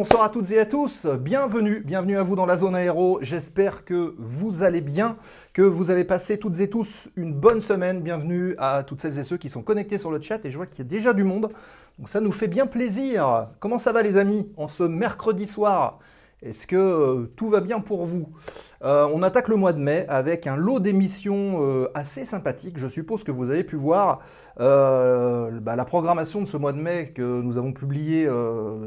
[0.00, 3.84] bonsoir à toutes et à tous, bienvenue, bienvenue à vous dans la zone aéro, j'espère
[3.84, 5.18] que vous allez bien,
[5.52, 9.24] que vous avez passé toutes et tous une bonne semaine, bienvenue à toutes celles et
[9.24, 11.22] ceux qui sont connectés sur le chat et je vois qu'il y a déjà du
[11.22, 11.52] monde,
[11.98, 13.48] donc ça nous fait bien plaisir.
[13.58, 15.98] Comment ça va les amis en ce mercredi soir?
[16.42, 18.30] Est-ce que euh, tout va bien pour vous?
[18.82, 22.88] Euh, On attaque le mois de mai avec un lot d'émissions euh, assez sympathiques, je
[22.88, 24.20] suppose que vous avez pu voir
[24.56, 28.26] bah, la programmation de ce mois de mai que nous avons publié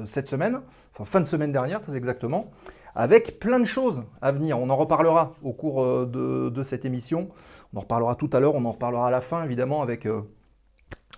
[0.07, 0.61] cette semaine,
[0.93, 2.51] enfin fin de semaine dernière très exactement,
[2.95, 4.59] avec plein de choses à venir.
[4.59, 7.29] On en reparlera au cours euh, de, cette émission.
[7.73, 10.21] On en reparlera tout à l'heure, on en reparlera à la fin évidemment avec euh,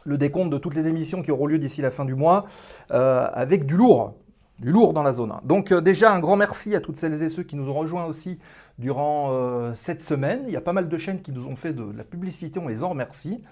[0.06, 2.46] le décompte de toutes les émissions qui auront lieu d'ici la fin du mois,
[2.92, 4.16] euh, avec du lourd.
[4.60, 5.34] Du lourd dans la zone.
[5.44, 8.40] Donc déjà un grand merci à toutes celles et ceux qui nous ont rejoints aussi
[8.78, 10.44] durant euh, cette semaine.
[10.48, 12.68] Il y a pas mal de chaînes qui nous ont fait de, la publicité, on
[12.68, 13.44] les en remercie.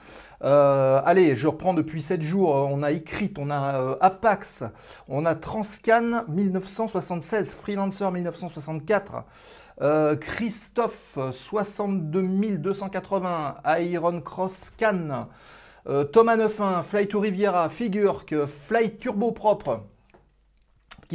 [0.44, 2.50] Euh, allez, je reprends depuis 7 jours.
[2.50, 4.63] On a Icrit, on a euh, Apax,
[5.08, 9.24] on a Transcan 1976, Freelancer 1964,
[9.82, 15.27] euh, Christophe 62 280, Iron Cross Can,
[15.88, 19.82] euh, Thomas 91, Fly to Riviera, Figurk, Flight Turbo Propre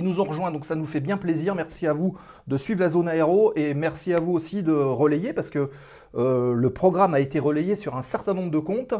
[0.02, 1.54] nous ont rejoints, donc ça nous fait bien plaisir.
[1.54, 5.32] Merci à vous de suivre la zone aéro et merci à vous aussi de relayer
[5.32, 5.70] parce que
[6.14, 8.94] euh, le programme a été relayé sur un certain nombre de comptes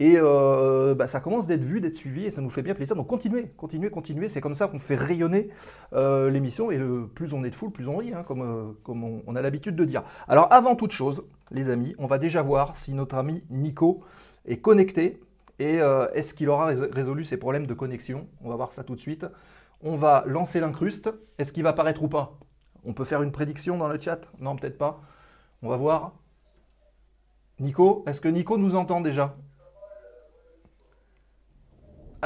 [0.00, 2.96] et euh, bah, ça commence d'être vu, d'être suivi et ça nous fait bien plaisir.
[2.96, 4.28] Donc continuez, continuez, continuez.
[4.28, 5.50] C'est comme ça qu'on fait rayonner
[5.92, 9.36] euh, l'émission et le plus on est de foule, plus on rit, hein, comme, on,
[9.36, 10.02] a l'habitude de dire.
[10.28, 14.02] Alors avant toute chose, les amis, on va déjà voir si notre ami Nico
[14.46, 15.20] est connecté
[15.58, 15.76] et
[16.14, 18.26] est-ce qu'il aura rés- résolu ses problèmes de connexion.
[18.42, 19.24] On va voir ça tout de suite.
[19.86, 21.10] On va lancer l'incruste.
[21.36, 22.38] Est-ce qu'il va apparaître ou pas?
[22.86, 24.22] On peut faire une prédiction dans le chat?
[24.40, 25.02] Non, peut-être pas.
[25.62, 26.12] On va voir.
[27.60, 29.36] Nico, est-ce que Nico nous entend déjà?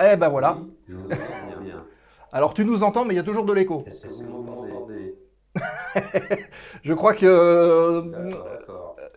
[0.00, 0.59] Eh ben voilà.
[0.87, 1.85] Je bien.
[2.33, 3.83] Alors tu nous entends, mais il y a toujours de l'écho.
[3.87, 5.17] Est-ce que vous m'entendez
[6.83, 8.12] Je crois que.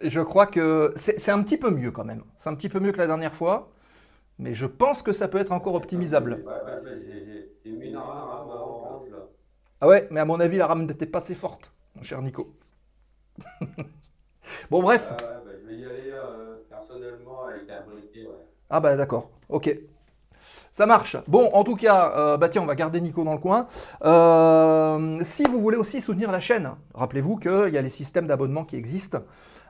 [0.02, 2.24] Je crois que c'est c'est un petit peu mieux quand même.
[2.40, 3.72] C'est un petit peu mieux que la dernière fois.
[4.40, 6.44] Mais je pense que ça peut être encore optimisable.
[6.44, 9.18] Ouais, ouais, j'ai mis une rame orange là.
[9.82, 12.54] Ah ouais, mais à mon avis, la rame n'était pas assez forte, mon cher Nico.
[14.70, 15.10] bon, bref.
[15.12, 18.26] Ouais, bah, je vais y aller euh, personnellement avec un briquet.
[18.28, 18.48] Ouais.
[18.70, 19.76] Ah bah d'accord, ok.
[20.72, 21.18] Ça marche.
[21.28, 23.68] Bon, en tout cas, euh, bah tiens, on va garder Nico dans le coin.
[24.04, 28.64] Euh, si vous voulez aussi soutenir la chaîne, rappelez-vous qu'il y a les systèmes d'abonnement
[28.64, 29.20] qui existent.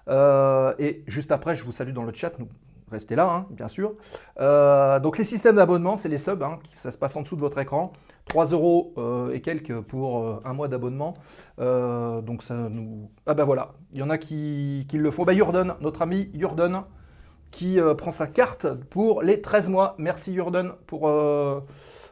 [0.08, 2.38] Euh, et juste après, je vous salue dans le chat.
[2.38, 2.48] Nous,
[2.92, 3.94] restez là, hein, bien sûr.
[4.40, 6.44] Euh, donc les systèmes d'abonnement, c'est les subs.
[6.44, 7.92] hein, ça se passe en dessous de votre écran.
[8.26, 11.16] 3 euros euh, et quelques pour euh, un mois d'abonnement.
[11.58, 13.10] Donc ça nous...
[13.26, 15.24] Ah bah voilà, il y en a qui, le font.
[15.24, 16.84] Bah Jordan, notre ami Jordan,
[17.52, 19.96] qui prend sa carte pour les 13 mois.
[19.98, 21.12] Merci Jordan pour,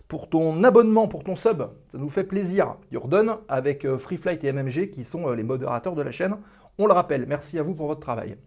[0.07, 1.63] pour ton abonnement, pour ton sub.
[1.91, 2.75] Ça nous fait plaisir.
[2.91, 6.35] Jordan avec Free Flight et MMG qui sont les modérateurs de la chaîne.
[6.77, 7.25] On le rappelle.
[7.27, 8.37] Merci à vous pour votre travail.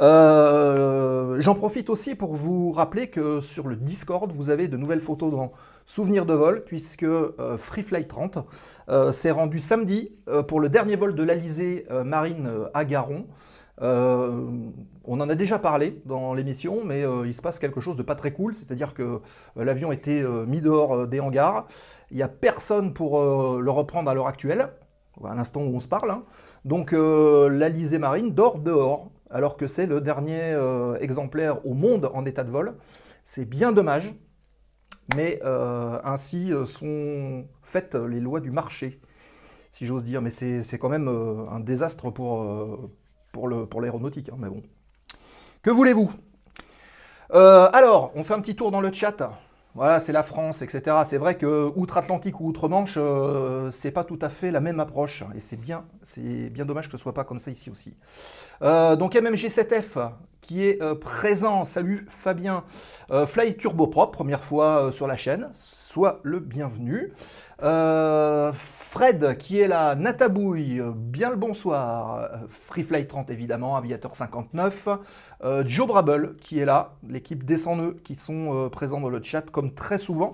[0.00, 5.00] Euh, J'en profite aussi pour vous rappeler que sur le Discord, vous avez de nouvelles
[5.00, 5.52] photos dans
[5.86, 8.38] Souvenirs de vol, puisque euh, Free Flight 30
[8.90, 13.26] euh, s'est rendu samedi euh, pour le dernier vol de l'Alizé Marine à Garon.
[13.80, 18.16] On en a déjà parlé dans l'émission, mais il se passe quelque chose de pas
[18.16, 19.20] très cool, c'est-à-dire que
[19.56, 21.66] l'avion était mis dehors des hangars.
[22.10, 24.68] Il n'y a personne pour le reprendre à l'heure actuelle,
[25.24, 26.10] à l'instant où on se parle.
[26.10, 26.24] hein.
[26.64, 32.24] Donc l'Alizé Marine dort dehors, alors que c'est le dernier euh, exemplaire au monde en
[32.24, 32.74] état de vol.
[33.24, 34.14] C'est bien dommage,
[35.14, 39.00] mais euh, ainsi euh, sont faites les lois du marché,
[39.72, 40.22] si j'ose dire.
[40.22, 42.38] Mais c'est quand même un désastre pour,
[43.80, 44.30] l'aéronautique.
[44.30, 44.62] hein, mais bon.
[45.62, 46.10] Que voulez-vous?
[47.30, 49.30] Alors, on fait un petit tour dans le chat.
[49.78, 50.96] Voilà, c'est la France, etc.
[51.04, 55.22] C'est vrai que outre-Atlantique ou outre-Manche, euh, c'est pas tout à fait la même approche.
[55.36, 57.94] Et c'est bien, c'est bien dommage que ce soit pas comme ça ici aussi.
[58.62, 60.10] Euh, donc MMG7F
[60.48, 61.66] qui est euh, présent.
[61.66, 62.64] Salut Fabien.
[63.10, 65.50] Euh, Fly Turboprop, première fois euh, sur la chaîne.
[65.52, 67.12] Sois le bienvenu.
[67.62, 69.94] Euh, Fred qui est là.
[69.94, 72.14] Natabouille, bien le bonsoir.
[72.16, 74.88] Euh, Freefly 30 évidemment, Aviateur 59.
[75.44, 76.94] Euh, Joe Brable qui est là.
[77.06, 80.32] L'équipe des 100 nœuds qui sont présents dans le chat comme très souvent.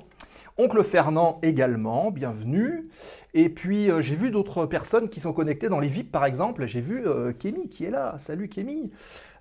[0.57, 2.89] Oncle Fernand également, bienvenue.
[3.37, 6.67] Et puis j'ai vu d'autres personnes qui sont connectées dans les VIP par exemple.
[6.67, 8.15] J'ai vu euh, Kémy qui est là.
[8.21, 8.93] Salut Kémy.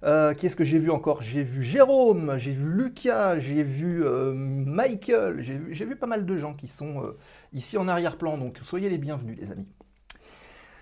[0.04, 1.22] Euh, Qu'est-ce que j'ai vu encore?
[1.22, 6.38] J'ai vu Jérôme, j'ai vu Lucas, j'ai vu euh, Michael, j'ai vu, pas mal de
[6.38, 7.18] gens qui sont euh,
[7.54, 8.38] ici en arrière-plan.
[8.38, 9.68] Donc soyez les bienvenus les amis.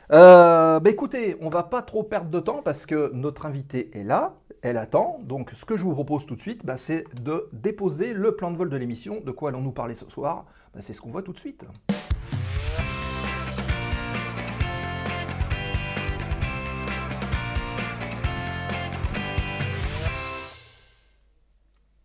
[0.10, 4.36] Bah écoutez, on va pas trop perdre de temps parce que notre invitée est là,
[4.62, 5.20] elle attend.
[5.24, 8.52] Donc ce que je vous propose tout de suite, bah, c'est de déposer le plan
[8.52, 9.22] de vol de l'émission.
[9.22, 10.46] De quoi allons-nous parler ce soir?
[10.74, 11.64] Bah, C'est ce qu'on voit tout de suite.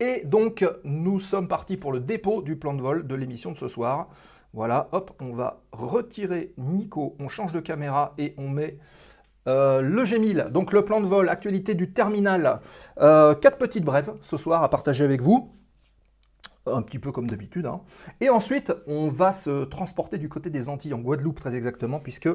[0.00, 3.56] Et donc, nous sommes partis pour le dépôt du plan de vol de l'émission de
[3.56, 4.08] ce soir.
[4.52, 8.78] Voilà, hop, on va retirer Nico, on change de caméra et on met
[9.48, 10.50] euh, le G1000.
[10.50, 12.60] Donc le plan de vol, actualité du terminal.
[13.00, 15.52] Euh, quatre petites brèves ce soir à partager avec vous.
[16.66, 17.66] Un petit peu comme d'habitude.
[17.66, 17.80] hein.
[18.20, 22.28] Et ensuite, on va se transporter du côté des Antilles, en Guadeloupe très exactement, puisque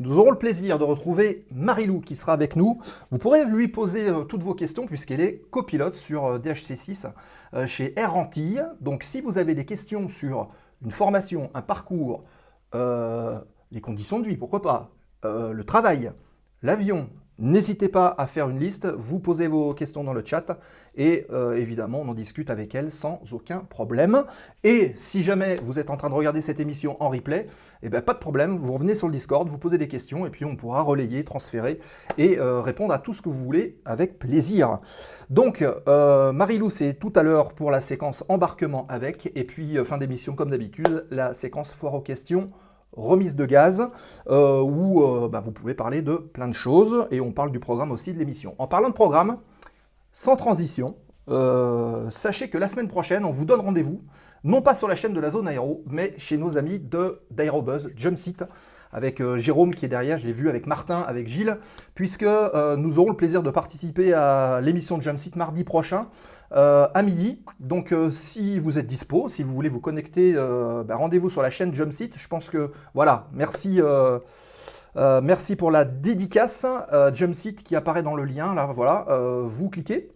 [0.00, 2.80] nous aurons le plaisir de retrouver Marilou qui sera avec nous.
[3.10, 7.12] Vous pourrez lui poser euh, toutes vos questions puisqu'elle est copilote sur euh, DHC6
[7.54, 8.64] euh, chez Air Antilles.
[8.80, 10.48] Donc si vous avez des questions sur
[10.82, 12.24] une formation, un parcours,
[12.74, 14.90] les conditions de vie, pourquoi pas,
[15.22, 16.12] le travail,
[16.62, 20.58] l'avion, n'hésitez pas à faire une liste, vous posez vos questions dans le chat
[20.96, 24.24] et euh, évidemment on en discute avec elle sans aucun problème.
[24.62, 27.48] Et si jamais vous êtes en train de regarder cette émission en replay,
[27.82, 30.30] eh ben, pas de problème, vous revenez sur le Discord, vous posez des questions et
[30.30, 31.80] puis on pourra relayer, transférer
[32.18, 34.78] et euh, répondre à tout ce que vous voulez avec plaisir.
[35.30, 39.84] Donc euh, Marilou c'est tout à l'heure pour la séquence embarquement avec et puis euh,
[39.84, 42.50] fin d'émission comme d'habitude la séquence foire aux questions
[42.96, 43.88] remise de gaz,
[44.28, 47.60] euh, où euh, bah, vous pouvez parler de plein de choses, et on parle du
[47.60, 48.54] programme aussi de l'émission.
[48.58, 49.38] En parlant de programme,
[50.12, 50.96] sans transition,
[51.30, 54.02] euh, sachez que la semaine prochaine, on vous donne rendez-vous,
[54.44, 57.90] non pas sur la chaîne de la zone aéro, mais chez nos amis de d'Aérobuzz,
[57.96, 58.44] Jumpseat,
[58.94, 61.58] avec euh, Jérôme qui est derrière, je l'ai vu avec Martin, avec Gilles,
[61.94, 66.06] puisque euh, nous aurons le plaisir de participer à l'émission de Jumpseat mardi prochain
[66.52, 67.42] euh, à midi.
[67.58, 71.74] Donc si vous êtes dispo, si vous voulez vous connecter, bah, rendez-vous sur la chaîne
[71.74, 72.12] Jumpseat.
[72.16, 73.80] Je pense que voilà, merci.
[74.96, 76.64] merci pour la dédicace
[77.12, 78.54] Jumpseat qui apparaît dans le lien.
[78.54, 79.06] Là, voilà,
[79.48, 80.12] vous cliquez.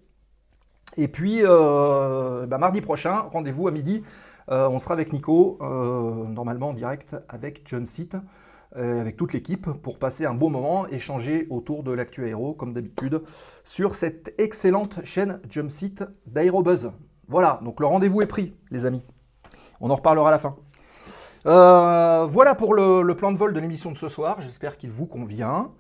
[0.97, 4.05] Et puis, bah, mardi prochain, rendez-vous à midi.
[4.49, 8.19] On sera avec Nico, normalement en direct avec Jumpseat, euh,
[8.75, 13.23] avec toute l'équipe, pour passer un bon moment, échanger autour de l'actu aéro, comme d'habitude,
[13.65, 16.93] sur cette excellente chaîne Jumpseat d'Aérobuzz.
[17.29, 19.03] Voilà, donc le rendez-vous est pris, les amis.
[19.81, 20.57] On en reparlera à la fin.
[21.47, 24.41] Euh, voilà pour le, plan de vol de l'émission de ce soir.
[24.41, 25.71] J'espère qu'il vous convient.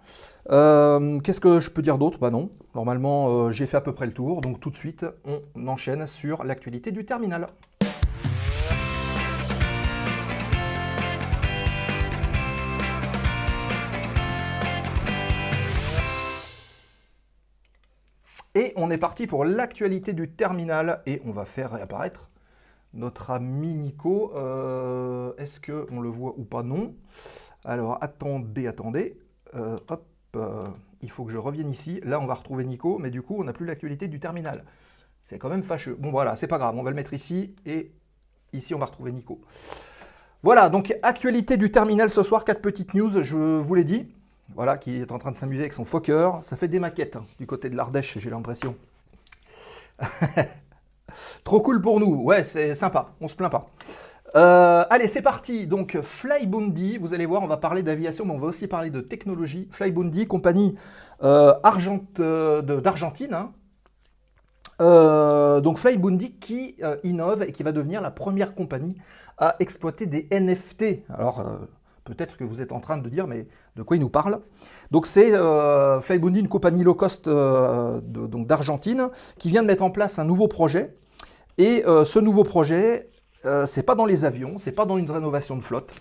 [0.50, 2.18] Euh, Qu'est-ce que je peux dire d'autre?
[2.18, 2.50] Bah non.
[2.74, 4.40] Normalement, euh, j'ai fait à peu près le tour.
[4.40, 7.48] Donc tout de suite, on enchaîne sur l'actualité du terminal.
[18.54, 22.28] Et on est parti pour l'actualité du terminal et on va faire réapparaître
[22.94, 24.32] notre ami Nico.
[24.34, 26.62] Euh, Est-ce qu'on le voit ou pas?
[26.62, 26.94] Non.
[27.64, 29.18] Alors attendez, attendez.
[29.54, 30.06] Euh, hop,
[30.36, 30.66] euh,
[31.02, 32.00] il faut que je revienne ici.
[32.04, 34.64] Là, on va retrouver Nico, mais du coup, on n'a plus l'actualité du terminal.
[35.22, 35.96] C'est quand même fâcheux.
[35.98, 36.76] Bon, voilà, c'est pas grave.
[36.76, 37.92] On va le mettre ici et
[38.52, 39.40] ici, on va retrouver Nico.
[40.42, 44.08] Voilà, donc actualité du terminal ce soir, quatre petites news, je vous l'ai dit.
[44.54, 46.30] Voilà, qui est en train de s'amuser avec son Fokker.
[46.42, 48.74] Ça fait des maquettes hein, du côté de l'Ardèche, j'ai l'impression.
[51.44, 52.22] Trop cool pour nous.
[52.22, 53.10] Ouais, c'est sympa.
[53.20, 53.68] On se plaint pas.
[54.36, 55.66] Euh, allez, c'est parti.
[55.66, 59.00] Donc, Flyboundy, vous allez voir, on va parler d'aviation, mais on va aussi parler de
[59.00, 59.68] technologie.
[59.72, 60.76] Flyboundy, compagnie
[61.22, 61.54] euh,
[62.20, 63.34] euh, d'Argentine.
[63.34, 63.52] hein.
[65.60, 68.96] Donc, Flyboundy qui innove et qui va devenir la première compagnie
[69.38, 71.04] à exploiter des NFT.
[71.08, 71.44] Alors,
[72.08, 74.40] peut-être que vous êtes en train de dire, mais de quoi il nous parle
[74.90, 79.90] Donc, c'est euh, Flyboundy, une compagnie low cost euh, d'Argentine, qui vient de mettre en
[79.90, 80.94] place un nouveau projet.
[81.58, 83.10] Et euh, ce nouveau projet,
[83.44, 85.92] euh, c'est pas dans les avions, c'est pas dans une rénovation de flotte.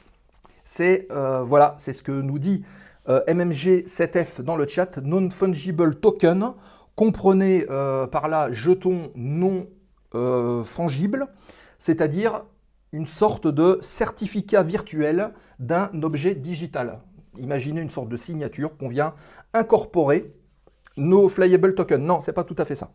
[0.64, 2.64] C'est voilà, c'est ce que nous dit
[3.10, 6.54] euh, MMG7F dans le chat, non-fungible token.
[6.96, 7.66] Comprenez
[8.12, 9.68] par là jeton non
[10.66, 11.28] fungible,
[11.80, 12.44] c'est-à-dire
[12.92, 17.00] une sorte de certificat virtuel d'un objet digital.
[17.38, 19.14] Imaginez une sorte de signature qu'on vient
[19.54, 20.34] incorporer
[20.98, 22.90] No flyable token, non, c'est pas tout à fait ça.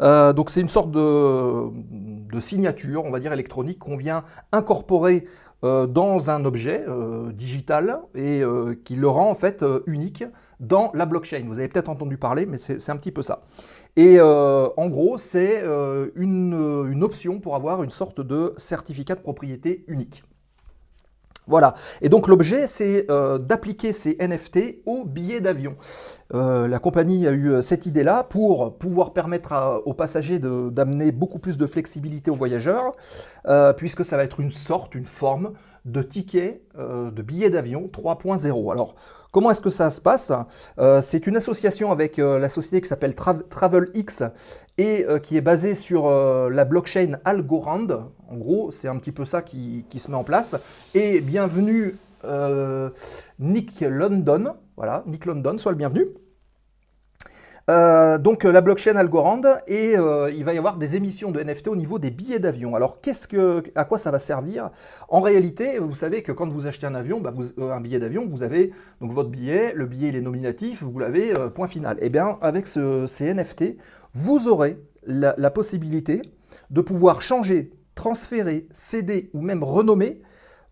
[0.00, 5.26] Euh, donc c'est une sorte de, signature, on va dire électronique, qu'on vient incorporer
[5.64, 8.42] euh, dans un objet euh, digital et
[8.84, 10.24] qui le rend en fait unique
[10.60, 11.44] dans la blockchain.
[11.46, 13.42] Vous avez peut-être entendu parler, mais c'est un petit peu ça.
[13.96, 18.54] Et euh, en gros, c'est euh, une, euh, une option pour avoir une sorte de
[18.56, 20.24] certificat de propriété unique.
[21.46, 21.74] Voilà.
[22.00, 25.76] Et donc l'objet, c'est d'appliquer ces NFT aux billets d'avion.
[26.34, 31.38] Euh, la compagnie a eu euh, cette idée-là pour pouvoir permettre aux passagers d'amener beaucoup
[31.38, 32.92] plus de flexibilité aux voyageurs,
[33.46, 35.52] euh, puisque ça va être une sorte, une forme
[35.84, 38.70] de ticket de billet d'avion 3.0.
[38.70, 38.94] Alors,
[39.32, 40.30] comment est-ce que ça se passe?
[41.00, 44.22] C'est une association avec la société qui s'appelle Tra- TravelX
[44.78, 47.88] et qui est basée sur la blockchain Algorand.
[48.28, 50.54] En gros, c'est un petit peu ça qui, qui se met en place.
[50.94, 51.96] Et bienvenue
[53.40, 54.54] Nick London.
[54.76, 56.06] Voilà, Nick London, sois le bienvenu.
[57.72, 61.40] Euh, donc euh, la blockchain Algorand et euh, il va y avoir des émissions de
[61.40, 62.74] NFT au niveau des billets d'avion.
[62.74, 64.70] Alors qu'est-ce que, à quoi ça va servir?
[65.08, 68.42] En réalité, vous savez que quand vous achetez un avion, bah, un billet d'avion, vous
[68.42, 71.96] avez donc votre billet, le billet il est nominatif, vous l'avez point final.
[72.02, 73.78] Et bien avec ce- ces NFT,
[74.12, 76.20] vous aurez la, possibilité
[76.70, 80.20] de pouvoir changer, transférer, céder ou même renommer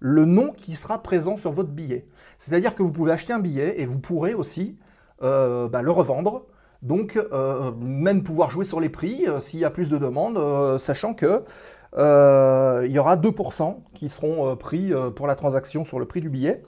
[0.00, 2.06] le nom qui sera présent sur votre billet.
[2.36, 4.76] C'est-à-dire que vous pouvez acheter un billet et vous pourrez aussi
[5.20, 6.46] bah, le revendre.
[6.82, 10.38] Donc, euh, même pouvoir jouer sur les prix euh, s'il y a plus de demandes,
[10.38, 11.42] euh, sachant que
[11.96, 16.62] il y aura 2% qui seront pris pour la transaction sur le prix du billet.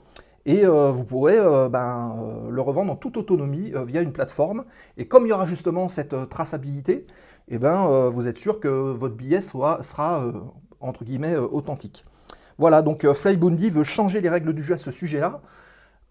[0.45, 1.37] Et vous pourrez
[1.69, 2.17] ben,
[2.49, 4.65] le revendre en toute autonomie via une plateforme.
[4.97, 7.07] Et comme il y aura justement cette traçabilité,
[7.47, 9.79] eh ben, vous êtes sûr que votre billet sera,
[10.81, 12.03] entre guillemets, authentique.
[12.57, 15.39] Voilà, donc Flyboundy veut changer les règles du jeu à ce sujet-là.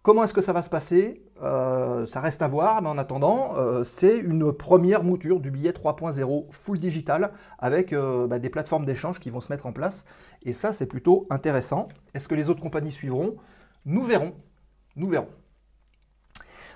[0.03, 1.23] Comment est-ce que ça va se passer?
[1.43, 5.71] Euh, Ça reste à voir, mais en attendant, euh, c'est une première mouture du billet
[5.71, 10.05] 3.0 full digital avec euh, bah, des plateformes d'échange qui vont se mettre en place.
[10.43, 11.87] Et ça, c'est plutôt intéressant.
[12.15, 13.37] Est-ce que les autres compagnies suivront?
[13.85, 14.35] Nous verrons.
[14.97, 15.29] Nous verrons.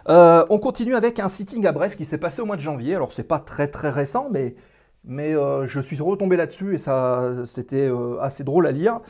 [0.08, 2.94] On continue avec un sitting à Brest qui s'est passé au mois de janvier.
[2.94, 4.54] Alors, c'est pas très très récent, mais,
[5.02, 9.00] mais je suis retombé là-dessus et ça, c'était assez drôle à lire.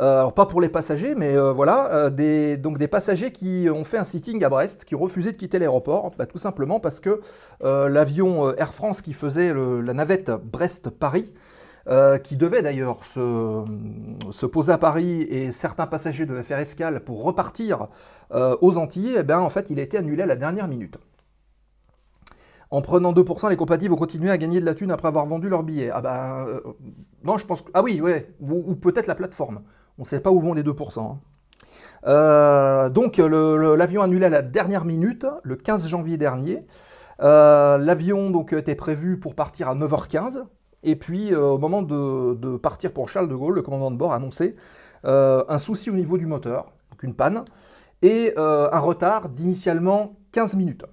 [0.00, 3.68] Euh, alors pas pour les passagers, mais euh, voilà, euh, des, donc des passagers qui
[3.70, 6.80] ont fait un sitting à Brest, qui ont refusé de quitter l'aéroport, bah, tout simplement
[6.80, 7.20] parce que
[7.62, 11.32] l'avion Air France qui faisait la navette Brest-Paris,
[12.22, 13.64] qui devait d'ailleurs se,
[14.30, 17.88] se poser à Paris et certains passagers devaient faire escale pour repartir
[18.32, 20.96] aux Antilles, eh ben, en fait il a été annulé à la dernière minute.
[22.70, 25.48] En prenant 2%, les compagnies vont continuer à gagner de la thune après avoir vendu
[25.48, 25.90] leurs billets.
[25.92, 26.46] Ah ben,
[27.24, 27.70] non, je pense que...
[27.74, 29.60] Ah oui, ouais, ou, ou peut-être la plateforme.
[29.98, 31.00] On ne sait pas où vont les 2%.
[31.00, 31.18] hein.
[32.06, 36.64] Euh, donc l'avion annulé à la dernière minute, le 15 janvier dernier.
[37.20, 40.44] Euh, l'avion donc était prévu pour partir à 9h15.
[40.82, 44.12] Et puis euh, au moment de, partir pour Charles de Gaulle, le commandant de bord
[44.12, 44.56] a annoncé
[45.04, 47.44] un souci au niveau du moteur, donc une panne,
[48.02, 50.84] et un retard d'initialement 15 minutes.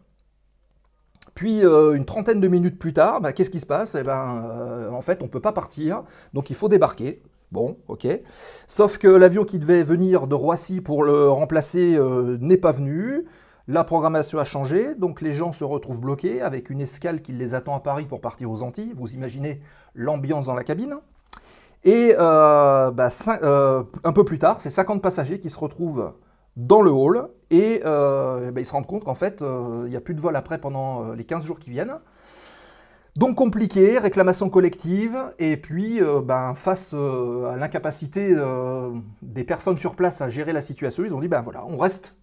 [1.36, 3.94] Puis une trentaine de minutes plus tard, bah, qu'est-ce qui se passe?
[3.94, 6.02] Eh ben, En fait, on ne peut pas partir,
[6.34, 7.22] donc il faut débarquer.
[7.52, 8.08] Bon, ok.
[8.68, 13.26] Sauf que l'avion qui devait venir de Roissy pour le remplacer euh, n'est pas venu.
[13.68, 17.54] La programmation a changé, donc les gens se retrouvent bloqués avec une escale qui les
[17.54, 18.94] attend à Paris pour partir aux Antilles.
[18.96, 19.62] Vous imaginez
[19.96, 20.98] l'ambiance dans la cabine.
[21.84, 23.10] Et euh, bah,
[23.42, 26.14] euh, un peu plus tard, c'est 50 passagers qui se retrouvent
[26.56, 30.14] dans le hall et bah, ils se rendent compte qu'en fait, il n'y a plus
[30.14, 32.00] de vol après pendant les 15 jours qui viennent.
[33.20, 39.78] Donc compliqué, réclamation collective, et puis euh, ben, face euh, à l'incapacité euh, des personnes
[39.78, 42.16] sur place à gérer la situation, ils ont dit ben voilà, on reste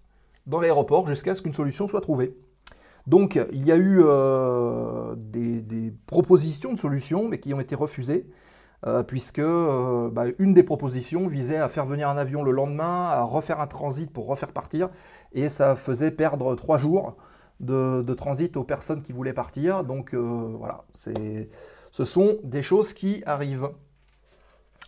[0.46, 2.34] dans l'aéroport jusqu'à ce qu'une solution soit trouvée.
[3.06, 4.02] Donc il y a eu
[5.18, 8.26] des, propositions de solutions, mais qui ont été refusées,
[9.06, 13.60] puisque bah, une des propositions visait à faire venir un avion le lendemain, à refaire
[13.60, 14.88] un transit pour refaire partir,
[15.34, 17.16] et ça faisait perdre trois jours
[17.60, 19.84] de, transit aux personnes qui voulaient partir.
[19.84, 23.70] Donc euh, voilà, ce sont des choses qui arrivent.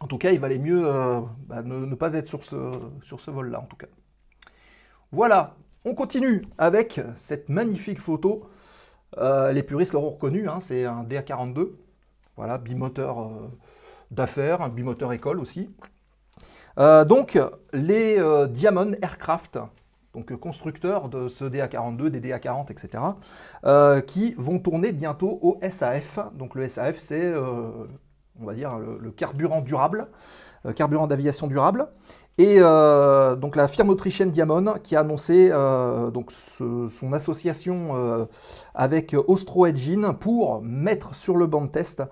[0.01, 3.61] En tout cas, il valait mieux euh, bah, ne, pas être sur ce, sur vol-là,
[3.61, 3.89] en tout cas.
[5.11, 8.49] Voilà, on continue avec cette magnifique photo.
[9.17, 11.71] Euh, les puristes l'auront reconnu, hein, c'est un DA42.
[12.37, 13.33] Voilà, bimoteur
[14.13, 15.69] d'affaires, un bimoteur école aussi.
[16.77, 17.37] Donc,
[17.73, 19.59] les Diamond Aircraft,
[20.14, 23.03] donc euh, constructeurs de ce DA42, des DA40, etc.,
[23.64, 26.18] euh, qui vont tourner bientôt au SAF.
[26.35, 27.71] Donc le SAF, c'est, euh,
[28.40, 30.09] on va dire le, carburant durable,
[30.77, 31.88] carburant d'aviation durable.
[32.40, 35.51] Et donc la firme autrichienne Diamond qui a annoncé
[36.14, 38.29] donc son association
[38.77, 42.05] avec Austro Engine pour mettre sur le banc de test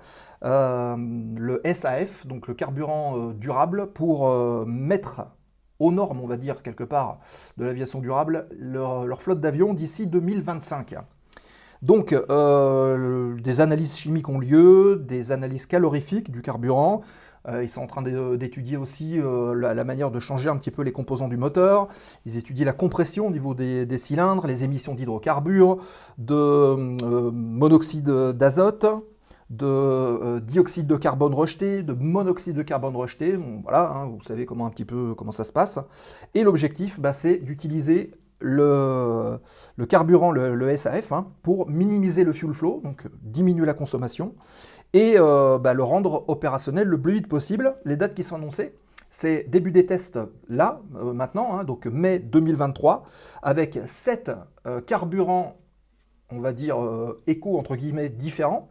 [0.43, 5.29] le SAF, donc le carburant durable, pour mettre
[5.79, 7.19] aux normes, on va dire quelque part,
[7.57, 10.97] de l'aviation durable, leur, flotte d'avions d'ici 2025.
[11.83, 17.03] Donc, euh, des analyses chimiques ont lieu, des analyses calorifiques du carburant.
[17.49, 20.71] Euh, ils sont en train d'é- d'étudier aussi euh, la, manière de changer un petit
[20.71, 21.89] peu les composants du moteur.
[22.25, 25.79] Ils étudient la compression au niveau des, cylindres, les émissions d'hydrocarbures,
[26.19, 26.75] de
[27.31, 28.87] monoxyde d'azote,
[29.51, 33.39] de euh, dioxyde de carbone rejeté, de monoxyde de carbone rejeté.
[33.63, 35.79] Voilà, hein, vous savez comment un petit peu comment ça se passe.
[36.35, 39.39] Et l'objectif, bah, c'est d'utiliser le,
[39.89, 44.35] carburant, le, SAF, hein, pour minimiser le fuel flow, donc diminuer la consommation,
[44.93, 47.77] et euh, bah, le rendre opérationnel le plus vite possible.
[47.85, 48.75] Les dates qui sont annoncées,
[49.11, 53.05] c'est début des tests là, euh, maintenant, hein, donc mai 2023,
[53.43, 54.33] avec 7
[54.87, 55.57] carburants,
[56.31, 58.69] on va dire, euh, éco, entre guillemets, différents,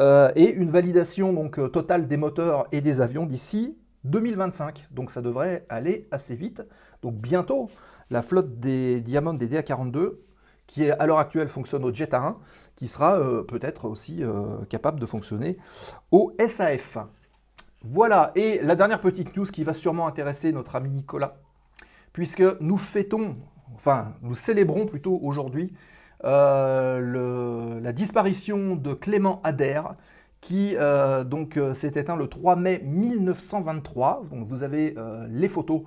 [0.00, 4.88] euh, et une validation donc, euh, totale des moteurs et des avions d'ici 2025.
[4.90, 6.62] Donc ça devrait aller assez vite.
[7.02, 7.70] Donc bientôt,
[8.10, 10.14] la flotte des Diamond des DA42,
[10.66, 12.36] qui à l'heure actuelle fonctionne au Jet A1,
[12.74, 14.22] qui sera euh, peut-être aussi
[14.68, 15.58] capable de fonctionner
[16.10, 16.98] au SAF.
[17.82, 21.36] Voilà, et la dernière petite news qui va sûrement intéresser notre ami Nicolas,
[22.14, 23.36] puisque nous fêtons,
[23.74, 25.74] enfin nous célébrons plutôt aujourd'hui
[26.24, 29.94] euh, la disparition de Clément Adair,
[30.40, 34.26] qui euh, donc euh, s'est éteint le 3 mai 1923.
[34.30, 34.94] Donc vous avez
[35.28, 35.82] les photos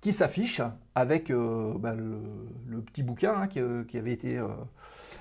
[0.00, 0.62] qui s'affichent
[0.94, 3.58] avec bah, le, petit bouquin hein, qui,
[3.98, 4.40] avait été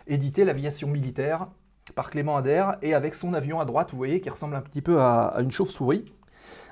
[0.07, 1.47] édité, l'aviation militaire,
[1.95, 4.81] par Clément Adair, et avec son avion à droite, vous voyez, qui ressemble un petit
[4.81, 6.05] peu à une chauve-souris.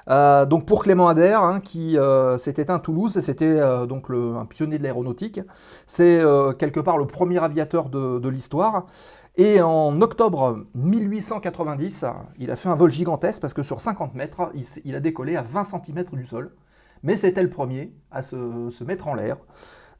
[0.09, 4.77] Euh, donc pour Clément Adair, hein, qui euh, à Toulouse, c'était euh, donc un pionnier
[4.77, 5.39] de l'aéronautique.
[5.87, 8.85] C'est euh, quelque part le premier aviateur de, l'histoire.
[9.35, 12.05] Et en octobre 1890,
[12.37, 14.51] il a fait un vol gigantesque parce que sur 50 mètres,
[14.83, 16.51] il, a décollé à 20 cm du sol.
[17.01, 19.37] Mais c'était le premier à se, mettre en l'air.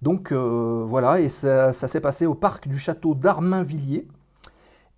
[0.04, 4.08] Donc voilà, et ça, ça s'est passé au parc du château d'Armainvilliers.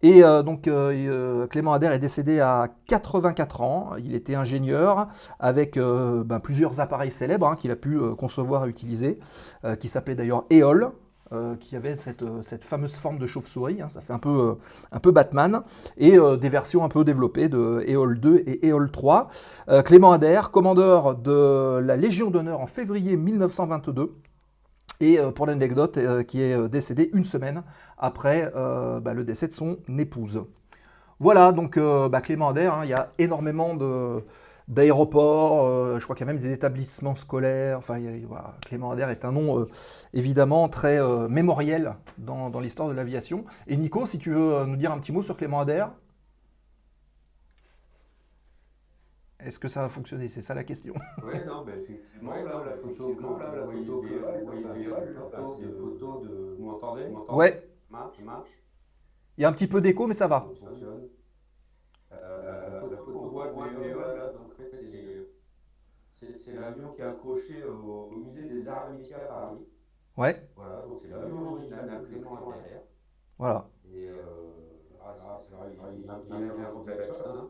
[0.01, 3.91] Et euh, donc euh, euh, Clément Adair est décédé à 84 ans.
[3.97, 5.07] Il était ingénieur
[5.39, 9.19] avec ben, plusieurs appareils célèbres hein, qu'il a pu concevoir et utiliser,
[9.79, 10.91] qui s'appelaient d'ailleurs EOL,
[11.59, 13.81] qui avait cette, fameuse forme de chauve-souris.
[13.81, 15.63] hein, ça fait un peu, Batman.
[15.97, 19.29] Et des versions un peu développées de EOL 2 et EOL 3.
[19.69, 24.13] Euh, Clément Adair, commandeur de la Légion d'honneur en février 1922.
[24.99, 27.63] Et euh, pour l'anecdote, euh, qui est euh, décédé une semaine
[27.97, 28.51] après
[29.01, 30.43] bah, le décès de son épouse.
[31.19, 33.73] Voilà, donc bah, Clément Adair, hein, il y a énormément
[34.67, 37.79] d'aéroports, je crois qu'il y a même des établissements scolaires.
[37.79, 37.97] Enfin,
[38.65, 39.65] Clément Adair est un nom
[40.13, 43.45] évidemment très mémoriel dans, dans l'histoire de l'aviation.
[43.67, 45.91] Et Nico, si tu veux nous dire un petit mot sur Clément Adair
[49.45, 50.27] Est-ce que ça va fonctionner?
[50.29, 50.93] C'est ça la question.
[51.23, 54.41] Oui, non, mais effectivement, là, la photo, là, la photo que vous voyez
[56.21, 56.55] de.
[56.57, 57.37] Vous m'entendez Vous m'entendez?
[57.37, 58.49] Ouais, Marche, marche.
[59.37, 60.51] il y a un petit peu d'écho, mais ça va.
[60.53, 61.07] Ça fonctionne.
[62.11, 67.05] Euh, la photo qu'on voit de Léo, là, donc, en fait, c'est- l'avion qui est
[67.05, 69.57] accroché au, au musée des Arts Métiers à Paris.
[70.17, 72.35] Ouais, Voilà, donc c'est l'avion original de Clément
[73.37, 73.67] voilà.
[73.85, 74.23] Et euh,
[75.01, 77.44] ah, c'est- vrai, il, il, il, il a raconté la chose, hein.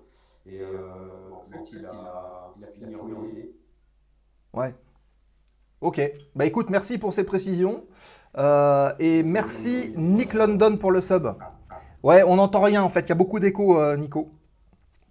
[1.65, 2.95] Fait, il a, il a fini.
[4.53, 4.73] Ouais.
[5.81, 6.01] Ok.
[6.35, 7.85] Bah écoute, merci pour ces précisions.
[8.37, 11.27] Euh, et merci Nick London pour le sub.
[12.03, 13.01] Ouais, on n'entend rien en fait.
[13.01, 14.29] Il y a beaucoup d'écho, euh, Nico.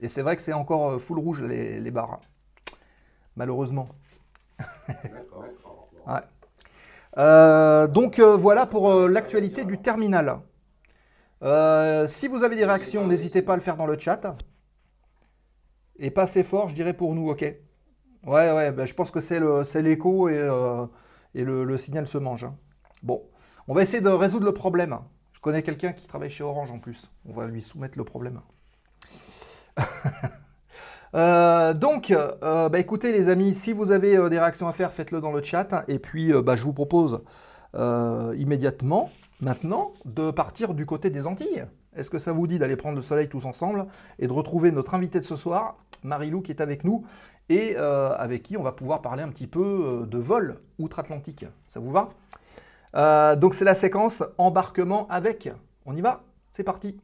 [0.01, 2.21] Et c'est vrai que c'est encore euh, full rouge les, les barres.
[3.37, 3.89] Malheureusement.
[4.89, 5.91] D'accord, d'accord.
[6.07, 6.21] Ouais.
[7.17, 10.41] Euh, donc euh, voilà pour euh, l'actualité du terminal.
[11.43, 14.37] Euh, si vous avez des réactions, n'hésitez pas à le faire dans le chat.
[15.99, 17.43] Et pas assez fort, je dirais pour nous, ok
[18.27, 20.87] Ouais, ouais, bah, je pense que c'est l'écho et, euh,
[21.35, 22.45] et le, signal se mange.
[22.45, 22.57] hein.
[23.03, 23.23] Bon,
[23.69, 24.99] on va essayer de résoudre le problème.
[25.33, 27.11] Je connais quelqu'un qui travaille chez Orange en plus.
[27.27, 28.41] On va lui soumettre le problème.
[31.17, 35.21] Euh, donc, euh, bah, écoutez les amis, si vous avez des réactions à faire, faites-le
[35.21, 35.85] dans le chat.
[35.87, 37.23] Et puis, bah, je vous propose
[37.73, 41.67] immédiatement, maintenant, de partir du côté des Antilles.
[41.97, 43.87] Est-ce que ça vous dit d'aller prendre le soleil tous ensemble
[44.19, 47.05] et de retrouver notre invité de ce soir, Marilou, qui est avec nous
[47.49, 49.61] et euh, avec qui on va pouvoir parler un petit peu
[50.03, 51.47] euh, de vol outre-Atlantique.
[51.69, 52.11] Ça vous va?
[52.95, 55.51] Euh, Donc, c'est la séquence embarquement avec.
[55.87, 56.23] On y va?
[56.53, 56.97] C'est parti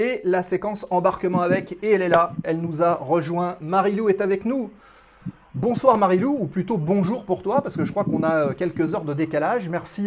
[0.00, 3.58] Et la séquence embarquement avec, et elle est là, elle nous a rejoint.
[3.60, 4.70] Marilou est avec nous.
[5.54, 8.94] Bonsoir Marilou, ou plutôt bonjour pour toi, parce que je crois qu'on a euh, quelques
[8.94, 9.68] heures de décalage.
[9.68, 10.06] Merci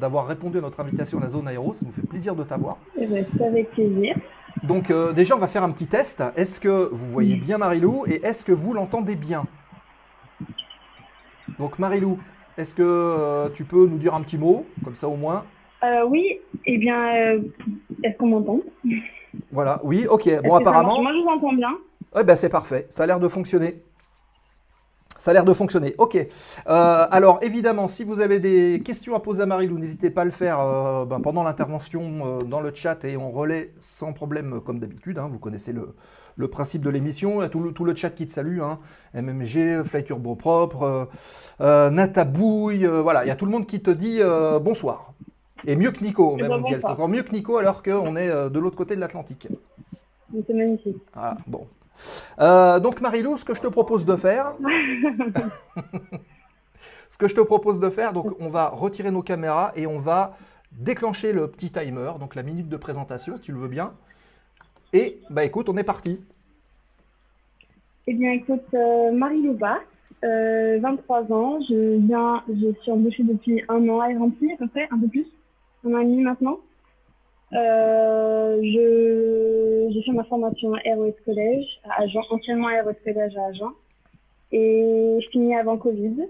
[0.00, 2.76] d'avoir répondu à notre invitation à la zone aéro, ça nous fait plaisir de t'avoir.
[2.96, 4.14] Eh ben, avec plaisir.
[4.62, 6.22] Donc euh, déjà, on va faire un petit test.
[6.36, 9.42] Est-ce que vous voyez bien Marilou et est-ce que vous l'entendez bien?
[11.58, 12.16] Donc Marilou,
[12.56, 15.42] est-ce que euh, tu peux nous dire un petit mot, comme ça au moins?
[15.82, 17.40] Euh, oui, eh bien,
[18.04, 18.60] est-ce qu'on m'entend?
[19.50, 20.28] Voilà, oui, ok.
[20.42, 21.76] Bon, apparemment, Moi, je vous entends bien.
[22.14, 22.86] ouais, ben, c'est parfait.
[22.90, 23.82] Ça a l'air de fonctionner.
[25.18, 25.94] Ça a l'air de fonctionner.
[25.98, 26.16] Ok.
[26.16, 26.26] Euh,
[26.66, 30.32] alors, évidemment, si vous avez des questions à poser à Marilou, n'hésitez pas à le
[30.32, 34.80] faire euh, ben, pendant l'intervention euh, dans le chat et on relaie sans problème, comme
[34.80, 35.18] d'habitude.
[35.18, 35.28] hein.
[35.30, 35.94] vous connaissez le,
[36.34, 37.40] le principe de l'émission.
[37.40, 38.60] Il y a tout le, tout le chat qui te salue.
[38.62, 38.80] hein.
[39.14, 41.08] MMG, Fly Turbo Propre,
[41.60, 42.86] Natabouille.
[42.86, 44.20] voilà, il y a tout le monde qui te dit
[44.60, 45.12] bonsoir.
[45.66, 46.48] Et mieux que Nico, même.
[46.48, 46.80] bonsoir.
[46.80, 49.48] t'entend mieux que Nico alors qu'on est euh, de l'autre côté de l'Atlantique.
[50.46, 50.96] C'est magnifique.
[51.14, 51.66] Voilà, bon.
[52.40, 54.54] Euh, donc Marilou, ce que je te propose de faire,
[57.10, 59.98] ce que je te propose de faire, donc on va retirer nos caméras et on
[59.98, 60.36] va
[60.72, 63.92] déclencher le petit timer, donc la minute de présentation, si tu le veux bien.
[64.94, 66.20] Et bah écoute, on est parti.
[68.06, 69.78] Eh bien, écoute, euh, Marie Louba,
[70.24, 71.60] euh, 23 ans.
[71.68, 75.08] Je viens, je suis embauchée depuis un an à RMC, à peu près, un peu
[75.08, 75.26] plus,
[75.84, 76.58] un an et demi maintenant.
[77.52, 83.46] Euh, je, j'ai fait ma formation à ROS Collège à Agen, anciennement ROS Collège à
[83.46, 83.70] Agen.
[84.52, 86.28] Et je finis avant Covid.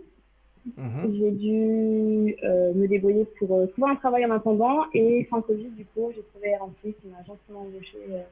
[0.76, 1.14] Mhm.
[1.18, 5.68] J'ai dû euh, me débrouiller pour euh, trouver un travail en attendant et fin Covid,
[5.70, 7.98] du coup, j'ai trouvé RMC qui m'a gentiment embauché.
[8.10, 8.22] euh,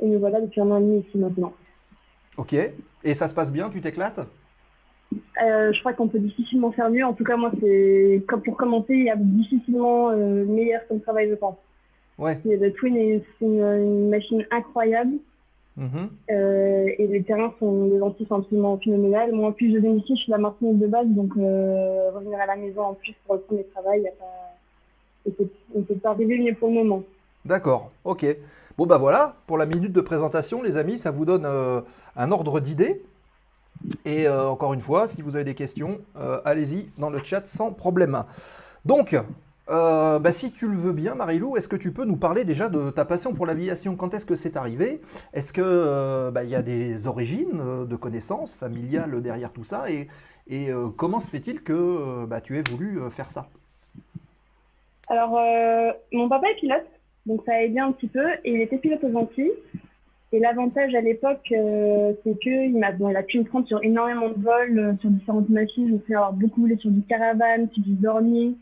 [0.00, 1.52] et me voilà depuis un an et demi ici maintenant.
[2.36, 2.54] Ok.
[3.04, 4.20] Et ça se passe bien, tu t'éclates?
[5.42, 7.04] Euh, je crois qu'on peut difficilement faire mieux.
[7.04, 11.00] En tout cas, moi, c'est comme pour commenter, il y a difficilement euh, meilleur comme
[11.00, 11.56] travail, je pense.
[12.18, 12.38] Ouais.
[12.48, 15.14] Et Le Twin est une, une machine incroyable
[15.76, 16.08] Mhm.
[16.30, 19.32] euh, et les terrains sont des lentilles sont absolument phénoménales.
[19.32, 22.46] Moi, en plus, je viens d'ici, je suis la Martinique de base, donc revenir à
[22.46, 25.34] la maison en plus pour le premier travail, il pas...
[25.40, 27.02] on on peut pas arriver mieux pour le moment.
[27.44, 28.24] D'accord, ok.
[28.78, 32.60] Bon bah voilà, pour la minute de présentation, les amis, ça vous donne un ordre
[32.60, 33.02] d'idée.
[34.04, 37.46] Et euh, encore une fois, si vous avez des questions, euh, allez-y dans le chat
[37.46, 38.24] sans problème.
[38.84, 39.16] Donc,
[39.70, 42.68] euh, bah, si tu le veux bien, Marilou, est-ce que tu peux nous parler déjà
[42.68, 43.96] de ta passion pour l'aviation?
[43.96, 45.00] Quand est-ce que c'est arrivé?
[45.32, 49.86] Est-ce euh, bah, y a des origines de connaissances familiales derrière tout ça?
[49.90, 50.08] Et,
[50.98, 53.48] comment se fait-il que bah, tu aies voulu faire ça?
[55.08, 55.38] Alors,
[56.12, 56.86] mon papa est pilote,
[57.24, 58.26] donc ça a aidé un petit peu.
[58.44, 59.52] Et il était pilote aux Antilles.
[60.34, 63.80] Et l'avantage à l'époque, euh, c'est qu'il m'a, bon, il a pu me prendre sur
[63.84, 65.86] énormément de vols, euh, sur différentes machines.
[65.86, 68.54] Je me souviens avoir beaucoup volé sur du caravane, sur du dormier.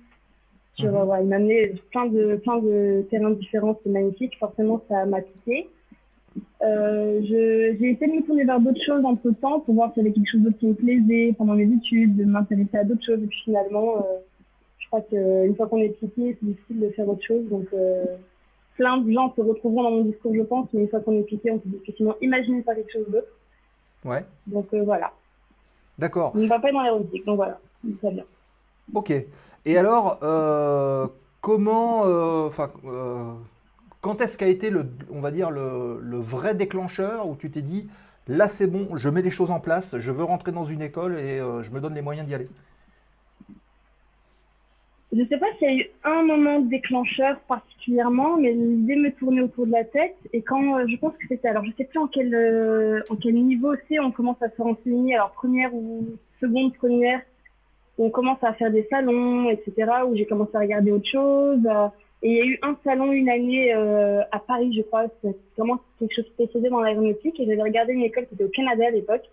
[0.74, 1.22] Sur, Mhm.
[1.22, 4.34] il m'a amené plein de, plein de terrains différents, c'est magnifique.
[4.38, 5.66] Forcément, ça m'a piqué.
[6.62, 10.02] Euh, je- j'ai essayé de me tourner vers d'autres choses entre temps pour voir s'il
[10.02, 13.04] y avait quelque chose d'autre qui me plaisait pendant mes études, de m'intéresser à d'autres
[13.04, 13.22] choses.
[13.22, 14.06] Et puis finalement,
[14.78, 17.48] je crois qu'une fois qu'on est piqué, c'est difficile de faire autre chose.
[17.48, 17.66] Donc,
[18.76, 21.22] plein de gens se retrouveront dans mon discours, je pense, mais une fois qu'on est
[21.24, 23.28] piqué, on peut difficilement imaginer faire quelque chose d'autre.
[24.04, 25.12] Ouais, Donc, euh, voilà.
[25.98, 26.34] d'accord.
[26.36, 27.60] Mon papa est dans l'aéronautique, donc voilà,
[28.00, 28.24] très bien.
[28.94, 29.12] Ok.
[29.64, 31.06] Et alors, euh,
[31.40, 33.32] comment, euh, enfin, euh,
[34.00, 37.62] quand est-ce qu'a été le, on va dire le, le vrai déclencheur où tu t'es
[37.62, 37.88] dit,
[38.26, 41.18] là c'est bon, je mets les choses en place, je veux rentrer dans une école
[41.18, 42.48] et je me donne les moyens d'y aller?
[45.12, 47.38] Je sais pas s'il y a eu un moment déclencheur
[47.82, 50.14] particulièrement, mais l'idée me tournait autour de la tête.
[50.32, 53.16] Et quand euh, je pense que c'était, alors je sais plus en quel euh, en
[53.16, 55.16] quel niveau c'est, on commence à se renseigner.
[55.16, 56.06] Alors première ou
[56.40, 57.20] seconde première,
[57.98, 59.74] on commence à faire des salons, etc.
[60.08, 61.60] Où j'ai commencé à regarder autre chose.
[61.66, 61.88] euh,
[62.24, 65.06] et il y a eu un salon une année euh, à Paris, je crois.
[65.22, 67.38] C'est vraiment quelque chose spécialisé dans l'aéronautique.
[67.40, 69.24] Et j'avais regardé une école qui était au Canada à l'époque.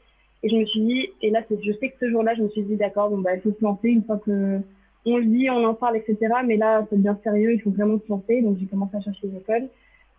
[0.42, 2.64] Et je me suis dit, et là, je sais que ce jour-là, je me suis
[2.64, 4.60] dit, d'accord, bon bah il faut se lancer une fois que
[5.06, 6.18] on le dit, on en parle, etc.
[6.46, 8.42] Mais là, c'est bien sérieux, il faut vraiment se lancer.
[8.42, 9.68] Donc, j'ai commencé à chercher des écoles.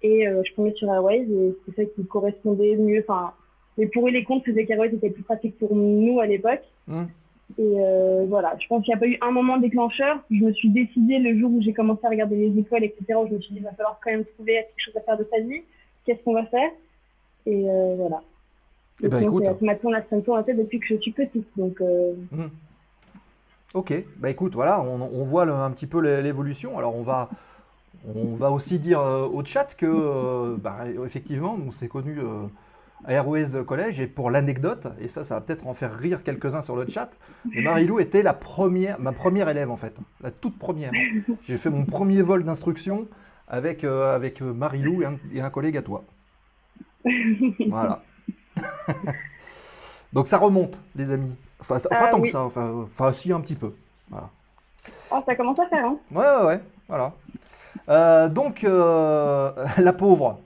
[0.02, 3.04] Et euh, je tombais sur Airways et c'est ça qui correspondait mieux.
[3.06, 3.32] Enfin,
[3.76, 6.62] les pour et les contre faisaient qu'Airways était plus pratique pour nous à l'époque.
[6.88, 7.04] Hmm.
[7.58, 10.22] Et euh, voilà, je pense qu'il n'y a pas eu un moment déclencheur.
[10.30, 13.18] Je me suis décidée le jour où j'ai commencé à regarder les écoles, etc.
[13.22, 15.18] Où je me suis dit, il va falloir quand même trouver quelque chose à faire
[15.18, 15.60] de sa vie.
[16.06, 16.70] Qu'est-ce qu'on va faire
[17.44, 18.22] Et euh, voilà.
[19.02, 19.42] Eh ben, écoute.
[19.44, 19.98] c'est- Ça m'a tourné
[20.38, 21.46] la tête depuis que je suis petite.
[21.56, 22.14] Donc, euh,
[23.74, 23.92] Ok.
[24.18, 26.76] Bah écoute, voilà, on, on voit un petit peu l'é- l'évolution.
[26.78, 27.28] Alors on va,
[28.14, 32.46] on va aussi dire euh, au chat que, euh, bah, effectivement, nous s'est connu euh,
[33.04, 36.62] à Airways Collège et pour l'anecdote, et ça, ça va peut-être en faire rire quelques-uns
[36.62, 37.10] sur le chat,
[37.62, 40.90] Marilou était la première, ma première élève en fait, la toute première.
[41.42, 43.06] J'ai fait mon premier vol d'instruction
[43.48, 45.02] avec, avec Marilou
[45.32, 46.04] et un collègue à toi.
[47.68, 48.02] Voilà.
[50.12, 51.34] Donc ça remonte, les amis.
[51.60, 53.72] Enfin, ça- pas tant que ça, enfin, euh, enfin, si, un petit peu.
[54.10, 54.28] Voilà.
[55.10, 55.96] Oh, ça commence à faire, hein.
[56.12, 57.12] Ouais, ouais, ouais, voilà.
[57.88, 60.40] Euh, donc, euh, la pauvre.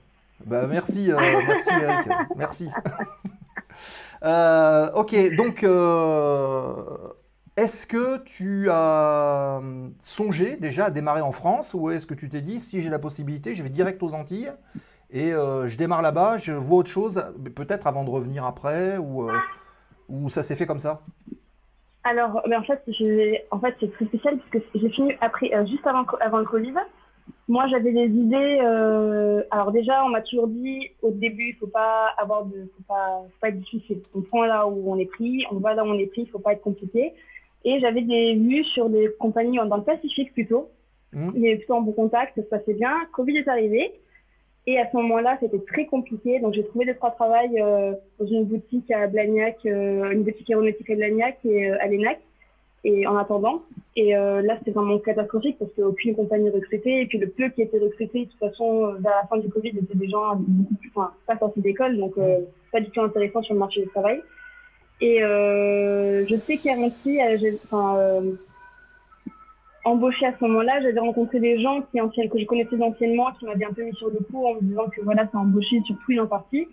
[0.44, 2.68] Bah, merci, euh, merci Eric, merci.
[4.22, 6.72] Euh, ok, donc, euh,
[7.58, 12.30] est-ce que tu as euh, songé déjà à démarrer en France ou est-ce que tu
[12.30, 14.50] t'es dit, si j'ai la possibilité, je vais direct aux Antilles
[15.10, 17.22] et euh, je démarre là-bas, je vois autre chose,
[17.54, 19.36] peut-être avant de revenir après ou, euh,
[20.09, 21.02] ou ça s'est fait comme ça
[22.05, 22.82] Alors, ben, en fait,
[23.50, 26.74] en c'est très spécial parce que j'ai fini après, euh, juste avant, avant le Covid.
[27.48, 28.59] Moi, j'avais des idées.
[28.62, 32.82] euh, alors déjà, on m'a toujours dit au début, il faut pas avoir de, faut
[32.86, 34.02] pas, faut pas être difficile.
[34.14, 36.30] On prend là où on est pris, on va là où on est pris, il
[36.30, 37.14] faut pas être compliqué.
[37.64, 40.70] Et j'avais des vues sur des compagnies dans le Pacifique plutôt.
[41.12, 41.32] Mhm.
[41.34, 42.92] Il y avait plutôt un bon contact, ça se passait bien.
[43.12, 43.94] Covid est arrivé.
[44.66, 46.40] Et à ce moment-là, c'était très compliqué.
[46.40, 50.48] Donc, j'ai trouvé deux, trois travails euh, dans une boutique à Blagnac, euh, une boutique
[50.50, 52.18] aéronautique à Blagnac et euh, à l'ENAC.
[52.86, 53.62] Et en attendant.
[53.96, 57.00] Et euh, là, c'était vraiment catastrophique parce qu'aucune compagnie recrutait.
[57.02, 59.48] Et puis, le peu qui était recruté, de toute façon, euh, vers la fin du
[59.48, 60.38] Covid, étaient des gens
[60.94, 61.96] enfin, pas sortis d'école.
[61.96, 62.40] Donc, euh,
[62.72, 64.20] pas du tout intéressant sur le marché du travail.
[65.00, 65.22] Et
[66.28, 66.56] je sais
[67.22, 67.96] euh, j'ai- enfin,
[69.87, 73.45] euh, embauché à ce moment-là, j'avais rencontré des gens qui, que je connaissais anciennement, qui
[73.47, 75.97] m'avaient un peu mis sur le coup en me disant que voilà, c'est embauché sur
[76.05, 76.66] tout en partie.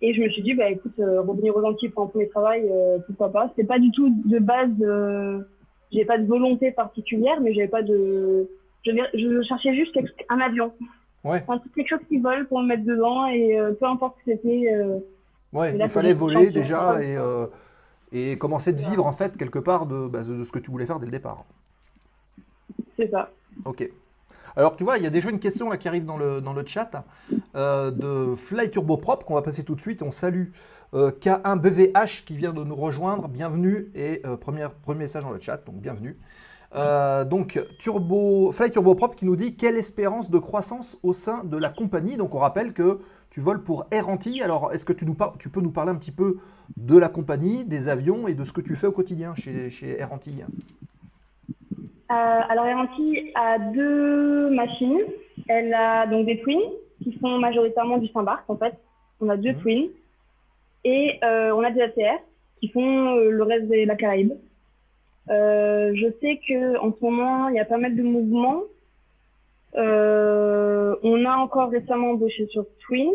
[0.00, 2.68] Et je me suis dit, bah écoute, euh, revenir aux Antilles pour un premier travail,
[2.70, 3.48] euh, pourquoi pas.
[3.50, 5.40] C'était pas du tout de base, euh,
[5.92, 8.48] j'avais pas de volonté particulière, mais j'avais pas de,
[8.84, 10.72] je, je cherchais juste quelque- un avion.
[11.24, 11.40] Ouais.
[11.42, 14.36] Truc- quelque chose qui vole pour me mettre dedans et euh, peu importe ce que
[14.36, 14.68] c'était.
[15.52, 17.16] Ouais, là, il fallait voler déjà et,
[18.12, 20.86] et commencer de vivre en fait quelque part de, bah, de ce que tu voulais
[20.86, 21.44] faire dès le départ.
[22.96, 23.30] C'est ça.
[23.64, 23.90] Ok.
[24.56, 26.52] Alors tu vois, il y a déjà une question là qui arrive dans le, dans
[26.52, 27.04] le chat
[27.56, 30.00] euh, de Fly Turbo Prop qu'on va passer tout de suite.
[30.02, 30.50] On salue
[30.94, 33.28] euh, K1BVH qui vient de nous rejoindre.
[33.28, 36.16] Bienvenue et euh, première, premier message dans le chat, donc bienvenue.
[36.76, 41.42] Euh, donc Turbo, Fly Turbo Prop qui nous dit quelle espérance de croissance au sein
[41.44, 42.16] de la compagnie?
[42.16, 44.42] Donc on rappelle que tu voles pour Air Antilles.
[44.42, 46.38] Alors est-ce que tu, nous tu peux nous parler un petit peu
[46.76, 49.98] de la compagnie, des avions et de ce que tu fais au quotidien chez, chez
[49.98, 50.93] Air Antilles Euh,
[52.08, 55.00] alors, Aranti a deux machines.
[55.48, 56.60] Elle a donc des twins
[57.02, 58.74] qui font majoritairement du Saint-Barth, en fait.
[59.20, 59.60] On a deux Mhm.
[59.60, 59.88] twins.
[60.84, 62.18] Et euh, on a des ATR
[62.60, 64.32] qui font euh, le reste de la Caraïbe.
[65.30, 68.62] Euh, je sais que en ce moment, il y a pas mal de mouvements.
[69.76, 73.10] Euh, on a encore récemment embauché sur Twin.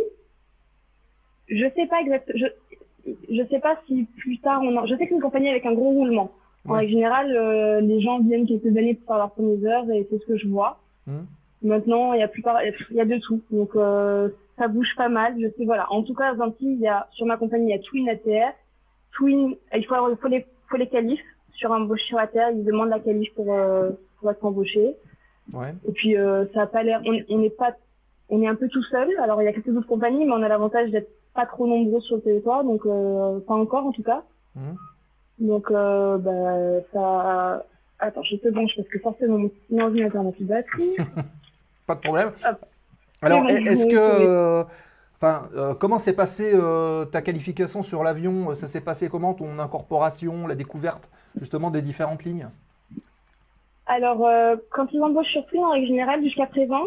[1.47, 2.37] Je sais pas exactement.
[2.37, 4.85] Je, je sais pas si plus tard on a.
[4.85, 6.31] Je sais que c'est une compagnie avec un gros roulement.
[6.67, 6.79] En Ouais.
[6.79, 10.19] règle générale, euh, les gens viennent quelques années pour faire leurs premières heures et c'est
[10.19, 10.79] ce que je vois.
[11.07, 11.25] Mhm.
[11.63, 13.41] Maintenant, il y a plus par- il y a de tout.
[13.51, 15.35] Donc euh, ça bouge pas mal.
[15.39, 15.91] Je sais voilà.
[15.91, 18.07] En tout cas, aux Antilles, il y a sur ma compagnie, il y a Twin
[18.09, 18.53] ATR.
[19.17, 21.19] Twin, il faut, avoir- faut les faut les qualifs
[21.51, 22.51] sur un sur ATR.
[22.53, 24.95] Ils demandent la qualif pour euh, pour être embauché.
[25.53, 25.73] Ouais.
[25.87, 27.01] Et puis euh, ça a pas l'air.
[27.29, 27.73] On n'est pas
[28.29, 29.09] on est un peu tout seul.
[29.21, 32.01] Alors il y a quelques autres compagnies, mais on a l'avantage d'être pas trop nombreux
[32.01, 34.23] sur le territoire, donc euh, pas encore en tout cas.
[34.55, 34.75] Mhm.
[35.39, 37.65] Donc, euh, bah, ça.
[37.99, 40.95] Attends, je te branche parce que forcément mon ordinateur n'a plus de batterie.
[41.87, 42.31] Pas de problème.
[42.47, 42.65] Hop.
[43.21, 44.63] Alors, est-ce que, euh,
[45.15, 48.55] enfin, euh, comment s'est passé euh, ta qualification sur l'avion?
[48.55, 52.47] Ça s'est passé comment ton incorporation, la découverte justement des différentes lignes?
[53.87, 56.83] Alors, euh, quand ils embauchent sur Twin, en règle générale, jusqu'à présent,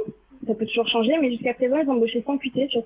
[0.47, 2.83] ça peut toujours changer, mais jusqu'à présent, ils embauchaient sans QT sur.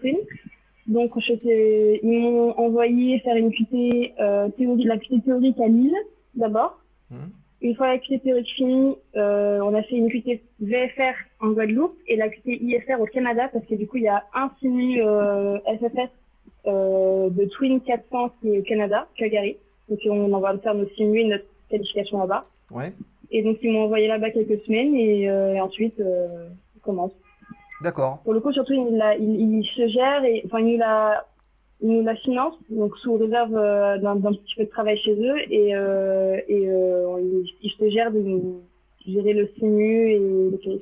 [0.88, 5.66] Donc, je sais- ils m'ont envoyé faire une QT euh, théorie, la QT théorique à
[5.68, 5.96] Lille,
[6.34, 6.78] d'abord.
[7.10, 7.30] Mhm.
[7.62, 11.96] Une fois la QT théorique finie, euh, on a fait une QT VFR en Guadeloupe
[12.06, 15.00] et la QT IFR au Canada parce que du coup, il y a un simu
[15.02, 16.10] euh, SFS
[16.66, 19.56] euh, de Twin 400 qui est au Canada, Calgary.
[19.88, 22.46] Donc, on envoie faire nos simus et notre qualification là-bas.
[22.70, 22.92] Ouais.
[23.30, 27.12] Et donc, ils m'ont envoyé là-bas quelques semaines et, euh, et ensuite, euh, on commence.
[27.82, 28.20] D'accord.
[28.24, 31.26] Pour le coup, surtout, il, la- il, il se gère et enfin, il nous la,
[31.82, 35.38] il nous la finance, donc sous réserve euh, d'un petit peu de travail chez eux
[35.52, 38.22] et, euh, et euh, il, il se gère de
[39.06, 40.80] gérer le simu et le tout.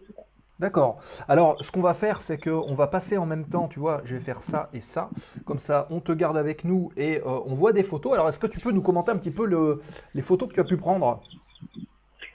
[0.60, 0.98] D'accord.
[1.26, 4.14] Alors, ce qu'on va faire, c'est qu'on va passer en même temps, tu vois, je
[4.14, 5.10] vais faire ça et ça.
[5.44, 8.12] Comme ça, on te garde avec nous et euh, on voit des photos.
[8.12, 9.80] Alors, est-ce que tu peux nous commenter un petit peu le-
[10.14, 11.20] les photos que tu as pu prendre?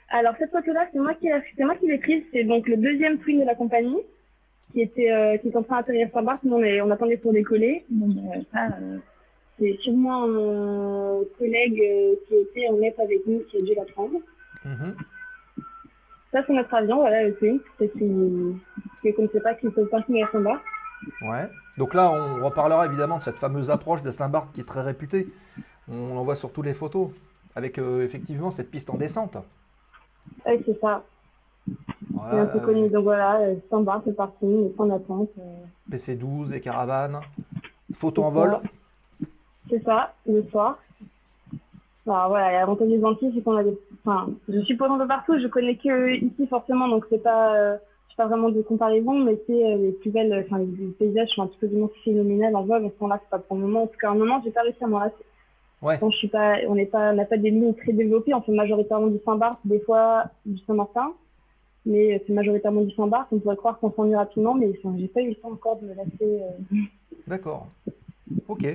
[0.09, 2.23] Alors cette photo-là, c'est moi qui l'ai, c'est moi qui l'ai prise.
[2.33, 3.97] C'est donc le deuxième twin de la compagnie
[4.71, 6.43] qui était, euh, qui est en train d'atterrir sur Barth.
[6.43, 7.85] Nous, on, est- on attendait pour décoller.
[7.89, 8.97] Donc euh, ça, euh,
[9.59, 13.85] c'est sûrement un collègue euh, qui était en net avec nous qui a dû la
[13.85, 14.19] prendre.
[14.65, 14.95] Mhm.
[16.31, 17.59] Ça, c'est notre avion, voilà, le Twin.
[17.79, 20.61] C'est qui ne connaissait pas, qui est au parking à Saint-Barth.
[21.23, 21.47] Ouais.
[21.77, 25.27] Donc là, on reparlera évidemment de cette fameuse approche de Saint-Barth qui est très réputée.
[25.91, 27.09] On en voit sur toutes les photos,
[27.55, 29.37] avec effectivement cette piste en descente.
[30.45, 31.03] Ouais, c'est ça.
[31.69, 32.89] C'est Voilà, un peu euh, connu.
[32.89, 35.29] Donc voilà, euh, Saint-Barth, le parking, les points d'attente.
[35.39, 37.19] euh, PC12 et caravane.
[37.93, 38.59] Photo en c'est vol.
[39.69, 40.79] C'est ça, le soir.
[42.07, 43.77] Alors voilà, l'avantage des Antilles, c'est qu'on a des.
[44.05, 47.55] Enfin, je suppose un peu partout, je connais que ici forcément, donc c'est pas.
[47.55, 47.77] Euh,
[48.19, 50.45] pas vraiment de comparaison, mais c'est euh, les plus belles.
[50.45, 52.83] Enfin, les paysages sont absolument phénoménales en vol.
[52.83, 53.83] On s'en lasse pas pour le moment.
[53.83, 55.15] En tout cas, à un moment, j'ai pas réussi à m'en lasser.
[55.81, 55.97] Ouais.
[55.99, 58.33] Bon, je suis pas, on n'est pas, on n'a pas des lignes très développées.
[58.33, 61.13] On fait majoritairement du Saint-Barth, des fois du Saint-Martin,
[61.85, 63.27] mais euh, c'est majoritairement du Saint-Barth.
[63.31, 65.85] On pourrait croire qu'on s'ennuie rapidement, mais enfin, j'ai pas eu le temps encore de
[65.87, 66.77] me lasser euh,
[67.27, 67.67] D'accord.
[68.47, 68.65] Ok.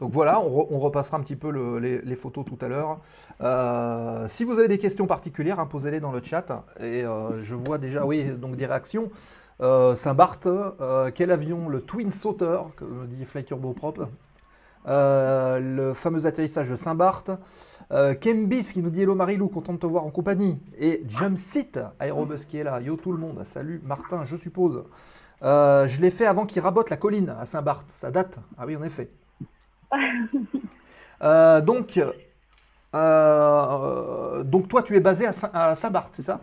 [0.00, 2.68] Donc voilà, on, re- on repassera un petit peu le- les, les photos tout à
[2.68, 2.98] l'heure.
[3.40, 6.64] Euh, si vous avez des questions particulières, hein, posez-les dans le chat.
[6.80, 9.10] Et euh, je vois déjà, oui, donc des réactions.
[9.60, 10.48] Euh, Saint-Barth,
[11.14, 14.00] quel avion Le Twin Sauter, que me dit Flight Turbo Prop.
[14.86, 17.30] Euh, le fameux atterrissage de Saint-Barth.
[17.92, 20.60] Euh, Kembis qui nous dit Hello Marilou, content de te voir en compagnie.
[20.78, 22.80] Et Jumpseat, Aérobus qui est là.
[22.80, 24.84] Yo tout le monde, salut Martin, je suppose.
[25.42, 27.86] Euh, je l'ai fait avant qu'il rabote la colline à Saint-Barth.
[27.94, 29.10] Ça date Ah oui, en effet.
[31.64, 31.98] Donc,
[34.44, 36.40] donc toi, tu es basé à, Saint- à Saint-Barth, c'est ça?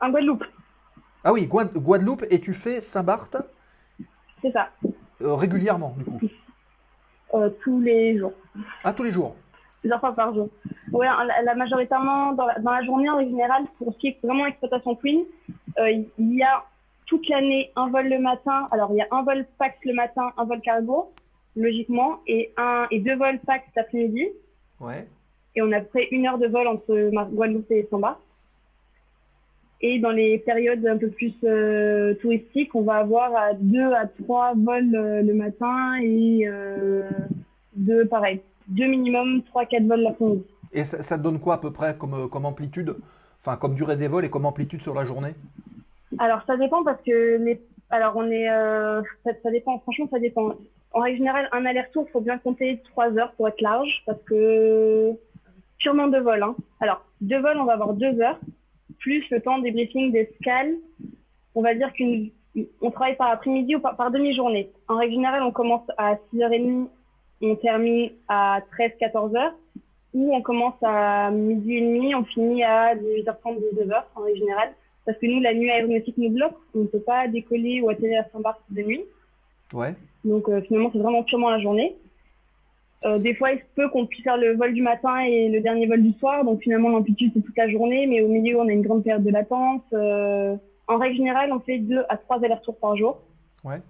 [0.00, 0.44] Un Guadeloupe,
[1.24, 3.36] Ah oui, Guad- Guadeloupe, et tu fais Saint-Barth?
[4.42, 4.70] C'est ça,
[5.20, 6.20] régulièrement, du coup
[7.62, 8.32] tous les jours,
[8.84, 9.34] Ah, tous les jours
[9.80, 10.48] plusieurs fois par jour.
[10.92, 14.18] Ouais, la, la majoritairement dans la, dans la journée en général, pour ce qui est
[14.22, 15.22] vraiment exploitation Twin,
[15.78, 16.64] euh, il y a
[17.06, 18.68] toute l'année un vol le matin.
[18.72, 21.12] Alors il y a un vol Pax le matin, un vol cargo,
[21.56, 24.28] logiquement, et un et deux vols Pax l'après-midi.
[24.80, 25.06] Ouais.
[25.56, 28.18] Et on a à peu près une heure de vol entre Guadeloupe et Samba.
[29.82, 34.06] Et dans les périodes un peu plus euh, touristiques, on va avoir à deux à
[34.06, 37.08] trois vols euh, le matin et euh,
[37.74, 40.44] deux, pareil, deux minimum, trois, quatre vols l'après-midi.
[40.72, 42.94] Et ça, ça te donne quoi à peu près comme, euh, comme amplitude?
[43.38, 45.34] Enfin, comme durée des vols et comme amplitude sur la journée?
[46.18, 47.58] Alors ça dépend parce que les,
[47.88, 48.48] alors on est,
[49.24, 49.78] ça, ça dépend.
[49.78, 50.52] Franchement, ça dépend.
[50.92, 55.12] En règle générale, un aller-retour, faut bien compter trois heures pour être large parce que
[55.78, 56.42] purement deux vols.
[56.42, 56.54] Hein.
[56.80, 58.38] Alors deux vols, on va avoir deux heures
[58.98, 60.74] plus le temps des briefings, des scales.
[61.54, 62.30] On va dire qu'une,
[62.80, 64.70] on travaille par après-midi ou par, par demi-journée.
[64.88, 66.88] En règle générale, on commence à 6h30,
[67.42, 69.52] on termine à 13-14h,
[70.14, 74.72] ou on commence à midi et demi, on finit à 18h30, 19h en règle générale.
[75.06, 78.20] Parce que nous, la nuit aéronautique nous bloque, on ne peut pas décoller ou atterrir
[78.20, 79.04] à Saint-Barth de nuit.
[79.72, 79.94] Ouais.
[80.24, 81.96] Donc euh, finalement, c'est vraiment purement la journée.
[83.04, 85.60] Euh, des fois, il se peut qu'on puisse faire le vol du matin et le
[85.60, 86.44] dernier vol du soir.
[86.44, 88.06] Donc finalement, l'amplitude, c'est toute la journée.
[88.06, 89.82] Mais au milieu, on a une grande période de latence.
[89.92, 93.20] Euh, en règle générale, on fait deux à trois allers-retours par jour.
[93.64, 93.80] Ouais.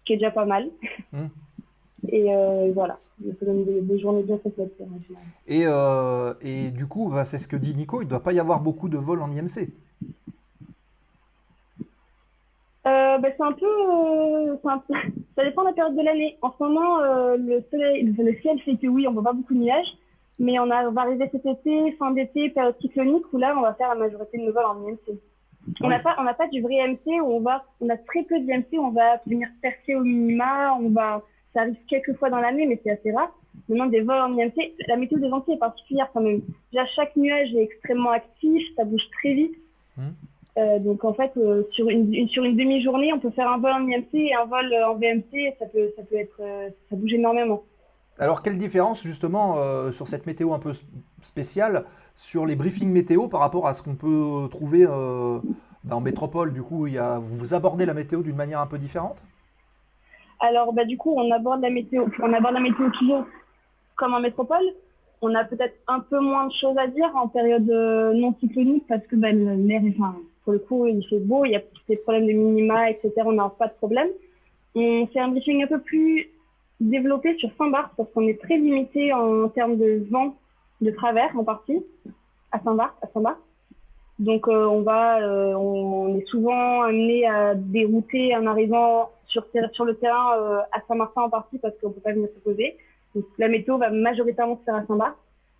[0.00, 0.68] Ce qui est déjà pas mal.
[1.12, 1.26] Mm.
[2.08, 2.98] Et euh, voilà,
[3.40, 4.72] ça donne des, des journées bien complètes.
[4.80, 5.26] en règle générale.
[5.48, 8.32] Et, euh, et du coup, bah, c'est ce que dit Nico, il ne doit pas
[8.32, 9.68] y avoir beaucoup de vols en IMC.
[12.86, 14.94] Euh, bah, c'est un peu, euh, c'est un peu-
[15.36, 16.38] ça dépend de la période de l'année.
[16.42, 19.54] En ce moment, euh, le soleil, le ciel fait que oui, on voit pas beaucoup
[19.54, 19.92] de nuages,
[20.38, 23.62] mais on, a, on va arriver cet été, fin d'été, période cyclonique, où là, on
[23.62, 25.18] va faire la majorité de nos vols en IMC.
[25.80, 25.88] On Oui.
[25.88, 28.38] n'a pas, on n'a pas du vrai MC où on va, on a très peu
[28.38, 31.22] d'IMC où on va venir percer au minima, on va,
[31.52, 33.32] ça arrive quelques fois dans l'année, mais c'est assez rare.
[33.68, 36.40] Maintenant, des vols en IMC, la météo des Antilles est particulière quand même.
[36.72, 39.56] Déjà, chaque nuage est extrêmement actif, ça bouge très vite.
[39.96, 40.14] Mhm.
[40.58, 43.58] Euh, donc en fait, euh, sur une, une- sur une demi-journée, on peut faire un
[43.58, 46.70] vol en IMC et un vol euh, en VMC, ça peut, ça peut être, euh,
[46.88, 47.62] ça bouge énormément.
[48.18, 49.56] Alors, quelle différence justement
[49.92, 50.72] sur cette météo un peu
[51.20, 51.84] spéciale
[52.14, 56.54] sur les briefings météo par rapport à ce qu'on peut trouver bah, en métropole?
[56.54, 59.22] Du coup, il y a, vous abordez la météo d'une manière un peu différente?
[60.40, 63.26] Alors bah du coup, on aborde la météo, on aborde la météo toujours
[63.96, 64.64] comme en métropole.
[65.22, 67.66] On a peut-être un peu moins de choses à dire en période
[68.14, 71.50] non cyclonique parce que bah, l'air, est- enfin, pour le coup, il fait beau, il
[71.50, 73.10] y a des problèmes de minima, etc.
[73.24, 74.08] On n'a pas de problème.
[74.76, 76.30] On fait un briefing un peu plus
[76.78, 80.36] développé sur Saint-Barth parce qu'on est très limité en termes de vent
[80.80, 81.84] de travers en partie
[82.52, 83.40] à Saint-Barth, à Saint-Barth.
[84.20, 89.44] Donc euh, on va, euh, on est souvent amené à dérouter en arrivant sur
[89.84, 92.76] le terrain euh, à Saint-Martin en partie parce qu'on peut pas venir se poser.
[93.16, 95.16] Donc, la météo va majoritairement se faire à Saint-Barth.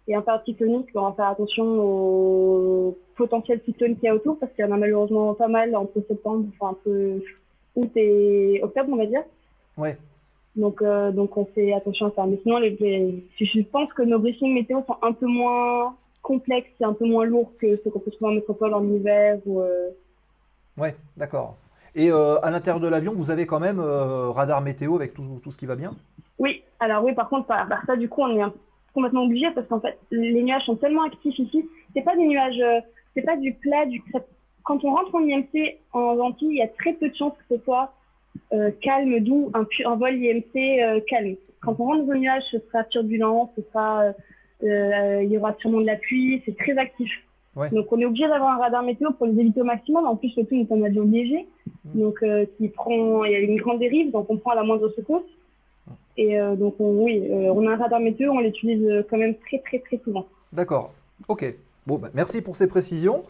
[0.08, 4.52] Et en cyclonique, on va faire attention aux potentiels cyclones qu'il y a autour parce
[4.52, 7.20] qu'il y en a malheureusement pas mal entre septembre, enfin entre
[7.74, 9.22] août et octobre, on va dire.
[9.76, 9.96] Ouais.
[10.54, 12.24] Donc, euh, donc on fait attention à ça.
[12.26, 16.70] Mais sinon, les, les- je pense que nos briefings météo sont un peu moins complexe
[16.80, 19.38] et un peu moins lourd que ce qu'on peut trouver en métropole en hiver.
[19.46, 19.90] Ou, euh,
[20.78, 21.56] Ouais, d'accord.
[21.94, 25.50] Et euh, à l'intérieur de l'avion, vous avez quand même radar météo avec tout, tout
[25.50, 25.94] ce qui va bien?
[26.38, 28.52] Oui, alors oui, par contre, par, par ça, du coup, on est un-
[28.96, 31.64] complètement obligé parce qu'en fait, les nuages sont tellement actifs ici.
[31.94, 32.80] C'est pas des nuages, euh,
[33.14, 34.02] c'est pas du plat, du.
[34.12, 34.24] ça-
[34.64, 37.56] Quand on rentre en IMC en Antilles, il y a très peu de chances que
[37.56, 37.92] ce soit
[38.52, 41.36] euh, calme, doux, un, vol IMC euh, calme.
[41.60, 44.12] Quand on rentre dans un nuage, ce sera turbulent, ce sera,
[44.62, 47.10] il y aura sûrement de la pluie, c'est très actif.
[47.54, 47.70] Ouais.
[47.70, 50.04] Donc on est obligé d'avoir un radar météo pour les éviter au maximum.
[50.06, 51.46] En plus, le tout est un avion léger,
[51.94, 54.62] donc euh, qui prend, il y a une grande dérive, donc on prend à la
[54.64, 55.22] moindre secousse.
[56.18, 59.18] Et euh, donc on- oui, euh, on a un radar météo, on l'utilise euh, quand
[59.18, 60.26] même très très très souvent.
[60.52, 60.92] D'accord.
[61.28, 61.54] Ok.
[61.86, 63.24] Bon, bah, merci pour ces précisions.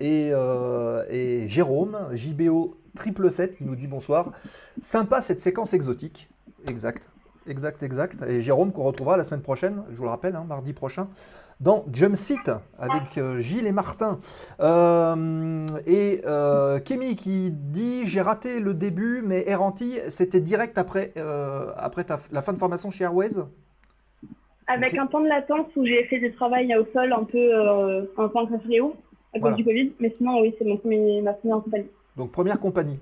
[0.00, 0.32] Et,
[1.10, 4.32] et Jérôme, JBO 777, qui nous dit bonsoir.
[4.80, 6.28] Sympa cette séquence exotique.
[6.68, 7.08] Exact.
[7.46, 8.22] Exact, exact.
[8.28, 11.08] Et Jérôme qu'on retrouvera la semaine prochaine, je vous le rappelle, hein, mardi prochain,
[11.58, 14.18] dans Jump Seat avec euh, Gilles et Martin.
[14.60, 21.12] Euh, et euh, Kémy qui dit J'ai raté le début, mais Antilles, c'était direct après,
[21.16, 23.36] euh, après ta- la fin de formation chez Airways?
[24.66, 28.28] Avec un temps de latence où j'ai fait des travails au sol un peu en
[28.28, 28.94] temps de fléau
[29.32, 29.56] à cause Voilà.
[29.56, 30.76] du Covid, mais sinon oui, c'est ma
[31.32, 31.86] première compagnie.
[32.16, 32.98] Donc première compagnie.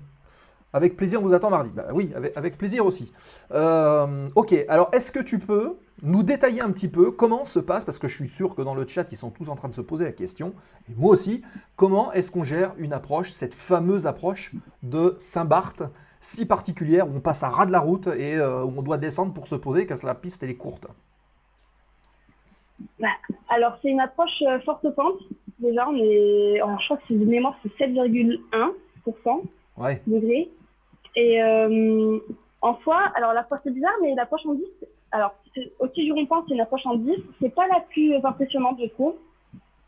[0.71, 1.71] Avec plaisir, on vous attend mardi.
[1.73, 3.11] Bah oui, avec, avec plaisir aussi.
[3.51, 7.83] Euh, ok, alors est-ce que tu peux nous détailler un petit peu comment se passe,
[7.83, 9.73] parce que je suis sûr que dans le chat, ils sont tous en train de
[9.73, 10.53] se poser la question,
[10.89, 11.41] et moi aussi,
[11.75, 14.53] comment est-ce qu'on gère une approche, cette fameuse approche
[14.83, 15.83] de Saint-Barth,
[16.21, 18.97] si particulière, où on passe à ras de la route et euh, où on doit
[18.97, 20.87] descendre pour se poser, car la piste, elle est courte?
[23.49, 25.19] Alors c'est une approche euh, forte pente.
[25.59, 29.41] Déjà, on est, alors, je crois que c'est de mémoire, c'est 7,1%
[29.77, 30.49] Ouais, degrés.
[31.15, 32.17] Et euh,
[32.61, 34.63] en soi, alors l'approche c'est bizarre, mais l'approche en 10,
[35.11, 38.77] alors c'est- au-dessus du rond-point, c'est une approche en 10, c'est pas la plus impressionnante,
[38.81, 39.15] je trouve.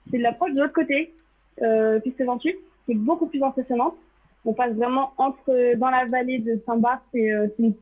[0.10, 1.14] C'est l'approche de l'autre côté,
[1.62, 2.56] euh, piste 28,
[2.86, 3.96] qui est beaucoup plus impressionnante.
[4.46, 7.74] On passe vraiment entre, dans la vallée de Saint-Barth, et euh, c'est une,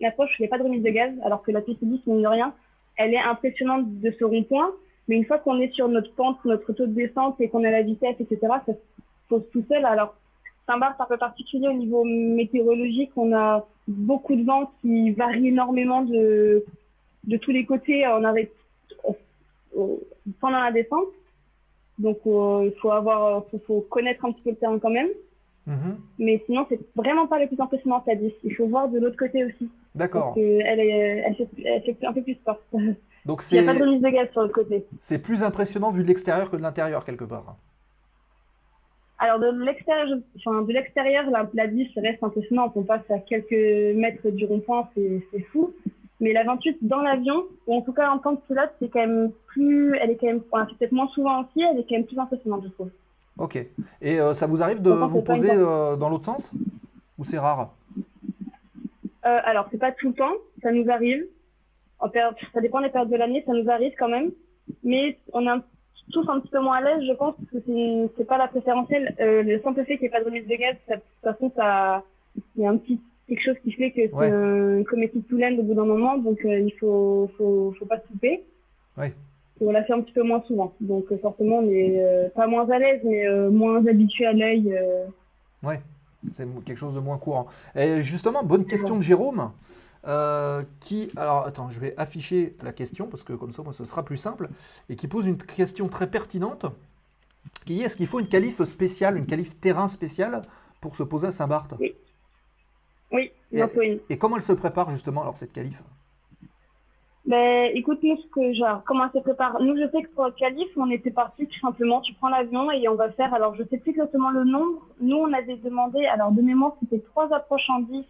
[0.00, 1.84] une approche où il n'y a pas de remise de gaz, alors que la piste
[1.84, 2.52] 10, mine de rien,
[2.96, 4.72] elle est impressionnante de ce rond-point,
[5.08, 7.70] mais une fois qu'on est sur notre pente, notre taux de descente et qu'on a
[7.70, 8.78] la vitesse, etc., ça se
[9.28, 9.84] pose tout seul.
[9.84, 10.14] Alors,
[10.70, 13.10] Saint-Barth, c'est un peu particulier au niveau météorologique.
[13.16, 16.64] On a beaucoup de vent qui varie énormément de,
[17.24, 18.06] de tous les côtés.
[18.06, 18.52] On arrête
[20.40, 21.08] pendant la descente.
[21.98, 25.08] Donc, euh, il faut avoir, faut, faut connaître un petit peu le terrain quand même.
[25.66, 25.98] Mhm.
[26.18, 28.32] Mais sinon, c'est vraiment pas le plus impressionnant, la 10.
[28.44, 29.68] Il faut voir de l'autre côté aussi.
[29.94, 30.34] d'accord.
[30.36, 32.58] Elle fait, elle fait un peu plus peur.
[32.72, 34.86] Il Donc n'y a c'est pas de remise de gaz sur l'autre côté.
[35.00, 37.56] c'est plus impressionnant vu de l'extérieur que de l'intérieur, quelque part.
[39.22, 42.72] Alors de l'extérieur, je- enfin, de l'extérieur, la, la 10 reste impressionnante.
[42.74, 45.72] On passe à quelques mètres du rond-point, c'est c'est fou.
[46.20, 49.00] Mais la 28 dans l'avion, ou en tout cas en tant que pilote, c'est quand
[49.00, 51.84] même plus, elle est quand même, on la fait peut-être moins souvent aussi, elle est
[51.88, 52.90] quand même plus impressionnante, je trouve.
[53.38, 53.56] Ok.
[54.02, 56.52] Et euh, ça vous arrive de vous poser euh, dans l'autre sens?
[57.18, 57.74] Ou c'est rare?
[59.26, 61.26] Euh, alors c'est pas tout le temps, ça nous arrive.
[61.98, 64.30] En ça dépend des périodes de l'année, ça nous arrive quand même.
[64.82, 65.62] Mais on est un-
[66.10, 68.48] tous un petit peu moins à l'aise, je pense, parce que c'est- c'est pas la
[68.48, 69.14] préférentielle.
[69.20, 71.22] Euh, le simple fait qu'il n'y ait pas de remise de gaz, ça, de toute
[71.32, 72.02] façon, ça,
[72.56, 74.30] il y a un petit quelque chose qui fait que c'est Ouais.
[74.30, 77.98] un comédie tout laine au bout d'un moment, donc euh, il faut, faut, faut pas
[78.00, 78.42] se couper.
[78.98, 79.12] Ouais.
[79.60, 80.74] On la fait un petit peu moins souvent.
[80.80, 84.32] Donc euh, forcément, on est euh, pas moins à l'aise, mais euh, moins habitué à
[84.32, 84.74] l'œil.
[84.76, 85.04] euh.
[85.62, 85.80] Ouais,
[86.32, 87.46] c'est quelque chose de moins courant.
[87.76, 89.52] Et justement, bonne question de Jérôme.
[90.06, 93.84] Euh, qui, alors attends, je vais afficher la question parce que comme ça, moi, ce
[93.84, 94.48] sera plus simple.
[94.88, 96.66] Et qui pose une question très pertinente.
[97.64, 100.42] Qui est est-ce qu'il faut une qualif spéciale, une qualif terrain spéciale
[100.80, 101.74] pour se poser à Saint-Barth?
[103.12, 104.00] Oui, il Et-.
[104.08, 105.82] Et comment elle se prépare justement alors cette qualif
[107.26, 109.60] Ben, écoute, nous, ce que, genre, comment elle se prépare?
[109.60, 112.70] Nous, je sais que pour le calife, on était parti tout simplement, tu prends l'avion
[112.70, 114.86] et on va faire, alors je sais plus exactement le nombre.
[115.00, 118.04] Nous, on avait demandé, alors de mémoire, c'était trois approches en 10,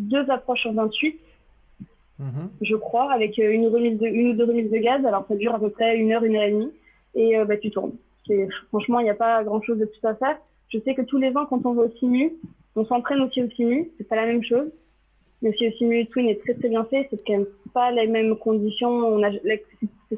[0.00, 1.18] deux approches en 28,
[2.18, 2.50] Mhm.
[2.60, 5.04] je crois, avec euh, une, remise de, une ou deux remises de gaz.
[5.06, 6.72] Alors, ça dure à peu près une heure, une heure et demie.
[7.14, 7.92] Et euh, bah, tu tournes.
[8.26, 10.36] C'est- Franchement, il n'y a pas grand-chose de plus à faire.
[10.68, 12.32] Je sais que tous les ans, quand on va au simu,
[12.76, 13.90] on s'entraîne aussi au simu.
[13.96, 14.70] C'est pas la même chose.
[15.42, 18.06] Mais si le simu twin est très très bien fait, c'est quand même pas les
[18.06, 18.90] mêmes conditions.
[18.90, 19.30] On a,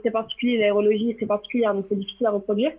[0.02, 2.72] c'est particulier, l'aérologie est très particulière, donc c'est difficile à reproduire.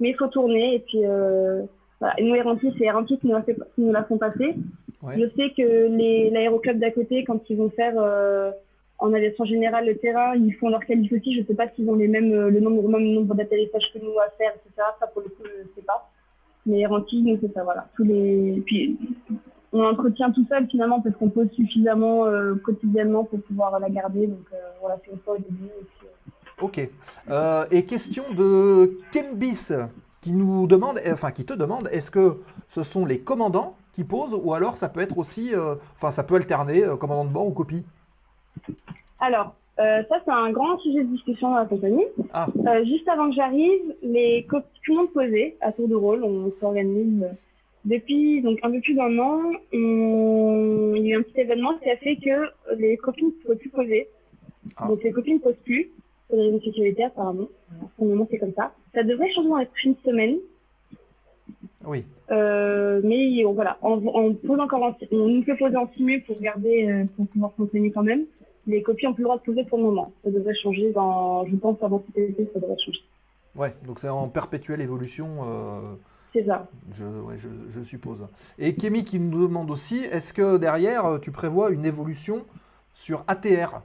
[0.00, 1.62] Mais il faut tourner et puis euh,
[2.04, 2.16] voilà.
[2.20, 4.54] Nous, Eranti, c'est Eranti qui nous, fait, la font passer.
[5.02, 5.18] Ouais.
[5.18, 8.50] Je sais que les l'aéroclub d'à côté, quand ils vont faire euh,
[8.98, 11.34] en aviation générale le terrain, ils font leur qualif aussi.
[11.34, 14.18] Je sais pas s'ils ont les mêmes euh, le nombre même nombre d'atterrissages que nous
[14.18, 14.86] à faire, etc.
[15.00, 16.10] Ça pour le coup, je sais pas.
[16.66, 17.88] Mais Eranti, nous c'est ça, voilà.
[17.96, 18.98] Tous les puis
[19.72, 24.26] on entretient tout seul finalement parce qu'on pose suffisamment euh, quotidiennement pour pouvoir la garder.
[24.26, 25.64] Donc euh, voilà, c'est une fois au début.
[25.64, 26.08] Et puis,
[26.60, 26.88] Ok.
[27.30, 29.72] Euh, et question de Kembis
[30.24, 34.34] qui nous demande, enfin qui te demande, est-ce que ce sont les commandants qui posent
[34.42, 37.46] ou alors ça peut être aussi, euh, enfin ça peut alterner euh, commandant de bord
[37.46, 37.84] ou copie
[39.20, 42.06] Alors, euh, ça, c'est un grand sujet de discussion dans la compagnie.
[42.32, 42.46] Ah.
[42.84, 46.24] Juste avant que j'arrive, les copies, tout le monde posait à tour de rôle.
[46.24, 47.28] On s'organise
[47.84, 49.42] depuis donc un peu plus d'un an.
[49.74, 50.94] On...
[50.96, 53.56] Il y a eu un petit événement qui a fait que les copies ne pouvaient
[53.56, 54.08] plus poser.
[54.78, 54.86] Ah.
[54.88, 55.90] Donc les copies ne posent plus
[56.34, 57.46] pour des raisons de sécurité apparemment.
[57.96, 58.72] Pour le moment, c'est comme ça.
[58.94, 60.36] Ça devrait changer dans prochaines semaines.
[61.86, 62.04] Oui.
[62.30, 66.22] Euh, mais on- voilà, on, on pose encore en, on nous fait poser en simu
[66.22, 68.24] pour garder, euh, pour pouvoir s'entraîner quand même.
[68.66, 70.10] Les copies ont plus le droit de poser pour le moment.
[70.24, 73.00] Ça devrait changer dans, je pense, avant cet été, ça devrait changer.
[73.54, 75.80] Ouais, donc c'est en perpétuelle évolution, euh,
[76.32, 76.66] C'est ça.
[76.94, 78.26] je, ouais, je, je suppose.
[78.58, 82.42] Et Kémy qui nous demande aussi, est-ce que derrière euh, tu prévois une évolution
[82.94, 83.82] sur ATR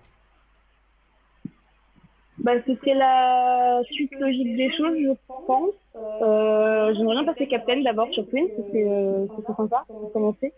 [2.44, 5.12] Bah, ce serait la suite logique des choses, je
[5.46, 5.74] pense.
[5.96, 9.26] Euh, j'aimerais bien passer captain d'abord sur ce serait, euh,
[9.58, 10.54] sympa pour commencer.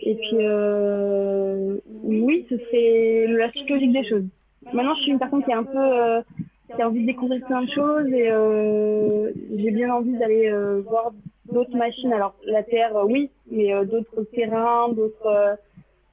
[0.00, 4.24] Et puis, euh, oui, ce serait la suite logique des choses.
[4.72, 6.22] Maintenant, je suis une personne qui est un peu, euh,
[6.74, 10.80] qui a envie de découvrir plein de choses et euh, j'ai bien envie d'aller euh,
[10.86, 11.12] voir
[11.52, 12.12] d'autres machines.
[12.12, 15.58] Alors, la Terre, euh, oui, mais euh, d'autres terrains, d'autres.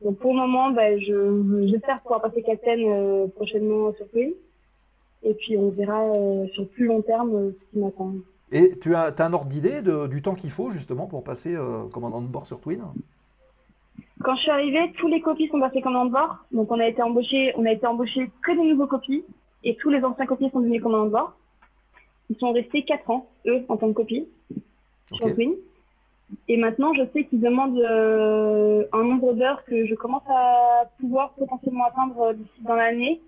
[0.04, 4.32] donc, pour le moment, bah, je, j'espère pouvoir passer captain prochainement sur Twin.
[5.24, 8.14] Et puis on verra euh, sur plus long terme euh, ce qui m'attend.
[8.52, 11.84] Et tu as, as un ordre d'idée du temps qu'il faut justement pour passer euh,
[11.92, 12.82] commandant de bord sur Twin?
[14.24, 16.38] Quand je suis arrivée, tous les copies sont passés commandant de bord.
[16.52, 19.24] Donc on a été embauchés, on a été embauchés que des nouveaux copies
[19.64, 21.34] et tous les anciens copies sont devenus commandant de bord.
[22.30, 24.28] Ils sont restés 4 ans, eux, en tant que copies
[25.14, 25.34] sur.
[25.34, 25.54] Twin.
[26.48, 31.32] Et maintenant, je sais qu'ils demandent euh, un nombre d'heures que je commence à pouvoir
[31.34, 33.22] potentiellement atteindre d'ici dans l'année.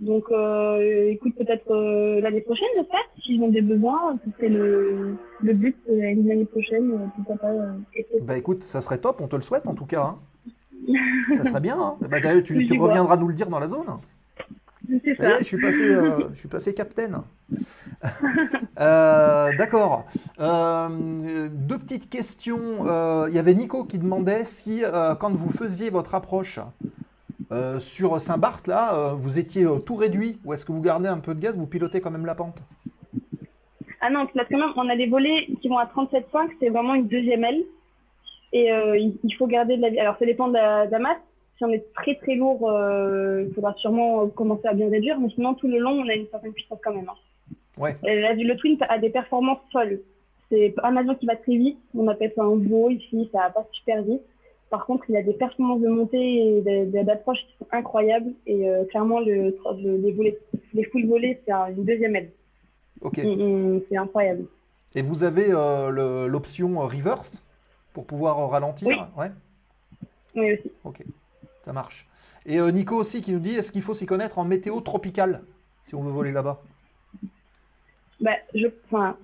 [0.00, 3.00] Donc, euh, écoute, peut-être euh, l'année prochaine, j'espère.
[3.24, 6.92] S'ils ont des besoins, ce serait le, le but euh, l'année prochaine.
[6.92, 7.50] euh, pourquoi pas.
[7.52, 7.72] euh.
[8.22, 10.02] Bah écoute, ça serait top, on te le souhaite en tout cas.
[10.02, 10.18] hein.
[11.34, 11.78] ça serait bien.
[11.78, 11.96] Hein.
[12.08, 13.86] Bah, d'ailleurs, tu, reviendras nous le dire dans la zone.
[15.04, 17.18] C'est Ça je suis passé, euh, je suis passé capitaine.
[18.80, 20.06] Euh, D'accord.
[20.38, 22.86] Euh, deux petites questions.
[22.86, 26.60] Euh, Il y avait Nico qui demandait si, euh, quand vous faisiez votre approche
[27.50, 31.08] euh, sur Saint-Barth, là, euh, vous étiez euh, tout réduit ou est-ce que vous gardez
[31.08, 32.58] un peu de gaz, vous pilotez quand même la pente?
[34.00, 36.94] Ah non, parce que même, on a des volets qui vont à 37,5, c'est vraiment
[36.94, 37.64] une deuxième aile.
[38.52, 39.98] Et il, faut garder de la vie.
[39.98, 41.18] Alors, ça dépend de la, de la masse.
[41.58, 45.18] Si on est très très lourd, il faudra sûrement commencer à bien réduire.
[45.20, 47.08] Mais sinon, tout le long, on a une certaine puissance quand même.
[47.08, 47.54] hein.
[47.76, 47.96] Ouais.
[48.06, 50.00] Et là, le Twin a des performances folles.
[50.50, 51.78] C'est un avion qui va très vite.
[51.94, 54.22] On appelle ça un beau ici, ça va pas super vite.
[54.70, 58.32] Par contre, il a des performances de montée et d'approche qui sont incroyables.
[58.46, 60.38] Et euh, clairement, le, le- les, volets,
[60.74, 62.30] les full volets, c'est un- une deuxième aile.
[63.00, 63.18] Ok.
[63.18, 64.44] Mm, mm, C'est incroyable.
[64.94, 67.42] Et vous avez euh, l'option euh, reverse
[67.92, 68.88] pour pouvoir ralentir?
[68.88, 68.96] Oui.
[69.16, 69.30] Ouais.
[70.36, 70.70] Oui, aussi.
[70.84, 71.02] Ok,
[71.64, 72.06] ça marche.
[72.46, 75.42] Et euh, Nico aussi qui nous dit est-ce qu'il faut s'y connaître en météo tropicale
[75.84, 76.60] si on veut voler là-bas?
[78.20, 79.16] Bah, je, enfin,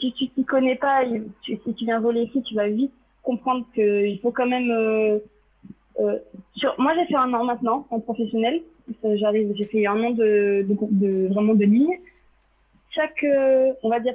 [0.00, 1.02] si tu t'y connais pas,
[1.44, 2.92] si tu viens voler ici, tu vas vite
[3.26, 4.70] comprendre qu'il faut quand même.
[4.70, 5.18] euh,
[6.00, 6.18] euh,
[6.78, 8.62] moi, j'ai fait un an maintenant en professionnel.
[9.02, 11.98] Ça, J'arrive, j'ai fait un an de, de, vraiment de ligne.
[12.90, 14.14] Chaque, euh, on va dire,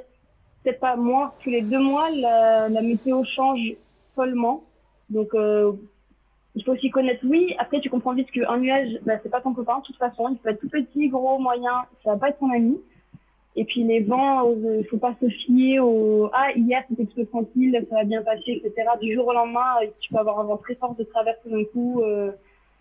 [0.62, 3.74] peut-être pas mois, tous les deux mois, la, météo change
[4.14, 4.64] follement.
[5.10, 5.72] Donc, euh,
[6.54, 7.54] il faut s'y connaître, oui.
[7.58, 10.28] Après, tu comprends vite qu'un nuage, bah, c'est pas ton copain, de toute façon.
[10.30, 12.80] Il peut être tout petit, gros, moyen, ça va pas être ton ami.
[13.54, 17.24] Et puis les vents, euh, il faut pas se fier au ah hier c'était plutôt
[17.26, 18.88] tranquille, ça va bien passer, etc.
[19.00, 21.50] Du jour au lendemain, euh, tu peux avoir un vent très fort de travers tout
[21.50, 22.32] d'un coup, euh,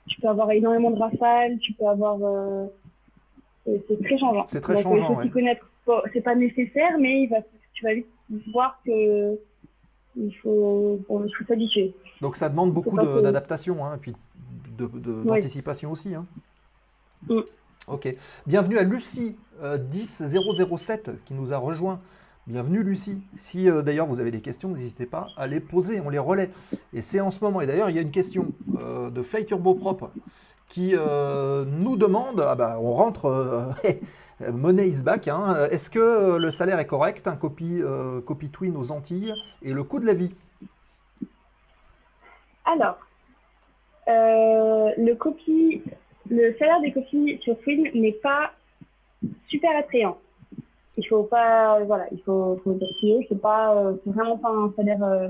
[0.08, 2.68] tu peux avoir énormément de rafales, tu peux avoir euh,
[3.66, 4.46] c'est très changeant.
[4.48, 5.24] C'est très Donc, changeant, Il faut ouais.
[5.26, 5.70] s'y connaître.
[5.86, 7.38] Bon, C'est pas nécessaire, mais il va,
[7.74, 8.08] tu vas vite
[8.54, 9.38] voir que
[10.18, 11.94] il faut, bon, il faut s'habituer.
[12.22, 14.14] Donc ça demande beaucoup que- d'adaptation hein, et puis
[14.78, 15.40] de- de- Ouais.
[15.40, 16.16] d'anticipation aussi.
[16.16, 16.26] hein.
[17.30, 17.40] Mm.
[17.88, 18.14] Ok.
[18.46, 22.00] Bienvenue à Lucie euh, 10007 qui nous a rejoint.
[22.46, 23.22] Bienvenue Lucie.
[23.38, 26.52] Si euh, d'ailleurs vous avez des questions, n'hésitez pas à les poser, on les relaie.
[26.94, 27.60] Et c'est en ce moment.
[27.60, 29.80] Et d'ailleurs, il y a une question euh, de Fly Turbo
[30.68, 33.74] qui euh, nous demande, ah bah, on rentre,
[34.52, 35.68] money is back, hein.
[35.72, 40.00] est-ce que le salaire est correct, copie, euh, copie Twin aux Antilles, et le coût
[40.00, 40.34] de la vie?
[42.64, 42.98] Alors,
[44.08, 45.82] le copie,
[46.32, 48.52] le salaire des copies sur Twin n'est pas
[49.48, 50.18] super attrayant.
[50.98, 52.78] Il faut pas, voilà, il faut, faut.
[53.02, 55.04] C'est pas, euh, c'est vraiment pas un salaire.
[55.04, 55.30] euh,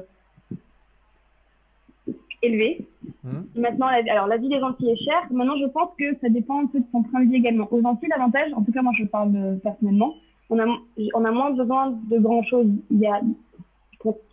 [2.42, 2.86] élevé.
[3.24, 3.48] Mhm.
[3.56, 5.28] Maintenant, la, alors la vie des Antilles est chère.
[5.32, 7.68] Maintenant, je pense que ça dépend un peu de son train de vie également.
[7.72, 10.16] Aux Antilles, l'avantage, en tout cas moi je parle euh, personnellement,
[10.50, 10.66] on a,
[11.14, 12.68] on a moins besoin de grand chose.
[12.90, 13.22] Il y a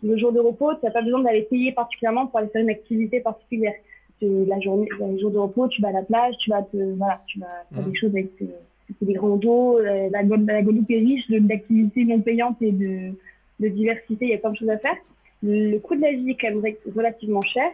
[0.01, 2.71] le jour de repos, tu n'as pas besoin d'aller payer particulièrement pour aller faire une
[2.71, 3.75] activité particulière.
[4.21, 7.21] La journée, le jour de repos, tu vas à la plage, tu vas te, voilà,
[7.27, 7.91] tu vas faire Mhm.
[7.91, 8.31] des choses avec
[9.01, 9.77] des grands dos.
[9.79, 13.11] euh, La, Guadeloupe- la Guadeloupe est riche d'activités non payantes et de,
[13.61, 14.25] de diversité.
[14.25, 14.97] Il y a plein de choses à faire.
[15.41, 17.71] Le coût de la vie est quand même relativement cher.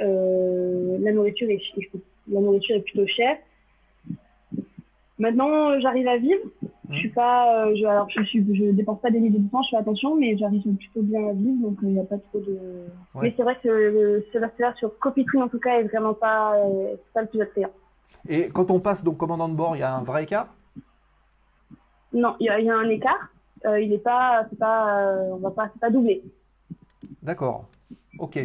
[0.00, 1.60] Euh, la nourriture est,
[2.28, 3.36] la nourriture est plutôt chère.
[5.18, 6.40] Maintenant, euh, j'arrive à vivre.
[6.90, 9.62] Je suis pas, euh, je, alors je suis, je dépense pas des milliers de temps,
[9.62, 12.18] je fais attention, mais j'arrive plutôt bien à vivre, donc euh, il n'y a pas
[12.18, 12.52] trop de.
[13.14, 13.22] Ouais.
[13.22, 16.94] Mais c'est vrai que le Sébastien sur Copitry en tout cas est vraiment pas, euh,
[17.12, 17.70] pas le plus attrayant.
[18.28, 20.54] Et quand on passe donc commandant de bord, il y a un vrai écart?
[22.12, 23.30] Non, il y, a- il y a un écart.
[23.64, 26.22] Euh, il est pas, c'est pas, euh, on va pas, c'est pas doublé.
[27.22, 27.64] D'accord.
[28.20, 28.38] Ok.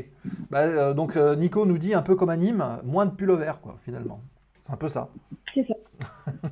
[0.49, 3.53] Bah, euh, donc euh, Nico nous dit un peu comme à Nîmes, moins de pull-over
[3.61, 4.19] quoi finalement.
[4.65, 5.09] C'est un peu ça.
[5.53, 5.73] C'est ça.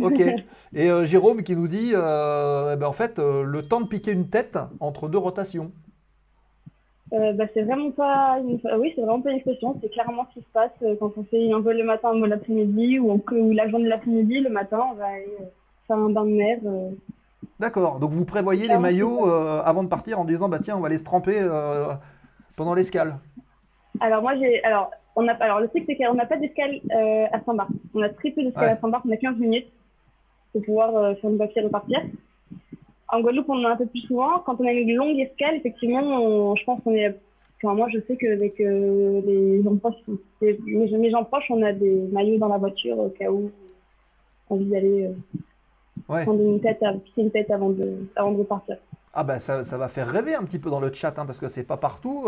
[0.00, 0.20] Ok.
[0.74, 3.86] Et euh, Jérôme qui nous dit, euh, eh ben, en fait, euh, le temps de
[3.88, 5.70] piquer une tête entre deux rotations.
[7.10, 8.58] Bah, c'est vraiment pas une...
[8.78, 11.52] oui c'est vraiment pas une expression c'est clairement ce qui se passe quand on fait
[11.52, 14.48] un vol le matin un vol l'après-midi ou, on- ou la journée de l'après-midi le
[14.48, 15.28] matin on va aller
[15.86, 16.58] faire un bain de mer.
[17.60, 17.98] D'accord.
[17.98, 20.96] Donc vous prévoyez les maillots avant de partir en disant, bah tiens, on va les
[20.96, 21.46] se tremper
[22.56, 23.18] pendant l'escale.
[24.00, 27.26] alors moi j'ai alors on a alors le truc c'est qu'on n'a pas d'escale euh,
[27.32, 28.70] à Saint-Barth on a très peu d'escale Ouais.
[28.70, 29.66] à Saint-Barth on a 15 minutes
[30.52, 32.00] pour pouvoir euh, faire une papier et repartir
[33.08, 35.56] en Guadeloupe on en a un peu plus souvent quand on a une longue escale
[35.56, 37.14] effectivement on- je pense qu'on est
[37.62, 39.94] enfin moi je sais qu'avec euh, les gens proches
[40.40, 43.50] les- mes, gens proches on a des maillots dans la voiture au cas où
[44.50, 45.12] on envie d'aller euh,
[46.08, 46.24] Ouais.
[46.24, 48.76] prendre une tête, à- une tête avant de, avant de repartir.
[49.14, 51.46] Ah ça, ça va faire rêver un petit peu dans le chat, hein, parce que
[51.48, 52.24] c'est pas partout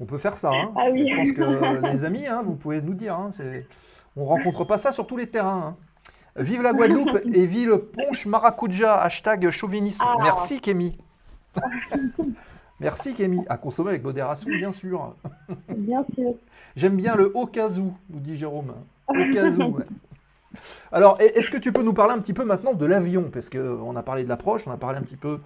[0.00, 0.50] euh, qu'on peut faire ça.
[0.50, 0.72] hein.
[0.76, 1.06] Ah oui.
[1.06, 3.66] Je pense que les amis, hein, vous pouvez nous dire, hein, c'est-
[4.16, 5.74] on rencontre pas ça sur tous les terrains.
[5.76, 5.76] hein.
[6.36, 10.04] Vive la Guadeloupe et vive le ponche maracuja, hashtag chauvinisme.
[10.06, 10.16] Ah.
[10.22, 10.96] Merci Kémy.
[12.78, 13.40] Merci Kémy.
[13.48, 15.14] À consommer avec modération, bien sûr.
[15.68, 16.34] Bien sûr.
[16.76, 18.72] J'aime bien le au cas où, nous dit Jérôme.
[19.08, 19.76] Au cas où.
[19.76, 19.84] ouais.
[20.90, 23.28] Alors, est-ce que tu peux nous parler un petit peu maintenant de l'avion?
[23.32, 25.40] Parce qu'on a parlé de l'approche, on a parlé un petit peu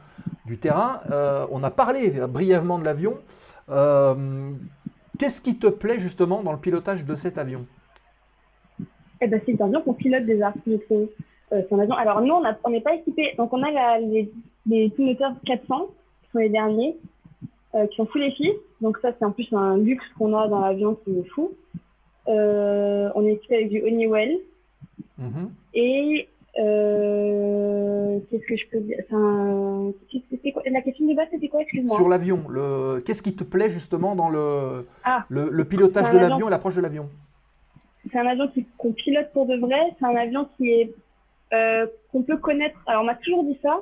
[0.46, 3.14] du terrain, euh, on a parlé brièvement de l'avion.
[3.70, 4.52] Euh,
[5.18, 7.66] Qu'est-ce qui te plaît justement dans le pilotage de cet avion?
[9.20, 11.08] Eh ben, c'est un avion qu'on pilote déjà, je trouve.
[11.52, 11.94] Euh, un avion.
[11.94, 12.34] Alors, nous,
[12.64, 13.32] on n'est pas équipé.
[13.38, 14.30] Donc, on a la- les,
[14.66, 15.86] les moteurs 400,
[16.24, 16.96] qui sont les derniers,
[17.76, 18.50] euh, qui sont full EFI.
[18.80, 21.52] Donc, ça, c'est en plus un luxe qu'on a dans l'avion qui est fou.
[22.26, 24.38] Euh, on est équipé avec du Honeywell.
[25.18, 25.50] Mhm.
[25.74, 26.28] Et
[26.58, 28.98] euh, qu'est-ce que je peux dire?
[29.04, 29.92] Enfin,
[30.30, 31.62] c'était quoi- La question de base, c'était quoi?
[31.62, 31.96] Excuse-moi.
[31.96, 33.00] Sur l'avion, le...
[33.00, 35.24] qu'est-ce qui te plaît justement dans le, Ah.
[35.28, 36.48] le, le pilotage de l'avion avion.
[36.48, 37.08] et l'approche de l'avion?
[38.10, 38.48] C'est un avion
[38.78, 39.80] qu'on pilote pour de vrai.
[39.98, 40.94] C'est un avion qui est
[41.52, 42.76] euh, qu'on peut connaître.
[42.86, 43.80] Alors, on m'a toujours dit ça,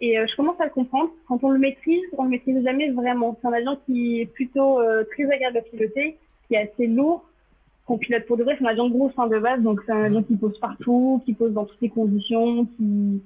[0.00, 1.10] et euh, je commence à le comprendre.
[1.26, 3.36] Quand on le maîtrise, on le maîtrise jamais vraiment.
[3.40, 4.80] C'est un avion qui est plutôt
[5.12, 6.16] très agréable à piloter,
[6.46, 7.24] qui est assez lourd,
[7.86, 8.56] qu'on pilote pour de vrai.
[8.58, 11.20] C'est un avion de gros fin de base, donc c'est un avion qui pose partout,
[11.24, 13.22] qui pose dans toutes les conditions, qui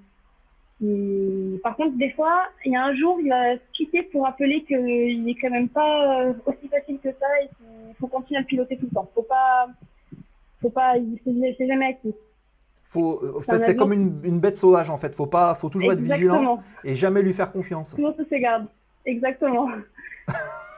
[0.79, 4.63] qui- Par contre, des fois, il y a un jour, il va quitter pour rappeler
[4.63, 8.41] qu'il est quand même pas euh, aussi facile que ça et qu'il faut continuer à
[8.43, 9.11] le piloter tout le temps.
[9.15, 9.67] Faut pas,
[10.63, 11.19] faut pas, il-
[11.59, 12.15] c'est jamais acquis.
[12.85, 15.15] Faut, en C'est un fait, c'est comme une, une bête sauvage en fait.
[15.17, 17.97] Faut pas, faut toujours être vigilant et jamais lui faire confiance.
[17.97, 18.67] Se ses gardes.
[19.05, 19.69] Exactement.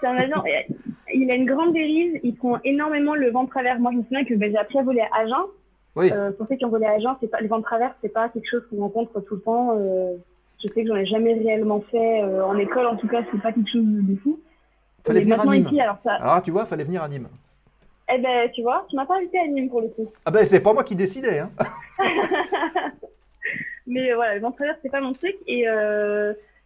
[0.00, 0.66] C'est un et-
[1.14, 2.20] Il a une grande dérive.
[2.22, 3.78] Il prend énormément le vent de travers.
[3.78, 5.44] Moi, je me souviens que ben, j'ai appris à voler à Agen.
[5.96, 6.10] Oui.
[6.12, 8.12] Euh, pour ceux qui ont volé à Agen, c'est pas le vent de travers, c'est
[8.12, 9.76] pas quelque chose qu'on rencontre tout le temps.
[9.76, 10.14] Euh,
[10.62, 13.42] je sais que j'en ai jamais réellement fait euh, en école, en tout cas, c'est
[13.42, 14.38] pas quelque chose de fou.
[15.04, 15.66] Fallait venir à Nîmes.
[15.66, 17.28] ici, alors ça, Alors tu vois, fallait venir à Nîmes.
[18.14, 20.12] eh ben, tu vois, tu m'as pas invité à Nîmes pour le coup.
[20.24, 21.40] Ah ben c'est pas moi qui décidais.
[21.40, 21.50] Hein.
[23.86, 25.34] Mais voilà, le vent de travers, c'est pas mon truc.
[25.48, 25.66] Et,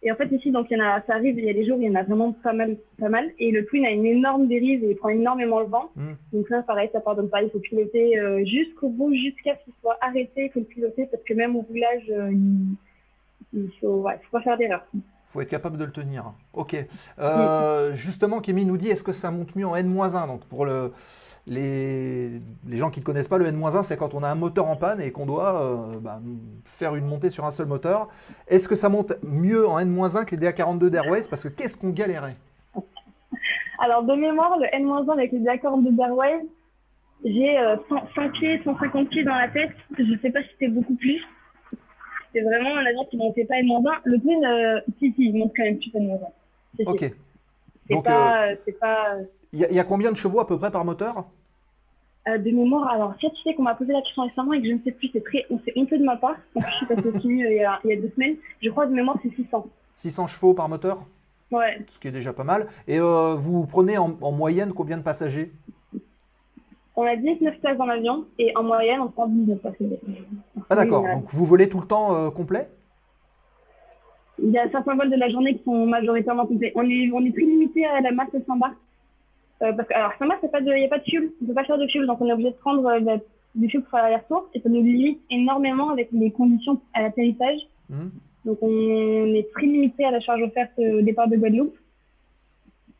[0.05, 1.65] et en fait, ici, donc, il y en a, ça arrive, il y a des
[1.65, 3.31] jours, il y en a vraiment pas mal, pas mal.
[3.39, 5.89] Et le Twin a une énorme dérive et il prend énormément le vent.
[5.95, 6.11] Mm.
[6.31, 7.41] Donc ça, pareil, ça pardonne pas.
[7.41, 10.45] Il faut piloter euh, jusqu'au bout, jusqu'à ce qu'il soit arrêté.
[10.45, 12.75] Il faut le piloter parce que même au roulage, euh, il,
[13.53, 14.85] il faut, ouais, faut pas faire d'erreur.
[15.29, 16.33] faut être capable de le tenir.
[16.53, 16.75] Ok.
[17.17, 20.91] Euh, Justement, Kémy nous dit est-ce que ça monte mieux en N-1 Donc, pour le,
[21.47, 24.67] les, les gens qui ne connaissent pas, le N-1, c'est quand on a un moteur
[24.67, 26.19] en panne et qu'on doit euh, bah,
[26.65, 28.07] faire une montée sur un seul moteur.
[28.47, 31.27] Est-ce que ça monte mieux en N-1 que les DA42 d'Airways?
[31.29, 32.35] Parce que qu'est-ce qu'on galérait?
[33.79, 36.47] Alors, de mémoire, le N-1 avec les accords de Darwin,
[37.23, 39.71] j'ai euh, 100, 100 pieds, 150 pieds dans la tête.
[39.97, 41.21] Je sais pas si c'était beaucoup plus.
[42.27, 43.83] C'était vraiment un avion qui montait pas N-1.
[44.03, 46.19] Le Twin, euh, si, si, il monte quand même plus N-1.
[46.77, 46.91] C'est sûr.
[46.91, 46.99] Ok.
[47.87, 49.17] C'est Donc, pas, euh, c'est pas,
[49.55, 51.25] Il y, a- il y a combien de chevaux à peu près par moteur?
[52.27, 54.67] Euh, de mémoire, alors si tu sais qu'on m'a posé la question récemment et que
[54.67, 56.35] je ne sais plus, c'est très, on honteux de ma part.
[56.55, 58.35] En plus, je suis passée au euh, il y, a, il y a deux semaines.
[58.61, 59.65] Je crois de mémoire c'est 600.
[59.95, 61.03] 600 chevaux par moteur?
[61.51, 61.79] Ouais.
[61.89, 62.67] Ce qui est déjà pas mal.
[62.87, 65.53] Et euh, vous prenez en, en moyenne combien de passagers?
[66.97, 69.99] On a 19 places dans l'avion et en moyenne on prend 19 passagers.
[70.69, 72.67] Ah d'accord, Oui, donc vous volez tout le temps euh, complet?
[74.41, 76.73] Il y a certains vols de la journée qui sont majoritairement complets.
[76.75, 78.75] On est, on est très limité à la masse de Saint-Barth.
[79.65, 81.29] Euh, parce que, alors, Saint-Barth, il n'y a pas de fuel.
[81.41, 83.17] On ne peut pas faire de fuel, donc on est obligé de prendre euh, la-
[83.55, 84.49] du fuel pour faire l'aller-retour.
[84.53, 87.59] Et ça nous limite énormément avec les conditions à l'atterrissage.
[87.89, 88.11] Mhm.
[88.45, 91.75] Donc on est très limité à la charge offerte euh, au départ de Guadeloupe.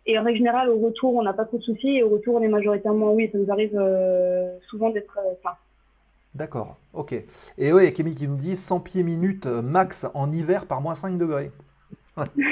[0.07, 1.97] Et en règle générale, au retour, on n'a pas trop de soucis.
[1.97, 5.17] Et au retour, on est majoritairement, oui, ça nous arrive euh, souvent d'être.
[5.43, 5.55] Enfin,
[6.35, 7.13] D'accord, ok.
[7.57, 11.17] Et oui, Kémy qui nous dit 100 pieds minutes max en hiver par moins 5
[11.17, 11.51] degrés.
[12.17, 12.25] Ouais.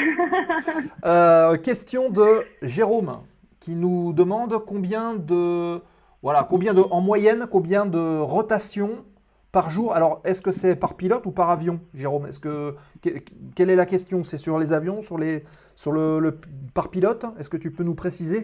[1.05, 3.11] Euh, question de Jérôme
[3.64, 5.80] qui nous demande combien de
[6.22, 8.93] voilà combien de en moyenne combien de rotations
[9.53, 9.93] par jour.
[9.93, 12.26] Alors est-ce que c'est par pilote ou par avion, Jérôme?
[12.28, 13.22] Est-ce que que-
[13.55, 14.24] quelle est la question?
[14.30, 15.43] C'est sur les avions, sur les
[15.76, 16.39] sur le,
[16.74, 17.24] par pilote?
[17.39, 18.41] Est-ce que tu peux nous préciser?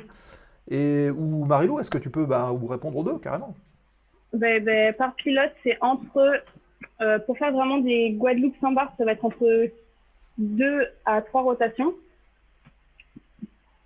[0.72, 3.54] Et ou Marilou, est-ce que tu peux bah, répondre aux deux carrément?
[4.34, 6.20] Ben, ben, par pilote, c'est entre.
[7.02, 9.48] euh, pour faire vraiment des Guadeloupe-Saint-Barth, ça va être entre
[10.38, 11.92] deux à trois rotations.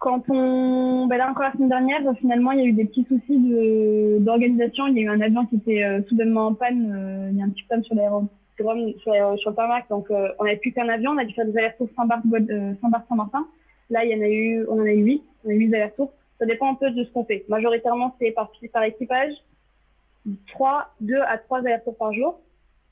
[0.04, 1.08] Quand on.
[1.08, 4.18] Ben là, encore la semaine dernière, finalement, il y a eu des petits soucis de-
[4.20, 4.86] d'organisation.
[4.88, 6.91] Il y a eu un avion qui était euh, soudainement en panne.
[6.93, 8.28] euh, il y a un petit problème sur l'aéro-
[8.58, 8.66] sur,
[9.01, 9.88] sur, l'aéro- sur le tarmac.
[9.89, 11.12] Donc, euh, on n'avait plus qu'un avion.
[11.12, 13.47] On a dû faire des allers-retours Saint-Barth, Guad- euh, Saint-Barth, Saint-Martin.
[13.91, 15.24] Là, il y en a eu, on en a eu huit.
[15.45, 16.12] On a eu huit allers-retours.
[16.38, 17.45] Ça dépend un peu de ce qu'on fait.
[17.47, 19.32] Majoritairement, c'est par, par équipage.
[20.47, 22.41] 3, 2 à 3 allers-retours par jour.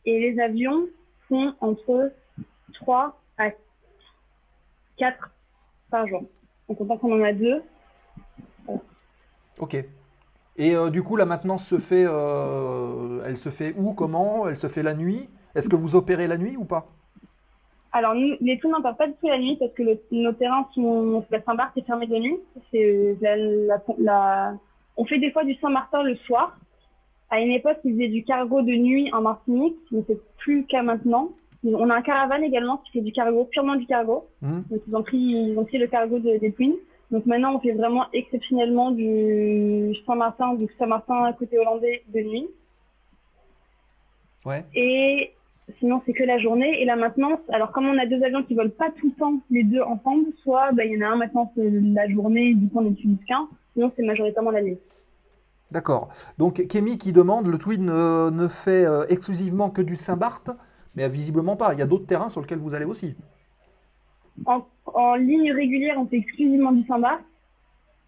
[0.06, 0.86] Et les avions
[1.28, 2.14] font entre
[2.76, 3.50] 3 à
[4.96, 5.30] 4
[5.90, 6.24] par jour.
[6.72, 7.62] Donc on pense qu'on en a deux.
[9.60, 9.76] Ok.
[10.56, 14.48] Et euh, du coup, la maintenance se fait, euh, elle se fait où, comment?
[14.48, 15.30] Elle se fait la nuit?
[15.54, 16.88] Est-ce que vous opérez la nuit ou pas?
[17.92, 20.32] Alors nous, les tours n'en partent pas du tout la nuit parce que le- nos
[20.32, 22.40] terrains sont la Saint-Barth est fermé de nuit.
[22.72, 24.54] C'est la, la- la-
[24.96, 26.58] on fait des fois du Saint-Martin le soir.
[27.30, 30.84] À une époque, ils faisaient du cargo de nuit en Martinique, mais c'est plus qu'à
[30.84, 31.32] maintenant.
[31.64, 34.26] On a un caravane également qui fait du cargo, purement du cargo.
[34.42, 36.74] Hmm Donc ils ont pris, ils ont pris le cargo de- des Twins.
[37.12, 42.48] Donc maintenant, on fait vraiment exceptionnellement du Saint-Martin, du Saint-Martin côté hollandais de nuit.
[44.46, 44.64] Ouais.
[44.74, 45.32] Et
[45.80, 47.40] sinon, c'est que la journée et la maintenance.
[47.50, 50.26] Alors, comme on a deux avions qui volent pas tout le temps les deux ensemble,
[50.42, 53.20] soit bah, il y en a un maintenant c'est la journée, du coup on utilise
[53.28, 53.48] qu'un.
[53.74, 54.78] Sinon, c'est majoritairement la nuit.
[55.72, 56.10] D'accord.
[56.38, 60.50] Donc, Kémy qui demande, le Twin euh, ne fait euh, exclusivement que du Saint-Barth,
[60.96, 61.74] mais visiblement pas.
[61.74, 63.16] Il y a d'autres terrains sur lesquels vous allez aussi.
[64.46, 67.22] En, en ligne régulière, on fait exclusivement du Saint-Barth.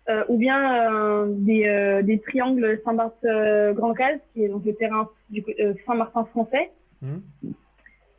[0.09, 4.65] Euh, ou bien euh, des, euh, des triangles Saint-Barth euh, Grand Case, qui est donc
[4.65, 5.43] le terrain du
[5.85, 6.71] Saint-Martin français.
[7.01, 7.19] Hmm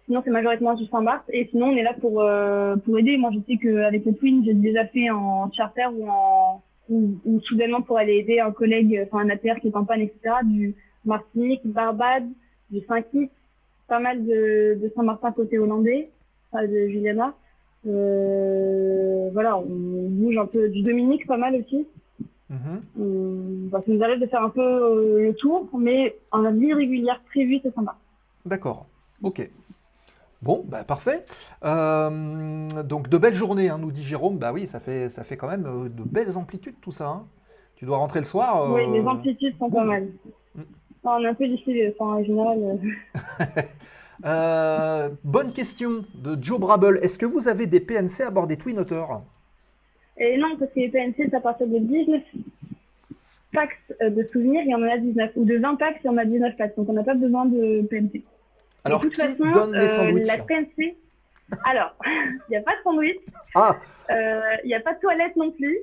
[0.06, 1.24] Sinon, c'est majoritairement du Saint-Barth.
[1.30, 2.22] Et sinon, on est là pour,
[2.84, 3.16] pour aider.
[3.16, 7.40] Moi, je sais qu'avec le Twin, j'ai déjà fait en charter ou en ou, ou
[7.40, 10.36] soudainement pour aller aider un collègue, enfin un ATR qui est en panne, etc.
[10.44, 12.28] Du Martinique, Barbade,
[12.70, 13.30] du Saint-Kitts,
[13.89, 16.11] pas mal de, de Saint-Martin côté hollandais,
[16.55, 17.35] de Juliana.
[17.87, 21.87] Euh, voilà, on bouge un peu du Dominique, pas mal aussi.
[22.51, 27.20] Bah, ça nous arrive de faire un peu euh, le tour, mais en vie régulière
[27.26, 27.97] prévue, c'est sympa.
[28.47, 28.87] D'accord.
[29.22, 29.51] Ok.
[30.41, 31.24] Bon, bah, parfait.
[31.64, 34.37] Euh, donc, de belles journées, hein, nous dit Jérôme.
[34.39, 37.09] Bah oui, ça fait, ça fait quand même euh, de belles amplitudes tout ça.
[37.09, 37.24] hein.
[37.76, 38.72] Tu dois rentrer le soir.
[38.72, 40.09] Oui, euh, les amplitudes sont pas mal.
[41.05, 42.59] On est un peu difficile, enfin, en général.
[42.62, 43.44] euh,
[44.24, 46.98] Euh, bonne question de Joe Brable.
[47.02, 49.02] Est-ce que vous avez des PNC à bord des Twin Otter
[50.16, 52.22] Et non, parce que les PNC, c'est à partir de 19
[53.52, 55.32] packs euh, de souvenirs, il y en a 19.
[55.36, 56.76] Ou de 20 packs, il y en a 19 packs.
[56.76, 58.22] Donc on n'a pas besoin de PNC.
[58.84, 60.96] Alors, de toute qui façon, donne les euh, sandwichs la PNC.
[61.64, 63.16] Alors, il n'y a pas de sandwich,
[63.57, 63.76] Ah,
[64.11, 65.76] euh, il n'y a pas de toilette non plus.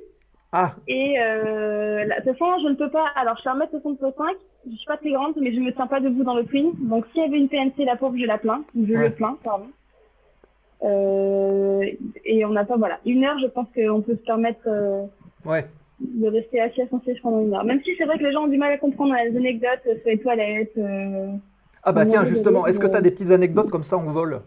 [0.52, 3.06] ah, Et euh, la- de toute façon, je ne peux pas.
[3.14, 4.36] Alors, je suis 1m65,
[4.70, 6.72] je suis pas très grande, mais je me tiens pas debout dans le twin.
[6.80, 8.62] Donc, s'il y avait une PNC, la pauvre, je la plains.
[8.76, 9.08] Je Ouais.
[9.08, 9.66] le plains, pardon.
[10.84, 11.84] Euh,
[12.24, 12.98] et on n'a pas, voilà.
[13.06, 15.02] Une heure, je pense qu'on peut se permettre euh,
[15.44, 15.64] ouais.
[16.00, 17.64] de rester assis à son siège pendant une heure.
[17.64, 19.94] Même si c'est vrai que les gens ont du mal à comprendre les anecdotes euh,
[20.00, 20.72] sur les toilettes.
[20.78, 21.28] euh,
[21.84, 24.40] Ah bah tiens, justement, est-ce que tu as des petites anecdotes comme ça en vol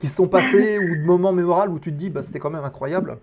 [0.00, 2.64] qui sont passées ou de moments mémorables où tu te dis, bah, c'était quand même
[2.64, 3.18] incroyable?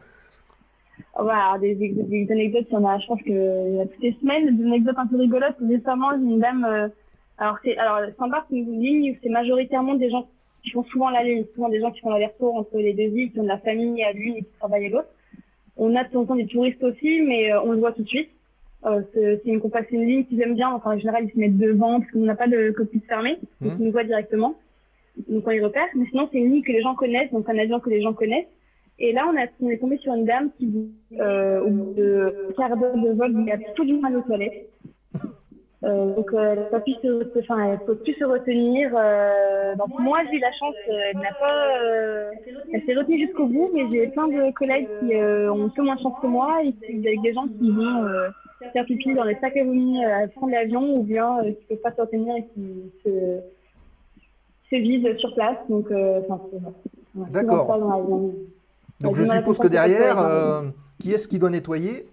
[1.18, 3.30] Voilà, des, des, des anecdotes, il y en a, je pense que
[3.70, 5.55] il y a toutes les semaines, des anecdotes un peu rigolotes.
[5.66, 6.89] Récemment, une dame, euh,
[7.38, 10.28] alors c'est, alors, Saint-Barth, c'est une ligne où c'est majoritairement des gens
[10.63, 13.32] qui font souvent la ligne, souvent des gens qui font l'aller-retour entre les deux îles,
[13.32, 15.07] qui ont de la famille à l'une et qui travaillent à l'autre.
[15.78, 18.03] on a de temps en temps des touristes aussi, mais euh, on le voit tout
[18.03, 18.30] de suite.
[18.86, 20.70] Euh, c'est une compagnie, une ligne qu'ils aiment bien.
[20.72, 23.72] Enfin, en général, ils se mettent devant parce qu'on n'a pas de cockpit fermé, donc
[23.74, 23.78] Mhm.
[23.80, 24.55] ils nous voient directement.
[25.30, 25.88] Donc on les repère.
[25.95, 28.13] Mais sinon, c'est une ligne que les gens connaissent, donc un avion que les gens
[28.13, 28.47] connaissent.
[28.97, 30.89] Et là, on, a, on est tombé sur une dame qui,
[31.19, 34.69] euh, au bout de quart d'heure de vol, il y a absolument mal aux toilettes.
[35.83, 38.91] Euh, donc, euh, elle enfin, elle peut plus se retenir.
[38.95, 42.31] Euh, donc, moi, j'ai eu la chance, euh, elle n'a pas,
[42.73, 45.95] elle s'est retenue jusqu'au bout, mais j'ai plein de collègues qui ont un peu moins
[45.95, 46.73] de chance que moi, et
[47.07, 48.07] avec des gens qui vont
[48.73, 51.81] faire pipi dans les sacs à vomi à prendre l'avion, ou bien qui ne peuvent
[51.81, 53.39] pas se retenir et qui se,
[54.71, 55.57] se visent sur place.
[55.69, 56.41] Donc, enfin,
[57.13, 57.79] voilà, D'accord.
[59.01, 60.63] Donc je suppose que derrière, euh,
[60.99, 62.07] qui est-ce qui doit nettoyer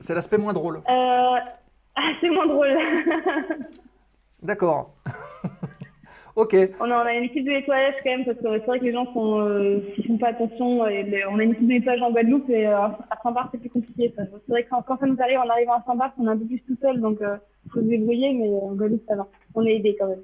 [0.00, 0.76] C'est l'aspect moins drôle.
[0.76, 0.80] Euh,
[1.96, 2.68] ah, c'est moins drôle.
[4.42, 4.94] D'accord.
[6.36, 6.54] ok.
[6.80, 8.84] on, a, on a une équipe de nettoyage quand même, parce que c'est vrai que
[8.84, 10.86] les gens euh, ils font pas attention.
[10.86, 13.58] Et les- on a une équipe de nettoyage en Guadeloupe et euh, à Saint-Barth, c'est
[13.58, 14.12] plus compliqué.
[14.16, 16.36] C'est vrai que quand, quand ça nous arrive en arrivant à Saint-Barth, on est un
[16.36, 19.26] peu plus tout seul, donc il faut se débrouiller, mais en Guadeloupe, ça va.
[19.54, 20.22] On est aidé quand même.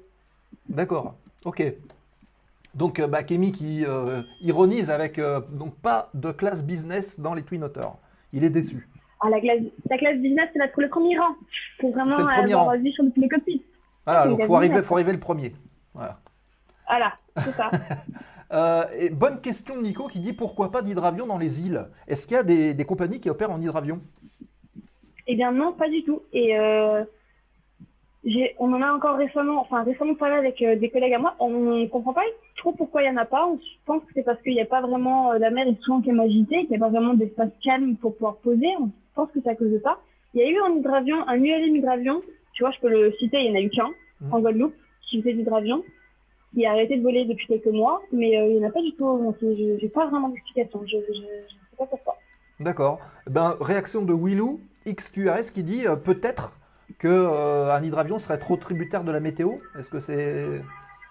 [0.69, 1.15] D'accord.
[1.43, 1.63] Ok.
[2.73, 7.33] Donc euh, bah, Kémy qui euh, ironise avec euh, donc pas de classe business dans
[7.33, 7.87] les Twin Otter.
[8.33, 8.87] Il est déçu.
[9.19, 9.59] Ah, la classe,
[9.89, 11.35] la classe business, c'est pour le premier rang,
[11.79, 12.77] pour vraiment le premier avoir rang.
[12.77, 13.63] vu sur le cockpit.
[14.05, 15.53] Voilà, donc faut arriver, faut arriver le premier.
[15.93, 16.19] Voilà.
[16.87, 17.71] Voilà, c'est ça.
[18.53, 21.85] Euh, et bonne question de Nico qui dit pourquoi pas d'hydravion dans les îles?
[22.05, 24.01] Est-ce qu'il y a des, des compagnies qui opèrent en hydravion?
[25.25, 26.21] Eh bien non, pas du tout.
[26.33, 26.53] Et
[28.59, 31.35] on en a encore récemment, enfin récemment parlé avec euh, des collègues à moi.
[31.39, 32.21] On ne comprend pas
[32.57, 33.47] trop pourquoi il y en a pas.
[33.47, 36.01] On pense que c'est parce qu'il n'y a pas vraiment, euh, la mer est souvent
[36.01, 38.67] quand même agitée, qu'il n'y a pas vraiment d'espace calme pour pouvoir poser.
[38.79, 39.97] On pense que c'est à cause de ça.
[40.33, 42.21] Il y a eu en hydravion, un ULM hydravion,
[42.53, 43.89] tu vois, je peux le citer, il y en a eu qu'un
[44.21, 44.33] Mhm.
[44.33, 44.75] en Guadeloupe
[45.09, 45.83] qui faisait l'hydravion.
[46.53, 48.81] qui a arrêté de voler depuis quelques mois, mais euh, il n'y en a pas
[48.81, 49.05] du tout.
[49.05, 49.47] Donc, je
[49.81, 50.81] n'ai pas vraiment d'explication.
[50.85, 52.17] Je ne sais pas pourquoi.
[52.59, 52.99] D'accord.
[53.25, 56.59] Ben, réaction de Willou, XQRS, qui dit peut-être
[56.97, 59.53] que euh, hydravion serait trop tributaire de la météo?
[59.77, 60.61] Est-ce que c'est,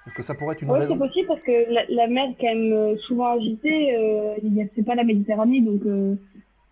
[0.07, 0.95] est-ce que ça pourrait être une Oui, raison?
[0.95, 3.97] c'est possible parce que la, la mer est quand même euh, souvent agitée.
[3.97, 6.15] Euh, il y a- c'est pas la Méditerranée, donc euh,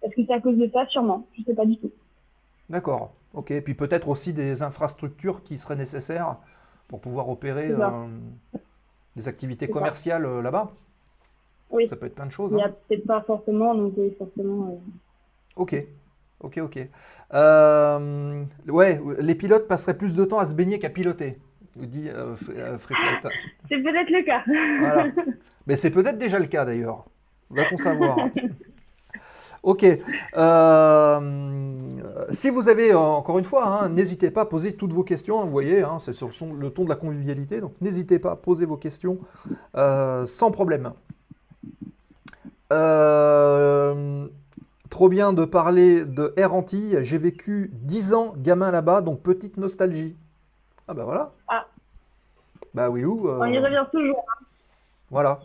[0.03, 0.87] est-ce que c'est à cause de ça?
[0.89, 1.27] Sûrement.
[1.37, 1.91] Je sais pas du tout.
[2.71, 3.13] D'accord.
[3.35, 3.53] Ok.
[3.63, 6.37] Puis peut-être aussi des infrastructures qui seraient nécessaires
[6.89, 7.71] pour pouvoir opérer
[9.17, 10.73] des activités commerciales là-bas.
[11.71, 11.87] Oui.
[11.87, 12.53] Ça peut être plein de choses.
[12.53, 12.67] Il n'y hein.
[12.67, 14.81] a peut-être pas forcément, donc oui, forcément.
[15.57, 15.75] Ok,
[16.41, 16.79] ok, ok.
[17.35, 21.39] Euh, ouais, les pilotes passeraient plus de temps à se baigner qu'à piloter,
[21.77, 23.35] vous dit euh, euh, Free Flight.
[23.69, 24.43] C'est peut-être le cas.
[24.81, 25.13] Voilà.
[25.67, 27.05] Mais c'est peut-être déjà le cas d'ailleurs.
[27.51, 28.19] Va-t-on savoir
[29.63, 29.85] Ok.
[30.37, 31.89] Euh,
[32.31, 35.45] si vous avez, encore une fois, hein, n'hésitez pas à poser toutes vos questions.
[35.45, 37.61] Vous voyez, hein, c'est sur le, son- le ton de la convivialité.
[37.61, 39.19] Donc n'hésitez pas à poser vos questions
[39.75, 40.93] sans problème.
[42.73, 44.27] Euh,
[44.91, 46.99] trop bien de parler de Air Antilles.
[47.03, 50.17] J'ai vécu 10 ans gamin là-bas, donc petite nostalgie.
[50.87, 51.33] Ah bah voilà.
[51.49, 51.67] Ah.
[52.75, 53.29] Bah oui, ou.
[53.29, 54.25] On y revient toujours.
[55.11, 55.41] Voilà.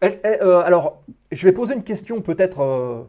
[0.00, 3.02] Elle- elle- euh, alors, je vais poser une question peut-être euh,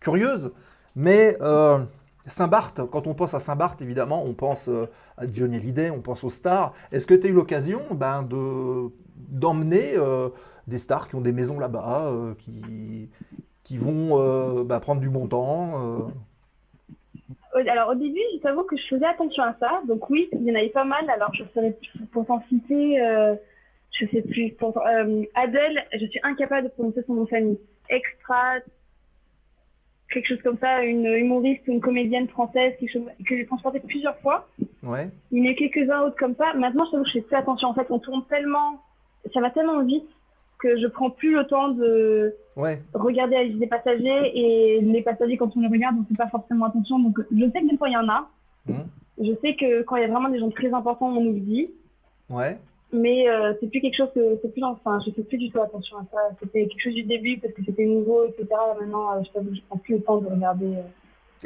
[0.00, 0.52] curieuse,
[0.96, 1.78] mais euh,
[2.26, 6.24] Saint-Barth, quand on pense à Saint-Barth, évidemment, on pense euh, à Johnny Hallyday, on pense
[6.24, 6.72] aux stars.
[6.90, 10.28] Est-ce que tu as eu l'occasion ben, de, d'emmener euh,
[10.66, 13.08] des stars qui ont des maisons là-bas, euh, qui,
[13.64, 15.98] qui vont euh, bah, prendre du bon temps euh,
[17.54, 19.80] Au- Alors au début, je t'avoue que je faisais attention à ça.
[19.88, 21.08] Donc oui, il y en avait pas mal.
[21.10, 21.76] Alors je serais
[22.12, 23.34] pour t'en citer, euh,
[23.92, 24.54] je sais plus.
[24.62, 27.58] Euh, Adèle, je suis incapable de prononcer son nom de famille.
[27.88, 28.56] Extra,
[30.10, 33.80] quelque chose comme ça, une humoriste ou une comédienne française quelque chose, que j'ai transporté
[33.80, 34.46] plusieurs fois.
[34.82, 35.08] Ouais.
[35.30, 36.52] Il y en a quelques-uns autres comme ça.
[36.54, 37.68] Maintenant, je t'avoue que je fais plus attention.
[37.68, 38.82] En fait, on tourne tellement,
[39.32, 40.08] ça va tellement vite
[40.58, 42.80] que je prends plus le temps de Ouais.
[42.94, 46.28] regarder la liste des passagers et les passagers quand on les regarde on fait pas
[46.28, 48.28] forcément attention donc je sais que des fois il y en a
[48.66, 48.86] Mhm.
[49.20, 51.70] je sais que quand il y a vraiment des gens très importants on oublie
[52.30, 52.56] Ouais.
[52.92, 55.60] mais euh, c'est plus quelque chose que c'est plus enfin je fais plus du tout
[55.60, 58.46] attention à ça c'était quelque chose du début parce que c'était nouveau etc
[58.80, 60.82] maintenant euh, je je prends plus le temps de regarder euh.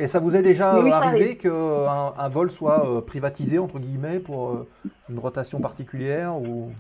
[0.01, 4.67] Et ça vous est déjà oui, arrivé qu'un un vol soit privatisé, entre guillemets, pour
[5.11, 6.71] une rotation particulière ou...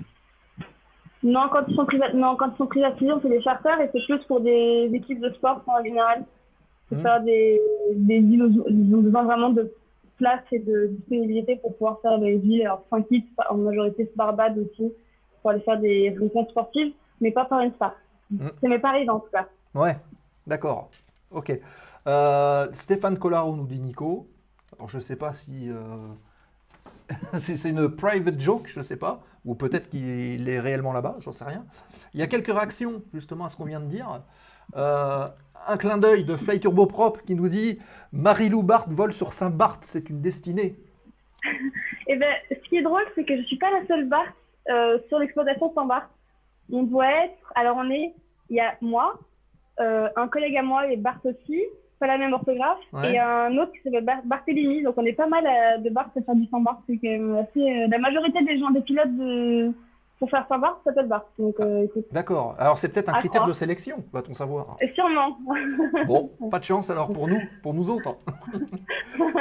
[1.23, 4.05] non quand ils sont non quand ils sont privatisés on fait des charters et c'est
[4.07, 6.24] plus pour des équipes de sport en général
[6.89, 7.03] c'est Mhm.
[7.03, 7.61] faire des
[7.95, 9.73] des ils ont besoin vraiment de
[10.16, 14.93] place et de disponibilité pour pouvoir faire des villes alors Saint-Kitts en majorité Barbade aussi
[15.43, 17.95] pour aller faire des rencontres sportives mais pas par une star
[18.31, 18.51] Mhm.
[18.61, 19.97] c'est mes paris en tout cas Ouais,
[20.47, 20.89] d'accord.
[21.31, 21.59] Ok.
[22.07, 24.27] Euh, Stéphane Collaro nous dit Nico.
[24.77, 25.77] Alors je ne sais pas si, euh,
[27.39, 29.20] si c'est une private joke, je ne sais pas.
[29.49, 31.65] Ou peut-être qu'il est réellement là-bas, j'en sais rien.
[32.12, 34.20] Il y a quelques réactions justement à ce qu'on vient de dire.
[34.77, 35.27] Euh,
[35.66, 37.79] un clin d'œil de Fly Turbo Prop qui nous dit
[38.12, 40.77] Marie-Lou Barthes vole sur Saint-Barth, c'est une destinée.
[42.09, 44.29] Et ben, ce qui est drôle, c'est que je suis pas la seule Barthes
[44.69, 46.11] euh, sur l'exploitation sans Barthes.
[46.70, 48.15] On doit être, alors on est,
[48.51, 49.19] il y a moi,
[49.81, 51.62] euh, un collègue à moi et Barthes aussi,
[51.99, 53.12] pas la même orthographe, Ouais.
[53.15, 54.83] et un autre qui s'appelle Bar- Barthélemy.
[54.83, 56.81] Donc on est pas mal euh, de Barthes à faire du sans Barthes.
[56.87, 59.73] C'est assez, euh, la majorité des gens, des pilotes de,
[60.19, 61.27] pour faire sans Barthes s'appellent Barthes.
[61.39, 62.55] Donc euh, D'accord.
[62.59, 63.49] Alors c'est peut-être un critère croire.
[63.49, 64.77] de sélection, va-t-on savoir.
[64.81, 65.39] et sûrement.
[66.07, 68.16] Bon, pas de chance alors pour nous, pour nous autres.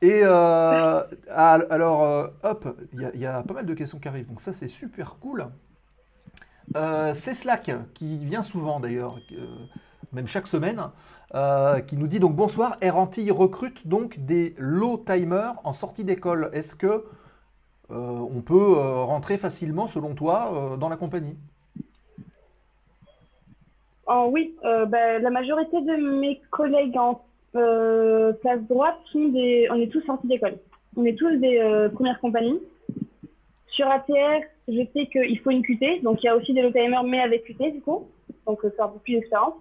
[0.00, 3.98] Et euh, al- alors, hop, il y, a- il y a pas mal de questions
[3.98, 5.46] qui arrivent, donc ça c'est super cool.
[6.76, 9.44] Euh, c'est Slack qui vient souvent d'ailleurs, euh,
[10.12, 10.80] même chaque semaine,
[11.34, 16.48] euh, qui nous dit donc bonsoir, Antilles recrute donc des low timers en sortie d'école.
[16.54, 17.04] Est-ce que euh,
[17.90, 21.36] on peut euh, rentrer facilement, selon toi, dans la compagnie?
[24.06, 27.22] Oh, oui, bah, la majorité de mes collègues en
[27.52, 29.68] place droite sont des.
[29.70, 30.56] On est tous sortis d'école.
[30.96, 32.60] On est tous des premières compagnies.
[33.66, 36.70] Sur ATR, je sais qu'il faut une QT, donc il y a aussi des low
[36.70, 38.08] timers, mais avec QT du coup,
[38.46, 39.54] donc ça a un plus d'expérience.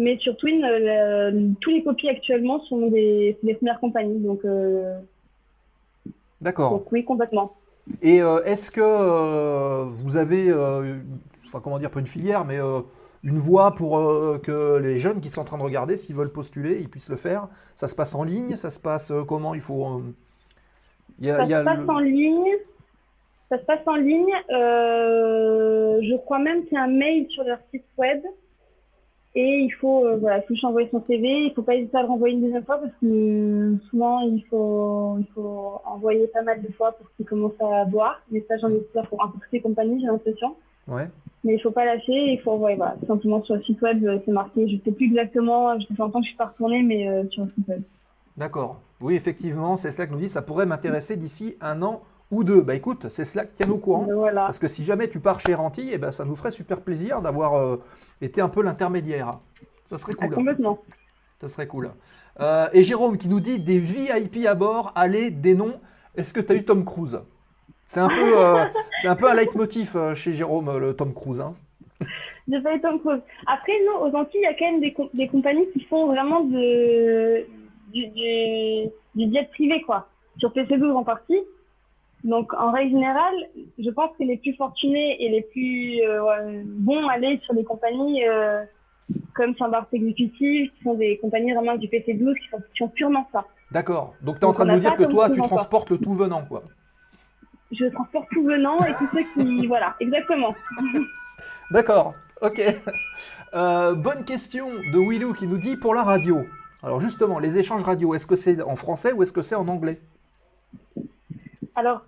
[0.00, 4.98] Mais sur Twin, euh, tous les copies actuellement sont des, premières compagnies, donc, euh,
[6.40, 6.70] D'accord.
[6.70, 7.54] donc oui, complètement.
[8.02, 10.52] Et euh, est-ce que vous avez,
[11.46, 12.58] enfin comment dire, pas une filière, mais
[13.22, 16.32] une voie pour euh, que les jeunes qui sont en train de regarder, s'ils veulent
[16.32, 17.48] postuler, ils puissent le faire?
[17.76, 18.56] Ça se passe en ligne?
[18.56, 19.84] Ça se passe euh, comment Il faut.
[19.84, 20.00] euh,
[21.18, 22.48] il y a- Ça il y a se passe le- en ligne.
[23.50, 24.32] Ça se passe en ligne.
[24.48, 28.22] Je crois même qu'il y a un mail sur leur site web.
[29.36, 31.46] Et il faut, euh, voilà, juste envoyer son CV.
[31.46, 34.44] Il faut pas hésiter à le renvoyer une deuxième fois parce que euh, souvent il
[34.50, 38.20] faut, il faut envoyer pas mal de fois pour qu'ils commencent à boire.
[38.32, 40.56] Mais ça, j'en ai fait pour un peu toutes les compagnies, j'ai l'impression.
[40.88, 41.08] Ouais.
[41.44, 42.32] Mais il faut pas lâcher.
[42.32, 44.68] Il faut envoyer, voilà, simplement sur le site web, euh, c'est marqué.
[44.68, 45.78] Je sais plus exactement.
[45.78, 47.82] Je fait longtemps que je suis pas retournée, mais euh, sur le site web.
[48.36, 48.80] D'accord.
[49.00, 52.60] Oui, effectivement, c'est Slack nous dit ça pourrait m'intéresser d'ici un an ou deux.
[52.60, 54.06] Bah écoute, c'est Slack, tiens-nous au courant.
[54.12, 54.42] Voilà.
[54.42, 57.22] Parce que si jamais tu pars chez Ranty, eh ben, ça nous ferait super plaisir
[57.22, 57.76] d'avoir euh,
[58.20, 59.38] été un peu l'intermédiaire.
[59.84, 60.34] Ça serait Ah, cool.
[60.36, 60.78] complètement.
[61.40, 61.90] Ça serait cool.
[62.40, 65.80] Euh, et Jérôme qui nous dit des VIP à bord, allez, des noms.
[66.16, 67.20] Est-ce que tu as eu Tom Cruise?
[67.86, 68.64] C'est un, peu, euh,
[69.02, 71.40] c'est un peu un leitmotiv euh, chez Jérôme, le Tom Cruise.
[71.40, 71.52] hein.
[72.48, 73.20] J'ai pas eu Tom Cruise.
[73.46, 76.06] Après, nous, aux Antilles, il y a quand même des, com- des compagnies qui font
[76.06, 77.44] vraiment de,
[77.92, 80.08] du, du, du jet privé, quoi.
[80.38, 81.38] Sur PC12 en partie.
[82.24, 83.34] Donc, en règle générale,
[83.78, 88.26] je pense que les plus fortunés et les plus euh, bons aller sur des compagnies
[88.26, 88.62] euh,
[89.34, 93.46] comme Saint-Barth Executive, qui sont des compagnies vraiment du PC12 qui qui purement ça.
[93.70, 94.14] D'accord.
[94.22, 96.44] Donc tu es en train de nous dire que toi, tu transportes le tout venant,
[96.44, 96.62] quoi.
[97.72, 99.66] Je transporte tout venant et tous ceux qui...
[99.68, 100.54] voilà, exactement.
[101.70, 102.14] D'accord.
[102.42, 102.60] Ok.
[103.54, 106.44] Euh, bonne question de Willou qui nous dit pour la radio.
[106.82, 109.68] Alors justement, les échanges radio, est-ce que c'est en français ou est-ce que c'est en
[109.68, 110.00] anglais?
[111.74, 112.02] Alors,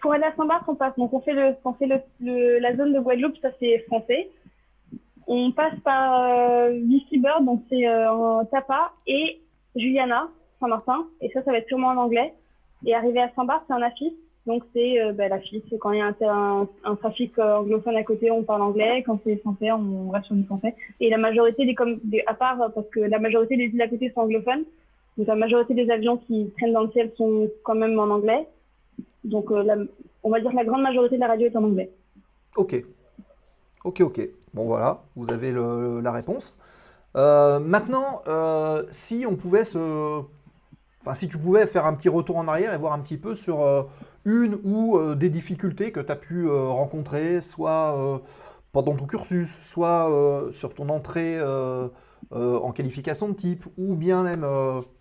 [0.00, 0.94] pour aller à Saint-Barth, on passe.
[0.96, 4.30] Donc, on fait, le, on fait le, la zone de Guadeloupe, ça c'est français.
[5.26, 6.80] On passe par euh,
[7.42, 9.40] donc c'est euh, en Tapa, et
[9.76, 10.28] Juliana,
[10.58, 12.34] Saint-Martin, et ça, ça va être sûrement en anglais.
[12.84, 14.12] Et arriver à Saint-Barth, c'est un affiche.
[14.46, 15.24] Donc, c'est euh, bah.
[15.48, 19.02] C'est quand il y a un, un, trafic euh, anglophone à côté, on parle anglais.
[19.06, 20.74] Quand c'est français, on reste sur du français.
[20.98, 23.88] Et la majorité des, comme, à part, euh, parce que la majorité des îles à
[23.88, 24.64] côté sont anglophones.
[25.18, 28.46] Donc, la majorité des avions qui traînent dans le ciel sont quand même en anglais.
[29.24, 29.86] Donc, euh,
[30.22, 31.92] on va dire que la grande majorité de la radio est en anglais.
[32.56, 32.84] Ok.
[33.84, 34.28] Ok, ok.
[34.52, 36.58] Bon voilà, vous avez la réponse.
[37.16, 40.22] Euh, maintenant, euh, si on pouvait se...
[41.00, 43.34] Enfin, si tu pouvais faire un petit retour en arrière et voir un petit peu
[43.34, 43.88] sur
[44.26, 48.20] une ou des difficultés que tu as pu rencontrer, soit
[48.72, 50.10] pendant ton cursus, soit
[50.52, 51.40] sur ton entrée
[52.30, 54.46] en qualification de type, ou bien même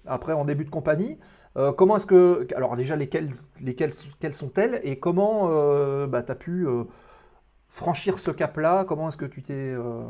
[0.06, 1.18] après en début de compagnie.
[1.60, 2.48] Euh, comment est-ce que...
[2.56, 3.30] Alors déjà, lesquelles,
[3.62, 5.50] lesquelles, quelles sont-elles et comment
[6.10, 6.86] tu as pu euh,
[7.68, 8.86] franchir ce cap-là?
[8.86, 10.04] Comment est-ce que tu t'es euh,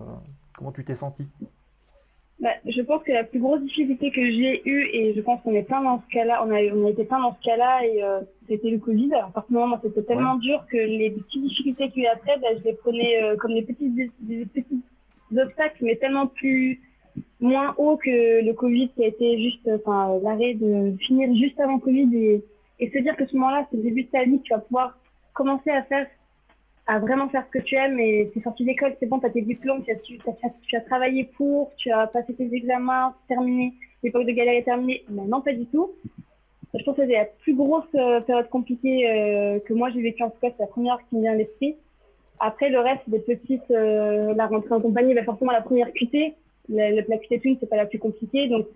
[0.58, 1.26] comment tu t'es senti
[2.40, 5.56] Bah, je pense que la plus grosse difficulté que j'ai eue, et je pense qu'on
[5.56, 8.04] est plein dans ce cas-là, on a, on a été plein dans ce cas-là, et
[8.04, 9.14] euh, c'était le Covid.
[9.14, 12.48] Alors, personnellement, moi, c'était tellement dur que les petites difficultés qu'il y a après, bah,
[12.58, 14.82] je les prenais euh, comme des petits, des, des petits
[15.38, 16.82] obstacles, mais tellement plus
[17.40, 21.80] moins haut que le Covid qui a été juste, enfin, l'arrêt de finir juste avant
[21.80, 22.44] Covid et,
[22.82, 24.98] se dire que ce moment-là, c'est le début de ta vie, tu vas pouvoir
[25.34, 26.08] commencer à faire
[26.88, 29.28] à vraiment faire ce que tu aimes et tu es sorti d'école, c'est bon, tu
[29.28, 32.52] as tes diplômes, tu as, tu, as, tu as travaillé pour, tu as passé tes
[32.52, 35.04] examens, terminé, l'époque de galère est terminée.
[35.08, 35.92] Mais non, pas du tout.
[36.74, 40.24] Je pense que c'est la plus grosse euh, période compliquée euh, que moi j'ai vécue
[40.24, 41.76] en tout cas, c'est la première qui me vient à l'esprit.
[42.40, 46.36] Après, le reste, des petites, euh, la rentrée en compagnie, bah, forcément la première QT,
[46.70, 48.68] la, la plaque twin, c'est pas la plus compliquée, donc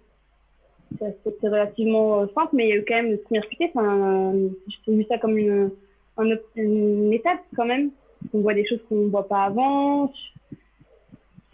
[1.00, 3.72] c'est relativement euh, simple, mais il y a eu quand même première futée.
[3.74, 4.50] Enfin, euh,
[4.86, 5.72] j'ai vu ça comme une,
[6.56, 7.92] une étape quand même.
[8.34, 10.12] On voit des choses qu'on ne voit pas avant.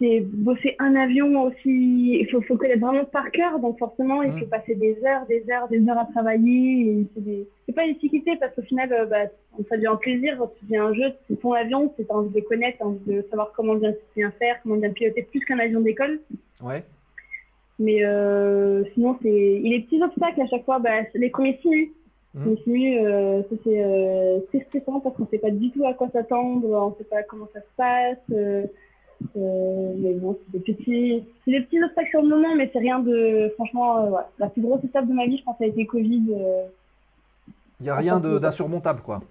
[0.00, 2.20] C'est bosser un avion aussi.
[2.20, 5.44] Il faut, faut connaître vraiment par cœur, donc forcément, il faut passer des heures, des
[5.50, 7.06] heures, des heures à travailler.
[7.14, 7.46] C'est des...
[7.74, 9.26] pas une difficulté parce qu'au final, euh, bah,
[9.68, 10.42] ça devient un plaisir.
[10.58, 13.74] Tu fais un jeu, c'est ton avion, c'est envie de connaître, envie de savoir comment
[13.74, 16.18] bien, bien faire, comment bien piloter plus qu'un avion d'école.
[16.64, 16.82] Ouais.
[17.78, 20.78] Mais euh, sinon, c'est il y a des petits obstacles à chaque fois.
[20.78, 21.92] Bah, les premiers simus.
[22.34, 22.50] Mhm.
[22.50, 26.08] Les simus, euh, c'est euh, c'est stressant parce qu'on sait pas du tout à quoi
[26.10, 28.68] s'attendre, on sait pas comment ça se passe.
[29.36, 32.78] Euh, mais bon, c'est des petits, c'est des petits obstacles sur le moment, mais c'est
[32.78, 33.50] rien de.
[33.56, 34.22] Franchement, euh, ouais.
[34.38, 36.24] la plus grosse étape de ma vie, je pense, ça a été Covid.
[36.34, 36.62] euh,
[37.80, 39.22] Il n'y a rien d'insurmontable, quoi.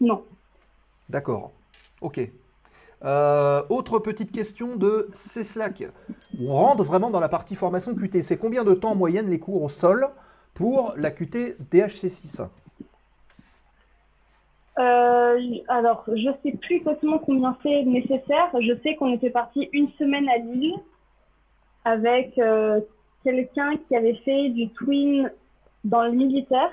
[0.00, 0.22] non.
[1.08, 1.52] D'accord.
[2.00, 2.20] Ok.
[3.04, 5.84] Euh, autre petite question de Céslac.
[6.40, 8.22] On rentre vraiment dans la partie formation QT.
[8.22, 10.08] C'est combien de temps en moyenne les cours au sol
[10.54, 12.42] pour la QT DHC6
[14.78, 18.50] Euh, alors, je sais plus exactement combien c'est nécessaire.
[18.60, 20.76] Je sais qu'on était parti une semaine à Lille
[21.84, 22.80] avec euh,
[23.24, 25.30] quelqu'un qui avait fait du twin
[25.84, 26.70] dans le militaire.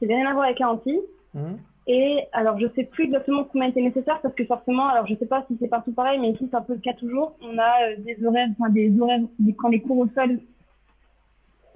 [0.00, 1.00] Ça n'avait rien à voir avec un anti.
[1.34, 1.58] Mhm.
[1.86, 5.26] Et alors, je sais plus exactement combien était nécessaire parce que forcément, alors je sais
[5.26, 7.36] pas si c'est partout pareil, mais ici c'est un peu le cas toujours.
[7.42, 10.38] On a euh, des horaires, enfin des horaires, des- quand les cours au sol,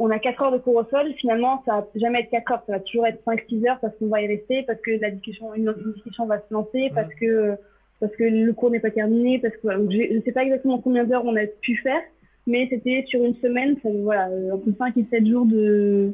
[0.00, 1.12] on a 4 heures de cours au sol.
[1.14, 4.06] Finalement, ça va jamais être 4 heures, ça va toujours être 5-6 heures parce qu'on
[4.08, 7.56] va y rester, parce que la discussion, une, une discussion va se lancer, parce que
[8.00, 9.80] parce que le cours n'est pas terminé, parce que voilà.
[9.90, 12.00] Je sais pas exactement combien d'heures on a pu faire,
[12.46, 16.12] mais c'était sur une semaine, ça, voilà, euh, entre 5 et 7 jours de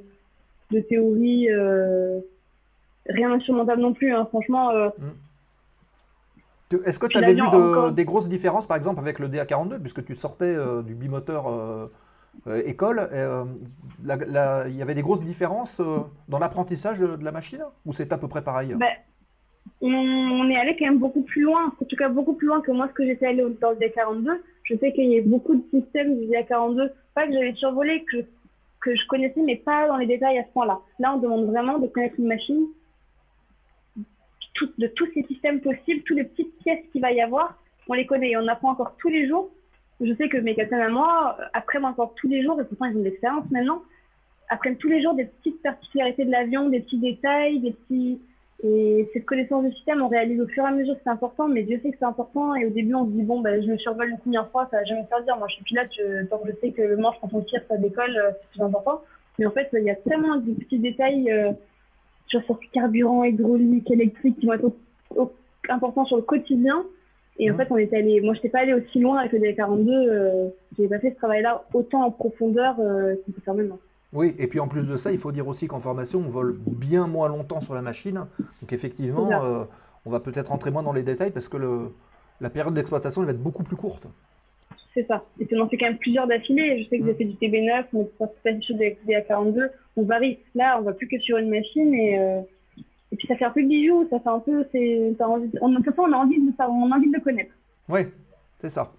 [0.70, 1.50] de théorie.
[1.50, 2.20] Euh,
[3.06, 4.24] rien d'insurmontable non plus, hein.
[4.30, 4.70] franchement.
[4.70, 4.88] euh,
[6.70, 9.18] Tu- Est-ce que tu avais vu l'avion, de- encore- des grosses différences, par exemple, avec
[9.18, 11.46] le DA42, puisque tu sortais euh, du bimoteur
[12.64, 13.44] école euh,
[14.04, 17.92] la- la- Il y avait des grosses différences euh, dans l'apprentissage de, la machine Ou
[17.92, 18.74] c'est à peu près pareil?
[18.74, 18.92] Ben,
[19.80, 22.70] on, est allé quand même beaucoup plus loin, en tout cas beaucoup plus loin que
[22.70, 24.40] moi ce que j'étais allé dans le D42.
[24.64, 28.18] Je sais qu'il y a beaucoup de systèmes du D42, pas que j'avais survolé, que,
[28.80, 30.80] que je connaissais, mais pas dans les détails à ce point-là.
[30.98, 32.66] Là, on demande vraiment de connaître une machine,
[34.78, 37.58] de tous ces systèmes possibles, toutes les petites pièces qu'il va y avoir,
[37.88, 39.50] on les connaît et on apprend encore tous les jours.
[40.04, 42.86] Je sais que mes capitaines à moi euh, apprennent encore tous les jours, et pourtant
[42.86, 43.82] ils ont de l'expérience maintenant,
[44.48, 48.20] apprennent tous les jours des petites particularités de l'avion, des petits détails, des petits,
[48.62, 51.48] et cette connaissance du système, on réalise au fur et à mesure que c'est important,
[51.48, 52.54] mais Dieu sait que c'est important.
[52.54, 54.78] Et au début, on se dit, bon, ben, je me survole une première fois, ça
[54.78, 55.36] va jamais dire.
[55.36, 55.90] Moi, je suis pilote,
[56.30, 58.62] tant que je sais que le manche, quand on tire, ça décolle, euh, c'est plus
[58.62, 59.02] important.
[59.38, 61.52] Mais en fait, il y a tellement de petits détails euh,
[62.28, 64.72] sur ce carburant, hydraulique, électrique qui vont être
[65.68, 66.84] importants sur le quotidien.
[67.38, 69.40] Et en fait, on est allé, moi, je n'étais pas allé aussi loin avec le
[69.40, 69.88] D42.
[69.90, 70.48] Euh,
[70.78, 73.78] j'ai pas fait ce travail-là autant en profondeur euh, qu'on peut faire maintenant.
[74.12, 76.56] Oui, et puis en plus de ça, il faut dire aussi qu'en formation, on vole
[76.64, 78.26] bien moins longtemps sur la machine.
[78.62, 79.64] Donc effectivement, euh,
[80.06, 81.90] on va peut-être rentrer moins dans les détails parce que le,
[82.40, 84.06] la période d'exploitation elle va être beaucoup plus courte.
[84.94, 85.24] C'est ça.
[85.40, 86.84] Et puis on en fait quand même plusieurs d'affilée.
[86.84, 87.06] Je sais que Mm.
[87.08, 89.68] j'ai fait du TB9, on est passé sur des DA42.
[89.96, 90.38] On varie.
[90.54, 92.40] Là, on va plus que sur une machine et, euh,
[93.14, 94.08] et puis ça fait un peu de bijoux.
[94.10, 96.68] Ça fait un peu, c'est, envie, on, de toute façon, on a envie de ça,
[96.68, 97.52] on a envie de le connaître.
[97.88, 98.08] Oui,
[98.58, 98.90] c'est ça.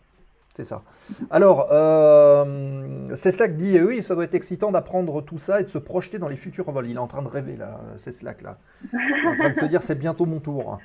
[0.56, 0.84] C'est ça.
[1.30, 5.68] Alors, euh, Ceslac dit, eh oui, ça doit être excitant d'apprendre tout ça et de
[5.68, 6.88] se projeter dans les futurs vols.
[6.88, 8.58] Il est en train de rêver, là, Ceslac, là.
[8.94, 10.80] Il est en train de se dire, c'est bientôt mon tour.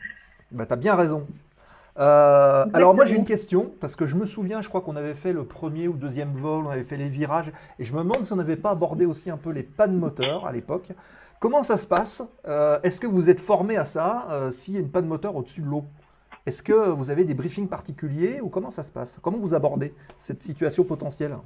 [0.51, 1.25] Bah, t'as bien raison.
[1.99, 5.15] Euh, alors moi j'ai une question, parce que je me souviens, je crois qu'on avait
[5.15, 8.25] fait le premier ou deuxième vol, on avait fait les virages, et je me demande
[8.25, 10.93] si on n'avait pas abordé aussi un peu les pannes moteur à l'époque.
[11.41, 14.77] Comment ça se passe Euh, Est-ce que vous êtes formé à ça euh, s'il y
[14.77, 15.85] a une panne moteur au-dessus de l'eau?
[16.45, 19.19] Est-ce que vous avez des briefings particuliers ou comment ça se passe?
[19.23, 21.37] Comment vous abordez cette situation potentielle?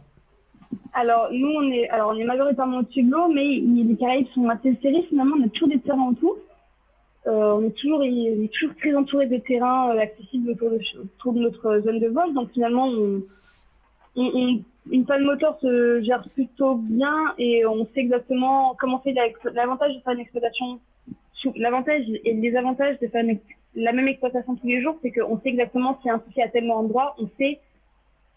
[0.93, 4.49] Alors, nous, on est, alors, on est majoritairement au-dessus de l'eau, mais les Caraïbes sont
[4.49, 5.05] assez serrés.
[5.09, 6.37] Finalement, on a toujours des terrains autour.
[7.27, 10.71] Euh, on, est toujours, on est toujours très entouré de terrains euh, accessibles autour
[11.33, 12.35] de, notre zone de vol.
[12.35, 13.23] Donc, finalement, on-
[14.91, 19.95] une panne moteur se gère plutôt bien et on sait exactement comment c'est la- l'avantage
[19.95, 20.81] de faire une exploitation.
[21.57, 23.39] L'avantage et le désavantage de faire une
[23.77, 26.41] la même exploitation tous les jours, c'est qu'on sait exactement s'il y a un souci
[26.41, 27.17] à tel endroit.
[27.19, 27.59] On sait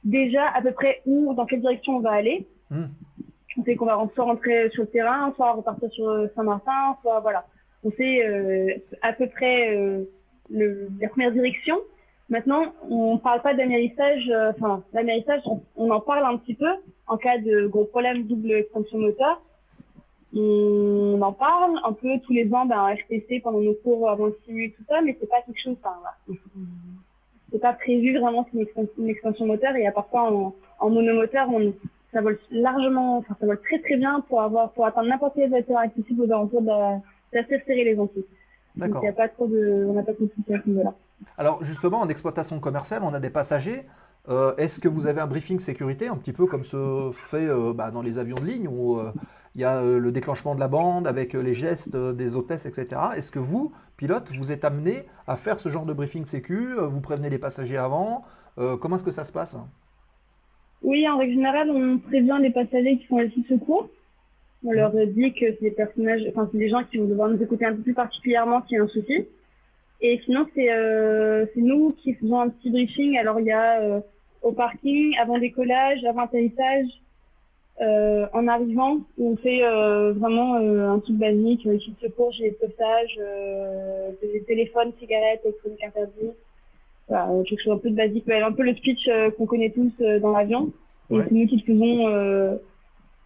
[0.04, 2.48] déjà à peu près où, dans quelle direction on va aller.
[2.72, 2.86] Hmm.
[3.58, 7.20] On sait qu'on va soit rentrer sur le terrain, soit repartir sur euh, Saint-Martin, soit
[7.20, 7.46] voilà.
[7.84, 10.04] On sait euh, à peu près euh,
[10.50, 11.78] le, la première direction.
[12.30, 14.30] Maintenant, on parle pas d'amérissage.
[14.30, 16.70] euh, Enfin, l'amérissage, on, on en parle un petit peu
[17.08, 19.42] en cas de gros problème double extension moteur.
[20.36, 24.26] On en parle un peu tous les ans ben, en RTC pendant nos cours avant
[24.26, 25.78] le simu et tout ça, mais c'est pas quelque chose.
[25.82, 26.40] Enfin, voilà.
[27.50, 30.90] C'est pas prévu vraiment une extension, une extension moteur et à part ça, on, en
[30.90, 31.74] monomoteur, on,
[32.12, 35.54] ça vole largement, enfin, ça vole très très bien pour avoir, pour atteindre n'importe quelle
[35.54, 37.00] hauteur accessible aux alentours de
[37.34, 38.26] d'assez serrer les Antilles.
[38.76, 40.70] Donc, il y a pas trop de, on n'a pas trop de soucis à ce
[40.70, 40.94] niveau-là.
[41.38, 43.86] Alors justement, en exploitation commerciale, on a des passagers.
[44.30, 47.74] Euh, Est-ce que vous avez un briefing sécurité, un petit peu comme se fait euh,
[47.74, 49.12] bah, dans les avions de ligne, où euh,
[49.56, 53.02] il y a le déclenchement de la bande avec les gestes des hôtesses, etc.
[53.16, 57.02] Est-ce que vous, pilote, vous êtes amené à faire ce genre de briefing sécu Vous
[57.02, 58.22] prévenez les passagers avant?
[58.56, 59.58] Comment est-ce que ça se passe?
[60.84, 63.90] Oui, en règle générale, on prévient les passagers qui font les de secours.
[64.64, 67.66] On leur dit que c'est personnages, enfin, c'est des gens qui vont devoir nous écouter
[67.66, 69.26] un peu plus particulièrement s'il y a un souci.
[70.02, 73.18] Et sinon, c'est euh, c'est nous qui faisons un petit briefing.
[73.18, 74.00] Alors, il y a euh,
[74.44, 76.86] au parking, avant décollage, avant atterrissage,
[77.82, 82.32] euh, en arrivant, où on fait euh, vraiment euh, un truc basique, ici de secours,
[82.32, 83.20] gilet de sauvetage,
[84.22, 86.36] des téléphones, cigarettes, électroniques interdites.
[87.08, 89.92] Voilà, quelque chose un peu de basique, mais un peu le speech qu'on connaît tous
[90.22, 90.72] dans l'avion.
[91.10, 91.24] Et Ouais.
[91.28, 92.60] c'est nous qui le faisons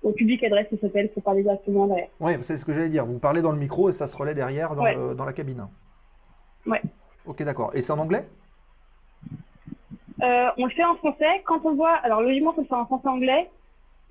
[0.03, 2.07] au public adresse, ça s'appelle, pour parler directement derrière.
[2.19, 3.06] Oui, c'est ce que j'allais dire.
[3.06, 4.95] Vous parlez dans le micro et ça se relaie derrière dans, Ouais.
[4.95, 5.65] le- dans la cabine.
[6.65, 6.81] Ouais.
[7.25, 7.71] Ok, d'accord.
[7.73, 8.27] Et c'est en anglais?
[10.21, 11.41] Euh, on le fait en français.
[11.45, 13.49] Quand on voit, alors logiquement, il faut le faire en français-anglais.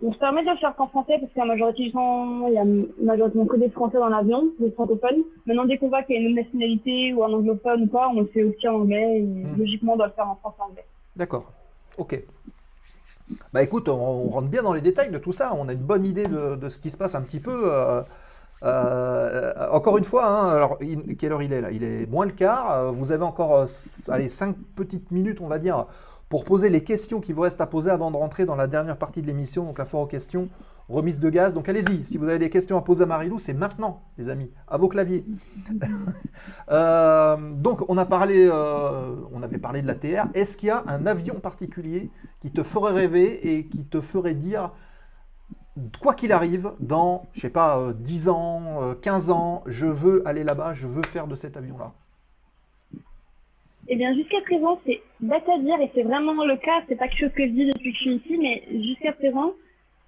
[0.03, 2.55] On se permet de le faire qu'en français parce qu'à la majorité du temps, il
[2.55, 2.65] y a
[3.05, 5.23] majoritairement que des français dans l'avion, des francophones.
[5.47, 8.21] Maintenant, dès qu'on voit qu'il y a une nationalité ou un anglophone ou pas, on
[8.21, 9.19] le fait aussi en anglais.
[9.19, 9.59] Et Mm.
[9.59, 10.87] Logiquement, on doit le faire en français-anglais.
[11.17, 11.53] D'accord.
[11.99, 12.19] Ok.
[13.53, 15.55] Bah écoute, on, on rentre bien dans les détails de tout ça.
[15.55, 17.71] On a une bonne idée de, de ce qui se passe un petit peu.
[17.73, 18.03] euh,
[18.63, 20.79] euh, encore une fois, hein, alors
[21.19, 21.71] quelle heure il est là?
[21.71, 22.73] Il est moins le quart.
[22.73, 23.67] Euh, Vous avez encore euh,
[24.09, 25.87] allez, cinq petites minutes, on va dire,
[26.29, 28.97] pour poser les questions qui vous restent à poser avant de rentrer dans la dernière
[28.97, 30.49] partie de l'émission, donc la foire aux questions,
[30.89, 31.55] remise de gaz.
[31.55, 34.51] Donc allez-y, si vous avez des questions à poser à Marilou, c'est maintenant, les amis,
[34.69, 35.25] à vos claviers.
[36.69, 38.49] Donc on a parlé,
[39.33, 40.29] on avait parlé de la TR.
[40.35, 42.11] Est-ce qu'il y a un avion particulier
[42.41, 44.71] qui te ferait rêver et qui te ferait dire,
[46.01, 50.27] quoi qu'il arrive, dans, je sais pas, euh, 10 ans, euh, 15 ans, je veux
[50.27, 51.93] aller là-bas, je veux faire de cet avion-là
[53.89, 57.09] Eh bien, jusqu'à présent, c'est bête à dire, et c'est vraiment le cas, c'est pas
[57.09, 59.53] quelque chose que je dis depuis que je suis ici, mais jusqu'à présent,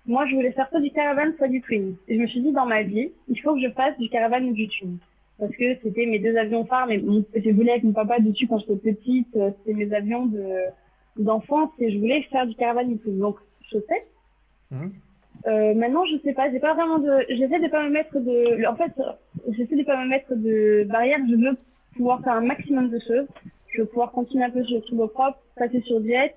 [0.07, 1.95] moi, je voulais faire soit du caravan, soit du twin.
[2.09, 4.43] Et je me suis dit, dans ma vie, il faut que je fasse du caravan
[4.45, 4.99] ou du twin.
[5.39, 8.47] Parce que c'était mes deux avions phares, mais mon, je voulais avec mon papa dessus
[8.49, 10.45] quand j'étais petite, euh, c'était mes avions de,
[11.17, 13.19] d'enfance, et je voulais faire du caravan ou du twin.
[13.19, 13.37] Donc,
[13.73, 14.07] je sais.
[14.73, 14.93] Mhm.
[15.47, 18.67] Euh, maintenant, je sais pas, j'ai pas vraiment de, j'essaie de pas me mettre de,
[18.67, 18.93] en fait,
[19.49, 21.57] j'essaie de pas me mettre de barrière, je veux
[21.97, 23.27] pouvoir faire un maximum de choses.
[23.69, 26.35] Je veux pouvoir continuer un peu sur le turboprop, passer sur jet.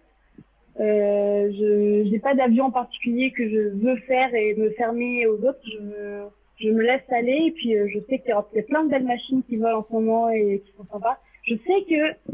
[0.79, 5.37] Euh, je n'ai pas d'avion en particulier que je veux faire et me fermer aux
[5.45, 5.59] autres.
[5.63, 6.25] Je me,
[6.57, 8.89] je me laisse aller et puis euh, je sais qu'il y y a plein de
[8.89, 11.17] belles machines qui volent en ce moment et qui sont sympas.
[11.43, 12.33] Je sais que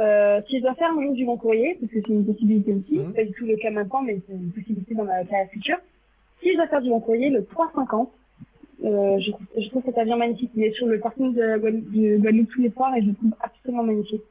[0.00, 2.72] euh, si je dois faire un jour du long courrier, parce que c'est une possibilité
[2.74, 3.12] aussi, Mhm.
[3.14, 5.78] pas du tout le cas maintenant, mais c'est une possibilité dans ma carrière future.
[6.42, 8.10] Si je dois faire du long courrier, le 350,
[8.84, 10.50] euh, je, trouve- je trouve cet avion magnifique.
[10.54, 13.14] Il est sur le parking de Guadeloupe, de Guadeloupe tous les soirs et je le
[13.14, 14.22] trouve absolument magnifique.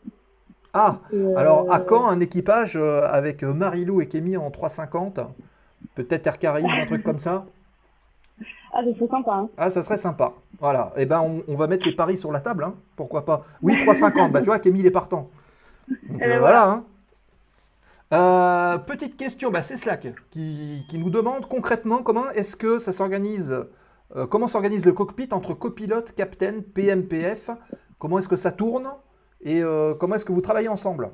[0.74, 5.20] Ah, euh, alors à quand un équipage euh, avec Marilou et Kémy en 350
[5.96, 7.46] Peut-être Air Caraïbes, un truc comme ça?
[8.74, 9.32] Ah, c'est trop sympa.
[9.34, 9.50] Hein.
[9.58, 10.34] Ah, ça serait sympa.
[10.60, 10.92] Voilà.
[10.98, 12.76] Eh ben, on, on va mettre les paris sur la table, hein.
[12.98, 13.44] Pourquoi pas?
[13.62, 14.32] Oui, 350.
[14.34, 15.30] bah, tu vois, Kémy, il est partant.
[15.88, 16.70] Donc, euh, voilà.
[16.70, 16.86] hein.
[18.14, 22.91] Euh, petite question, bah, c'est Slack qui, qui nous demande concrètement comment est-ce que ça
[22.91, 23.66] s'organise,
[24.16, 27.49] euh, comment s'organise le cockpit entre copilote, capitaine, PMPF,
[27.99, 28.90] comment est-ce que ça tourne
[29.44, 29.62] et
[29.99, 31.12] comment est-ce que vous travaillez ensemble?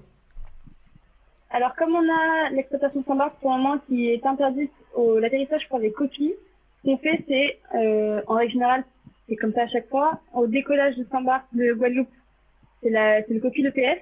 [1.49, 5.79] Alors, comme on a l'exploitation standard pour le moment qui est interdite au l'atterrissage pour
[5.79, 6.33] les copies,
[6.77, 7.59] ce qu'on fait, c'est,
[8.27, 8.85] en règle générale,
[9.27, 12.07] c'est comme ça à chaque fois, au décollage de Saint-Barth de Guadeloupe,
[12.83, 14.01] c'est le copie l'EPS.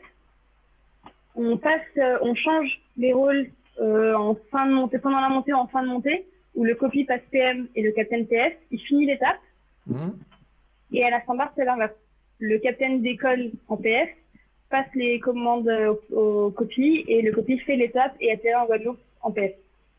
[1.35, 3.47] On passe, euh, on change les rôles
[3.80, 6.26] euh, en fin de montée, pendant la montée ou en fin de montée,
[6.56, 9.39] où le copie passe PM et le capitaine TF, il finit l'étape.
[9.88, 10.18] Mhm.
[10.91, 11.93] Et à la Saint-Barth, c'est l'inverse.
[12.39, 14.10] Le capitaine décolle en PF,
[14.69, 15.69] passe les commandes
[16.11, 19.53] au, au copie, et le copie fait l'étape et atterrit en Guadeloupe en PF.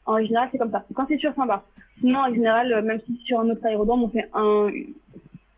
[0.06, 0.84] En général, c'est comme ça.
[0.94, 1.64] Quand c'est sur Saint-Barth.
[2.00, 4.70] Sinon, en général, euh, même si c'est sur un autre aérodrome, on fait un,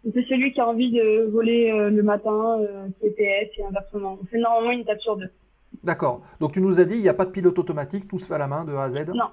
[0.04, 3.50] on fait celui qui a envie de voler euh, le matin, euh, qui est PF,
[3.58, 4.18] et inversement.
[4.20, 5.30] On fait normalement une étape sur deux.
[5.84, 6.22] D'accord.
[6.40, 8.34] Donc tu nous as dit, il n'y a pas de pilote automatique, tout se fait
[8.34, 9.30] à la main de A à Z Non.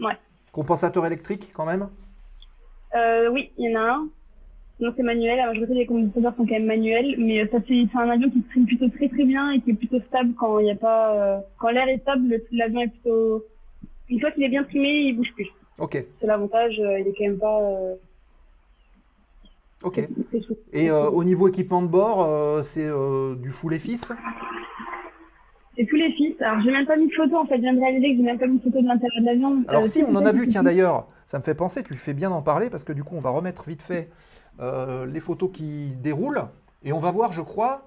[0.00, 0.16] Ouais.
[0.52, 1.88] Compensateur électrique quand même?
[2.94, 4.08] Euh, oui, il y en a un.
[4.76, 5.36] Sinon, c'est manuel.
[5.38, 8.28] La majorité des condensateurs sont quand même manuels, mais euh, ça c'est c'est un avion
[8.30, 10.74] qui trime plutôt très très bien et qui est plutôt stable quand il y a
[10.76, 13.44] pas, euh, quand l'air est stable, le- l'avion est plutôt.
[14.10, 15.48] Une fois qu'il est bien trimé, il bouge plus.
[15.78, 16.78] Ok, C'est l'avantage.
[16.80, 17.60] euh, il est quand même pas.
[17.62, 17.94] Euh,
[19.84, 19.94] ok.
[20.28, 20.40] très.
[20.72, 22.88] Et au niveau équipement de bord, c'est
[23.36, 24.10] du full EFIS
[25.76, 26.34] C'est tous les fils.
[26.40, 27.56] Alors, j'ai même pas mis de photo, en fait.
[27.56, 29.64] Je viens de réaliser que j'ai même pas mis de photo de l'intérieur de l'avion.
[29.68, 31.94] Alors Euh, si, c'est on en a vu, tiens d'ailleurs, ça me fait penser, tu
[31.94, 34.10] fais bien d'en parler, parce que du coup, on va remettre vite fait
[34.60, 36.42] euh, les photos qui déroulent,
[36.84, 37.86] et on va voir, je crois,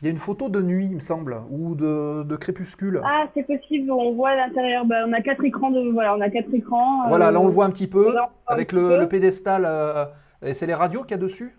[0.00, 3.00] il y a une photo de nuit, il me semble, ou de, de crépuscule.
[3.04, 4.84] Ah, c'est possible, on voit à l'intérieur.
[4.84, 5.90] Bah, on a quatre écrans de.
[5.92, 7.08] Voilà, on a quatre écrans.
[7.08, 8.14] voilà, euh, là on le voit un petit peu,
[8.46, 8.98] avec le, peu.
[8.98, 10.04] le pédestal, euh,
[10.44, 11.56] et c'est les radios qu'il y a dessus?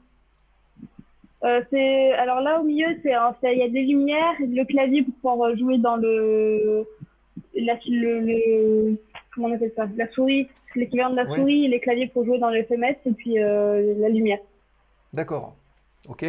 [1.44, 3.12] Euh, c'est alors là au milieu c'est
[3.42, 6.86] c'est- il y a des lumières le clavier pour pouvoir euh, jouer dans le
[7.56, 8.98] la le, le-
[9.34, 9.88] comment on appelle ça?
[9.98, 10.48] La souris.
[10.76, 14.10] L'équivalent de la souris les claviers pour jouer dans le FMS et puis euh, la
[14.10, 14.40] lumière.
[15.12, 15.56] D'accord,
[16.08, 16.26] ok.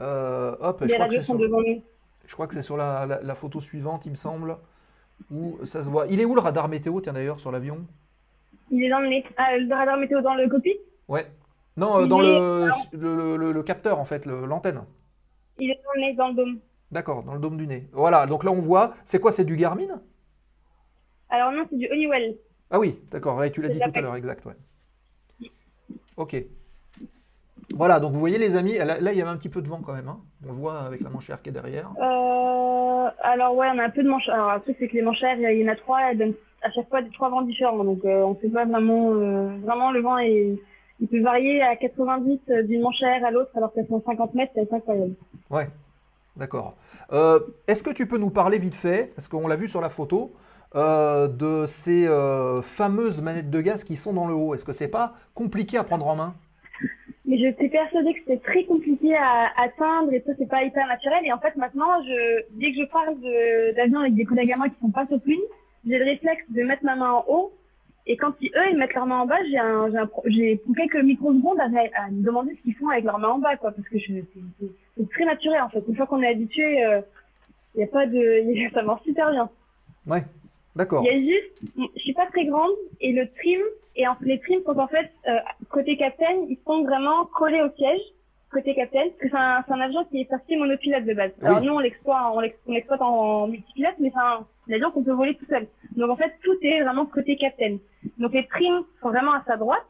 [0.00, 1.82] Euh, hop, je crois, que sont sur, devant nous.
[2.26, 4.56] Je crois que c'est sur la, la- la photo suivante, il me semble,
[5.30, 6.06] où ça se voit.
[6.08, 7.86] Il est où le radar météo, tiens d'ailleurs, sur l'avion?
[8.70, 10.76] Il est dans le ah le radar météo dans le cockpit?
[11.08, 11.26] Ouais.
[11.76, 14.82] Non, euh, dans le, le, le- le capteur, en fait, l'antenne.
[15.58, 16.58] il est dans le nez dans le dôme
[16.92, 17.88] D'accord, dans le dôme du nez.
[17.92, 20.00] Voilà, donc là on voit, c'est quoi, c'est du Garmin?
[21.30, 22.36] Alors non c'est du Honeywell
[22.70, 24.54] Ah oui, d'accord, ouais, tu l'as dit tout à l'heure, exact, ouais.
[26.16, 26.36] Ok.
[27.74, 29.68] Voilà, donc vous voyez les amis, là, là, il y avait un petit peu de
[29.68, 30.20] vent quand même, hein.
[30.44, 31.90] on le voit avec la manchère qui est derrière.
[32.00, 35.02] euh, alors ouais on a un peu de manches alors le truc c'est que les
[35.02, 37.82] manchères il y en a trois elles donnent à chaque fois des trois vents différents
[37.84, 40.56] donc euh, on sait pas vraiment euh, vraiment le vent est
[41.00, 44.72] il peut varier à 90 d'une manchère à l'autre alors qu'elles sont 50 mètres c'est
[44.72, 45.14] incroyable.
[45.50, 45.68] Ouais,
[46.36, 46.74] d'accord.
[47.12, 49.90] Euh, Est-ce que tu peux nous parler vite fait, parce qu'on l'a vu sur la
[49.90, 50.32] photo,
[50.74, 54.54] euh, de ces euh, fameuses manettes de gaz qui sont dans le haut?
[54.54, 56.34] Est-ce que c'est pas compliqué à prendre en main?
[57.26, 60.86] Mais je suis persuadée que c'était très compliqué à atteindre et ça c'est pas hyper
[60.86, 61.24] naturel.
[61.24, 64.56] Et en fait maintenant je dès que je parle de- d'avion avec des collègues à
[64.56, 65.22] moi qui sont pas top
[65.86, 67.52] j'ai le réflexe de mettre ma main en haut
[68.06, 70.22] et quand ils, eux ils mettent leur main en bas j'ai un j'ai un pro-
[70.26, 73.38] j'ai pour quelques microsecondes à, à me demander ce qu'ils font avec leur main en
[73.38, 74.24] bas quoi parce que je c'est-
[74.60, 74.66] c'est
[74.96, 75.82] c'est très naturel en fait.
[75.88, 76.80] Une fois qu'on est habitué
[77.74, 79.48] il y a pas de ça marche super bien.
[80.06, 80.22] Ouais,
[80.76, 81.02] d'accord.
[81.04, 83.60] il y a juste, je suis pas très grande et le trim
[83.96, 85.38] et en, les trims sont en fait euh,
[85.70, 88.00] côté capitaine, ils sont vraiment collés au siège
[88.54, 91.32] côté capitaine parce que c'est un, c'est un avion qui est sorti monopilote de base.
[91.42, 94.90] Alors nous on l'exploite, on l'ex- on l'exploite en, multipilote, mais c'est un, un avion
[94.92, 95.66] qu'on peut voler tout seul.
[95.96, 97.78] Donc en fait tout est vraiment côté capitaine.
[98.18, 99.84] Donc les trims sont vraiment à sa droite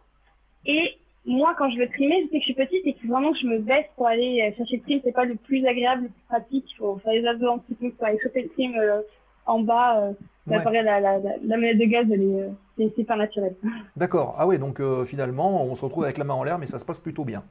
[0.67, 0.97] et
[1.27, 3.47] moi quand je veux trimer, je sais que je suis petite et que vraiment je
[3.47, 6.23] me baisse pour aller euh, chercher le trim, c'est pas le plus agréable, le plus
[6.29, 6.67] pratique.
[6.73, 9.01] Il faut faire les abdos un petit peu pour aller choper le trim euh,
[9.47, 10.01] en bas.
[10.01, 10.13] Euh,
[10.47, 10.59] Ouais.
[10.63, 13.57] La, la, la, la manette de gaz, elle est, euh, c'est c'est pas naturel.
[13.97, 14.35] D'accord.
[14.39, 16.79] Ah ouais, donc euh, finalement, on se retrouve avec la main en l'air, mais ça
[16.79, 17.43] se passe plutôt bien.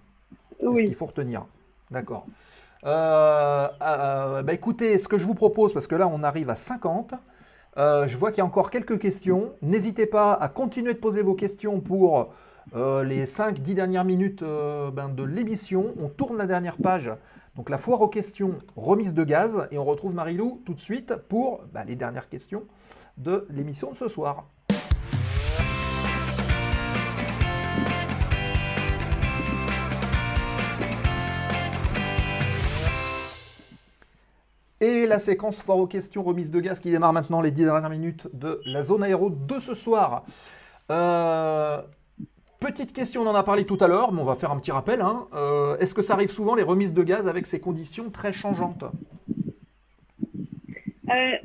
[0.63, 1.45] Ce qu'il faut retenir.
[1.91, 2.25] D'accord.
[2.85, 6.55] Euh, euh, bah écoutez, ce que je vous propose, parce que là on arrive à
[6.55, 7.13] 50,
[7.77, 9.53] euh, je vois qu'il y a encore quelques questions.
[9.61, 12.33] N'hésitez pas à continuer de poser vos questions pour
[12.73, 15.93] les 5-10 dernières minutes ben, de l'émission.
[16.01, 17.11] On tourne la dernière page,
[17.55, 21.15] donc la foire aux questions, remise de gaz, et on retrouve Marilou tout de suite
[21.27, 22.63] pour bah, les dernières questions
[23.17, 24.45] de l'émission de ce soir.
[34.83, 37.89] Et la séquence foire aux questions, remise de gaz qui démarre maintenant les 10 dernières
[37.89, 40.25] minutes de la zone aéro de ce soir.
[40.91, 41.81] Euh,
[42.59, 44.73] petite question, on en a parlé tout à l'heure, mais on va faire un petit
[44.73, 44.99] rappel.
[44.99, 45.27] hein.
[45.33, 48.83] Euh, Est-ce que ça arrive souvent les remises de gaz avec ces conditions très changeantes?
[51.09, 51.35] Euh,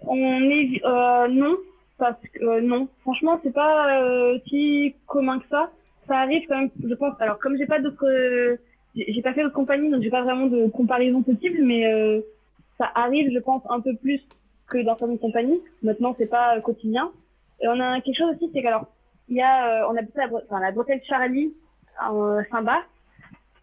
[0.00, 0.82] on est,
[1.30, 1.56] non,
[1.96, 2.88] parce que, non.
[3.02, 5.70] Franchement, c'est pas si commun que ça.
[6.08, 7.14] Ça arrive quand même, je pense.
[7.20, 8.58] Alors, comme j'ai pas d'autres,
[8.94, 12.20] j'ai pas fait d'autres compagnies, donc j'ai pas vraiment de comparaison possible, mais euh,
[12.78, 14.20] ça arrive, je pense, un peu plus
[14.68, 15.60] que dans certaines compagnies.
[15.82, 17.10] Maintenant, c'est pas euh, quotidien.
[17.60, 18.86] Et on a quelque chose aussi, c'est qu'alors,
[19.28, 21.52] il y a, euh, on appelle ça la, bre- enfin, la bretelle Charlie
[22.00, 22.82] en Saint-Bas.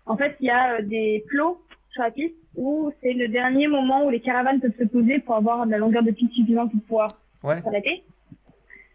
[0.06, 4.06] En fait, il y a des plots sur la piste où c'est le dernier moment
[4.06, 6.82] où les caravanes peuvent se poser pour avoir de la longueur de piste suffisante pour
[6.82, 7.10] pouvoir
[7.44, 7.62] Ouais.
[7.62, 8.04] s'arrêter.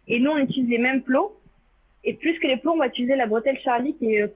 [0.07, 1.37] Et nous, on utilise les mêmes plots.
[2.03, 4.33] Et plus que les plots, on va utiliser la bretelle Charlie qui est,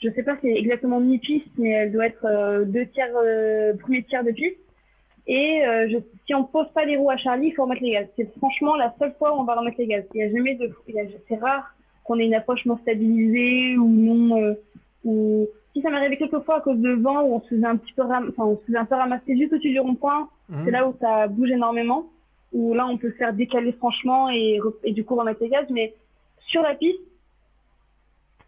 [0.00, 3.74] je sais pas si c'est exactement mi-piste, mais elle doit être euh, deux tiers, euh,
[3.74, 4.56] premier tiers de piste.
[5.26, 7.92] Et euh, je, si on pose pas les roues à Charlie, il faut remettre les
[7.92, 8.06] gaz.
[8.16, 10.04] C'est franchement la seule fois où on va remettre les gaz.
[10.14, 10.70] Il y a jamais de,
[11.28, 14.54] c'est rare qu'on ait une approche non stabilisée ou non, euh,
[15.04, 17.66] ou si ça m'est arrivé quelques fois à cause de vent où on se faisait
[17.66, 20.28] un petit peu, ram- enfin, on se faisait un peu ramasser juste au-dessus du rond-point.
[20.48, 20.62] Mhm.
[20.64, 22.06] C'est là où ça bouge énormément,
[22.54, 25.66] où là on peut se faire décaler franchement et, et du coup remettre les gaz.
[25.68, 25.92] Mais
[26.46, 27.00] sur la piste,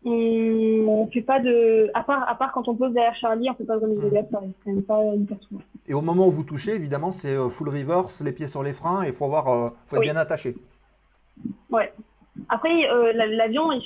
[0.04, 3.64] on, fait pas de, à part, à part quand on pose derrière Charlie, on fait
[3.64, 5.60] pas de remise de arrive quand même pas hyper souvent.
[5.88, 8.72] Et au moment où vous touchez, évidemment, c'est euh, full reverse, les pieds sur les
[8.72, 10.06] freins, et il faut avoir, euh, faut être Oui.
[10.06, 10.56] bien attaché.
[11.70, 11.92] Ouais.
[12.48, 13.82] Après, euh, la- l'avion, il,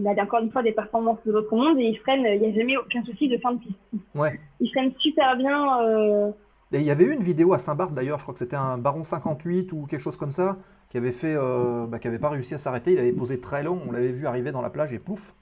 [0.00, 2.48] il a encore une fois des performances de l'autre monde et il freine, il n'y
[2.48, 3.78] a jamais aucun souci de fin de piste.
[4.14, 4.40] Ouais.
[4.60, 6.30] Il freine super bien, euh,
[6.72, 8.78] Et il y avait eu une vidéo à Saint-Barth d'ailleurs, je crois que c'était un
[8.78, 10.56] Baron 58 ou quelque chose comme ça,
[10.88, 12.92] qui avait fait, euh, bah, qui avait pas réussi à s'arrêter.
[12.92, 15.34] Il avait posé très long, on l'avait vu arriver dans la plage et pouf.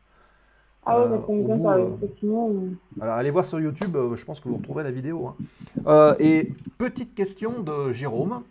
[0.86, 1.43] Ah ouais, Euh, bah, ça me
[3.02, 5.28] euh, allez voir sur YouTube, euh, je pense que vous retrouverez la vidéo.
[5.86, 6.16] hein.
[6.19, 8.43] Et petite question de Jérôme,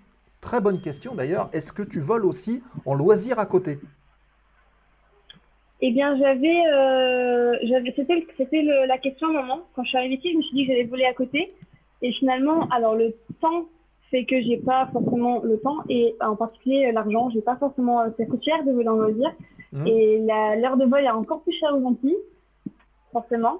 [0.41, 3.79] très bonne question d'ailleurs, est-ce que tu voles aussi en loisir à côté?
[5.81, 9.61] Eh bien, j'avais, euh, j'avais, c'était, c'était le- la question à un moment.
[9.73, 11.53] Quand je suis arrivée ici, je me suis dit que j'allais voler à côté.
[12.01, 13.65] Et finalement, alors le temps
[14.11, 18.25] fait que j'ai pas forcément le temps et en particulier l'argent, j'ai pas forcément, ça
[18.25, 19.31] coûte cher de voler en loisir.
[19.71, 19.87] Mhm.
[19.87, 20.19] Et
[20.59, 22.17] l'heure de vol est encore plus chère aux Antilles,
[23.11, 23.59] forcément.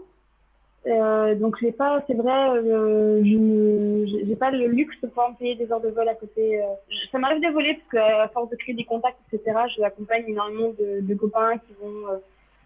[0.88, 5.35] Euh, donc j'ai pas, c'est vrai, euh, je j'ai pas le luxe de pouvoir me
[5.35, 6.61] payer des heures de vol à côté.
[6.63, 6.65] euh.
[7.11, 10.69] Ça m'arrive de voler parce qu'à force de créer des contacts, etc., je accompagne énormément
[10.80, 12.07] de, de copains qui vont.
[12.13, 12.17] euh,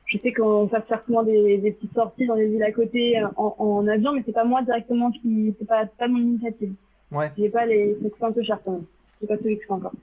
[0.06, 3.20] je sais qu'on va faire souvent des, des petites sorties dans les villes à côté
[3.36, 6.74] en, en avion, mais c'est pas moi directement qui, c'est pas, pas mon initiative.
[7.14, 7.32] Ouais.
[7.38, 8.86] J'ai pas les, coûte un peu cher quand même.
[9.22, 9.94] J'ai pas tout luxe encore.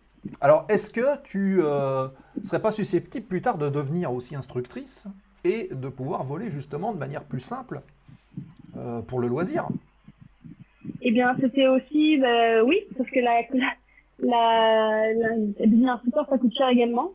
[0.40, 2.08] Alors est-ce que tu euh,
[2.44, 5.06] serais pas susceptible plus tard de devenir aussi instructrice
[5.44, 7.80] et de pouvoir voler justement de manière plus simple
[8.76, 9.66] euh, pour le loisir?
[11.02, 13.40] Eh bien, c'était aussi, bah, oui, parce que la,
[14.22, 17.10] la, la, devenir instructeur, ça coûte cher également.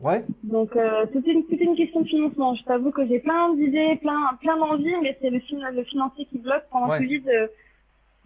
[0.00, 2.54] Ouais Donc, euh, c'était une, une question de financement.
[2.54, 5.40] Je t'avoue que j'ai plein d'idées, plein, plein d'envies, mais c'est le,
[5.74, 6.62] le financier qui bloque.
[6.70, 7.00] Pendant Ouais.
[7.00, 7.46] le Covid, euh,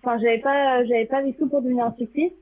[0.03, 2.33] enfin, j'avais pas, j'avais pas les sous pour devenir instructrice.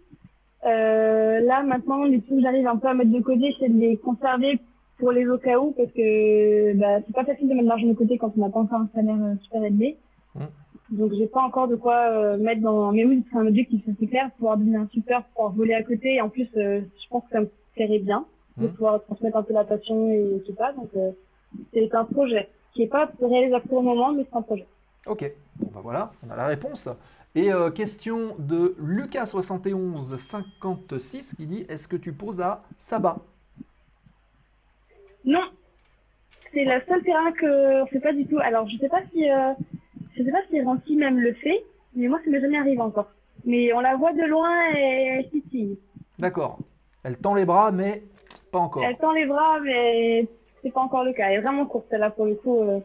[0.64, 3.78] Euh, là, maintenant, les sous que j'arrive un peu à mettre de côté, c'est de
[3.78, 4.58] les conserver
[4.98, 7.86] pour les au cas où, parce que bah, c'est pas facile de mettre de l'argent
[7.86, 9.96] de côté quand on n'a pas encore un salaire euh, super élevé.
[10.34, 10.44] Mm.
[10.98, 12.92] Donc, j'ai pas encore de quoi euh, mettre dans.
[12.92, 16.14] Mais oui, c'est un objectif, c'est clair, pouvoir devenir un super, pouvoir voler à côté.
[16.16, 18.24] Et en plus, euh, je pense que ça me plairait bien
[18.58, 18.70] de Mm.
[18.72, 20.72] pouvoir transmettre un peu la passion et tout ça.
[20.72, 21.12] Donc, euh,
[21.72, 24.66] c'est un projet qui est pas réalisable pour le moment, mais c'est un projet.
[25.06, 26.88] Ok, bon bah voilà, on a la réponse.
[27.34, 33.18] Et euh, question de Lucas7156 qui dit Est-ce que tu poses à Saba
[35.24, 35.42] Non,
[36.52, 38.38] c'est le seul terrain que on fait pas du tout.
[38.40, 39.52] Alors, je sais pas si, euh,
[40.16, 41.64] je sais pas si Rancy même le fait,
[41.94, 43.08] mais moi, ça m'est jamais arrivé encore.
[43.44, 45.78] Mais on la voit de loin et elle titille.
[46.18, 46.58] D'accord.
[47.04, 48.02] Elle tend les bras, mais
[48.50, 48.84] pas encore.
[48.84, 50.26] Elle tend les bras, mais
[50.62, 51.28] c'est pas encore le cas.
[51.28, 52.60] Elle est vraiment courte, celle-là, pour le coup.
[52.60, 52.80] euh,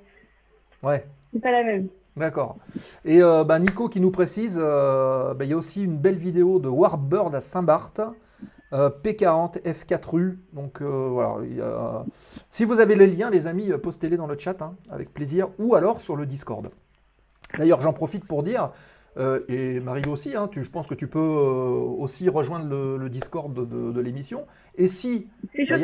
[0.84, 1.88] Ouais, c'est pas la même.
[2.18, 2.58] D'accord.
[3.04, 6.18] Et euh, bah, Nico qui nous précise euh, bah, il y a aussi une belle
[6.18, 8.02] vidéo de Warbird à Saint-Barth.
[8.74, 10.38] euh, P40 F4U.
[10.54, 11.38] Donc voilà.
[11.46, 12.04] il y a-
[12.50, 15.76] Si vous avez les liens, les amis, postez-les dans le chat hein, avec plaisir, ou
[15.76, 16.70] alors sur le Discord.
[17.58, 18.72] D'ailleurs, j'en profite pour dire,
[19.48, 23.54] et Marie aussi, hein, tu- je pense que tu peux aussi rejoindre le, le Discord
[23.54, 24.46] de, de- de l'émission.
[24.76, 25.78] Et si C'est Bah.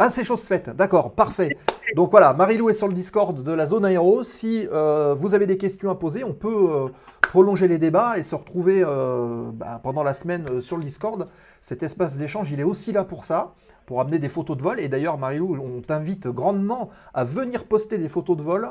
[0.00, 1.56] Ah, c'est chose faite, d'accord, parfait.
[1.94, 4.24] Donc voilà, Marilou est sur le Discord de la zone aéro.
[4.24, 6.88] Si euh, vous avez des questions à poser, on peut euh,
[7.22, 11.28] prolonger les débats et se retrouver euh, bah, pendant la semaine sur le Discord.
[11.60, 13.54] Cet espace d'échange, il est aussi là pour ça,
[13.86, 14.80] pour amener des photos de vol.
[14.80, 18.68] Et d'ailleurs, Marilou, on t'invite grandement à venir poster des photos de vol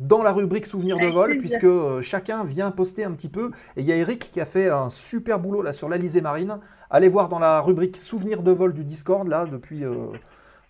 [0.00, 3.52] dans la rubrique souvenirs de vol, puisque chacun vient poster un petit peu.
[3.76, 6.58] Et il y a Eric qui a fait un super boulot là sur l'Alizé Marine.
[6.90, 9.84] Allez voir dans la rubrique souvenirs de vol du Discord, là, depuis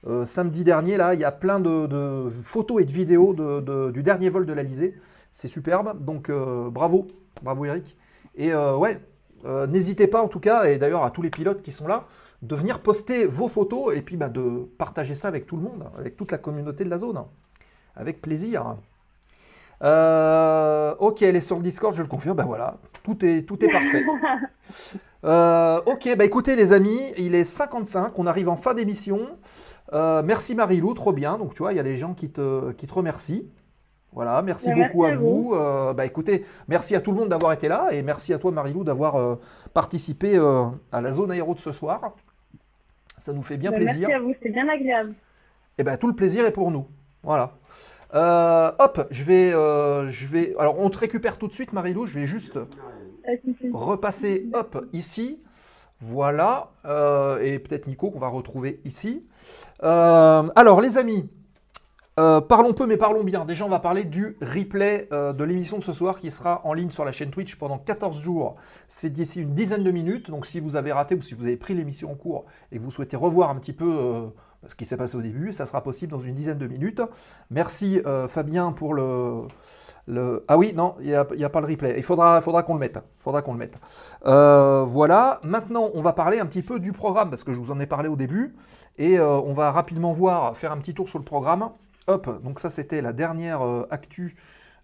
[0.07, 3.61] euh, samedi dernier, là, il y a plein de, de photos et de vidéos de-
[3.61, 4.95] de- du dernier vol de l'Alizé.
[5.33, 6.05] C'est superbe.
[6.05, 7.09] Donc euh, bravo,
[7.43, 7.97] bravo Eric.
[8.37, 9.01] Et euh, ouais,
[9.69, 12.05] n'hésitez pas en tout cas, et d'ailleurs à tous les pilotes qui sont là,
[12.43, 15.85] de venir poster vos photos et puis bah, de partager ça avec tout le monde,
[15.99, 17.23] avec toute la communauté de la zone.
[17.97, 18.77] Avec plaisir.
[20.99, 22.37] Ok, elle est sur le Discord, je le confirme.
[22.37, 24.05] Bah voilà, tout est, tout est parfait.
[25.87, 29.19] Ok, bah écoutez les amis, il est 55, on arrive en fin d'émission.
[29.93, 31.39] Euh, merci Marilou, trop bien.
[31.39, 33.47] Donc tu vois, il y a des gens qui te, qui te remercient.
[34.13, 35.55] Voilà, merci Bah, beaucoup à, merci à vous.
[35.55, 38.51] Euh, bah écoutez, merci à tout le monde d'avoir été là et merci à toi
[38.51, 39.37] Marilou d'avoir euh,
[39.75, 42.15] participé euh, à la zone aéro de ce soir.
[43.19, 44.09] Ça nous fait bien Bah, plaisir.
[44.09, 45.15] Merci à vous, c'était bien agréable.
[45.79, 46.87] Eh ben, tout le plaisir est pour nous.
[47.23, 47.53] Voilà.
[48.15, 50.55] Hop, je vais, je vais.
[50.59, 52.07] Alors, on te récupère tout de suite, Marilou.
[52.07, 52.59] Je vais juste
[53.73, 55.39] repasser, hop, ici.
[56.01, 56.71] Voilà.
[56.85, 59.25] Euh, et peut-être Nico qu'on va retrouver ici.
[59.83, 61.29] Euh, alors, les amis,
[62.19, 63.45] euh, parlons peu, mais parlons bien.
[63.45, 66.91] Déjà, on va parler du replay de l'émission de ce soir qui sera en ligne
[66.91, 68.57] sur la chaîne Twitch pendant 14 jours.
[68.89, 70.31] C'est d'ici une dizaine de minutes.
[70.31, 72.83] Donc, si vous avez raté ou si vous avez pris l'émission en cours et que
[72.83, 74.31] vous souhaitez revoir un petit peu
[74.67, 77.01] ce qui s'est passé au début, ça sera possible dans une dizaine de minutes.
[77.51, 79.43] Merci Fabien pour le,
[80.09, 81.15] Ah oui, non, il n'y
[81.45, 81.95] a, pas le replay.
[81.97, 83.79] Il faudra, qu'on le mette.
[84.25, 85.41] Euh, voilà.
[85.43, 87.87] Maintenant, on va parler un petit peu du programme parce que je vous en ai
[87.87, 88.55] parlé au début.
[88.99, 91.71] Et euh, on va rapidement voir, faire un petit tour sur le programme.
[92.07, 94.37] Hop, donc ça c'était la dernière euh, actu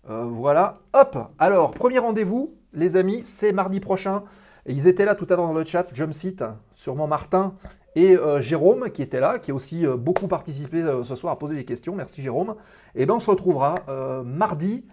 [0.09, 1.17] voilà, hop.
[1.39, 4.25] Alors, premier rendez-vous, les amis, c'est mardi prochain.
[4.67, 6.43] Ils étaient là tout à l'heure dans le chat, Jumpseat,
[6.75, 7.55] sûrement Martin
[7.95, 11.65] et Jérôme qui était là, qui a aussi beaucoup participé ce soir à poser des
[11.65, 11.95] questions.
[11.95, 12.57] Merci Jérôme.
[12.97, 13.77] Et bien on se retrouvera
[14.25, 14.85] mardi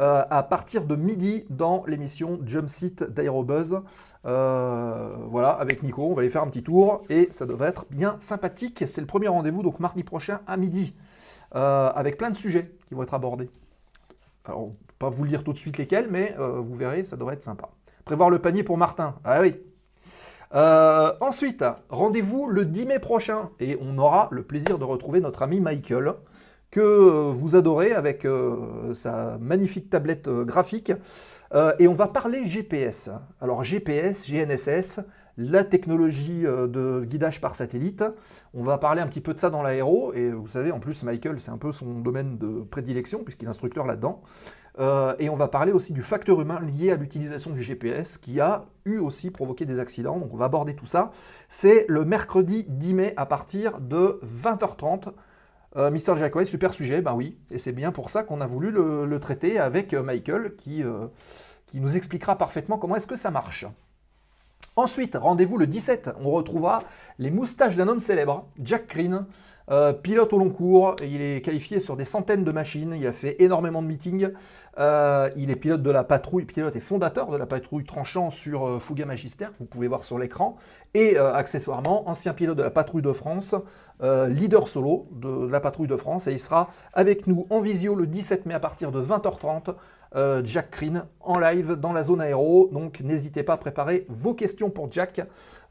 [0.00, 3.80] euh, à partir de midi dans l'émission Jumpseat d'Aerobuzz.
[4.26, 7.86] Euh, voilà, avec Nico, on va aller faire un petit tour et ça devrait être
[7.90, 8.82] bien sympathique.
[8.88, 10.94] C'est le premier rendez-vous, donc mardi prochain à midi,
[11.54, 13.48] euh, avec plein de sujets qui vont être abordés.
[14.46, 17.44] Alors, pas vous le dire tout de suite lesquels, mais vous verrez, ça devrait être
[17.44, 17.68] sympa.
[18.04, 19.14] Prévoir le panier pour Martin.
[19.24, 19.54] Ah oui.
[21.20, 25.60] Ensuite, rendez-vous le 10 mai prochain et on aura le plaisir de retrouver notre ami
[25.60, 26.14] Michael
[26.74, 30.92] que euh, vous adorez avec euh, sa magnifique tablette euh, graphique.
[31.78, 33.10] Et on va parler GPS.
[33.40, 34.98] Alors GPS, GNSS,
[35.36, 38.02] la technologie de guidage par satellite.
[38.54, 40.12] On va parler un petit peu de ça dans l'aéro.
[40.14, 43.50] Et vous savez, en plus, Michael, c'est un peu son domaine de prédilection puisqu'il est
[43.50, 44.20] instructeur là-dedans.
[45.20, 48.64] Et on va parler aussi du facteur humain lié à l'utilisation du GPS qui a
[48.84, 50.18] eu aussi provoqué des accidents.
[50.18, 51.12] Donc on va aborder tout ça.
[51.48, 55.12] C'est le mercredi 10 mai à partir de 20h30.
[55.76, 58.70] Euh, Mister Jacquet, super sujet, ben oui, et c'est bien pour ça qu'on a voulu
[58.70, 61.08] le, traiter avec euh, Michael qui, euh,
[61.66, 63.66] qui nous expliquera parfaitement comment est-ce que ça marche.
[64.76, 66.84] Ensuite, rendez-vous le 17, on retrouvera
[67.18, 69.26] les moustaches d'un homme célèbre, Jack Green,
[69.70, 73.12] euh, pilote au long cours, il est qualifié sur des centaines de machines, il a
[73.12, 74.30] fait énormément de meetings,
[74.76, 79.06] il est pilote de la patrouille, pilote et fondateur de la patrouille tranchant sur Fouga
[79.06, 80.56] Magister, que vous pouvez voir sur l'écran,
[80.92, 83.54] et accessoirement ancien pilote de la patrouille de France,
[84.02, 87.94] euh, leader solo de la patrouille de France, et il sera avec nous en visio
[87.94, 89.74] le 17 mai à partir de 20h30.
[90.16, 94.34] euh, Jack Green en live dans la zone aéro, donc n'hésitez pas à préparer vos
[94.34, 95.20] questions pour Jack.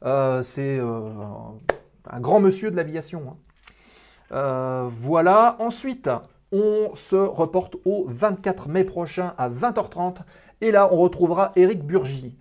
[0.04, 3.36] Euh, C'est un grand monsieur de l'aviation.
[4.30, 4.90] hein.
[4.92, 5.56] Voilà.
[5.60, 6.10] Ensuite,
[6.52, 10.18] on se reporte au 24 mai prochain à 20h30.
[10.60, 12.36] Et là, on retrouvera Eric Burgi.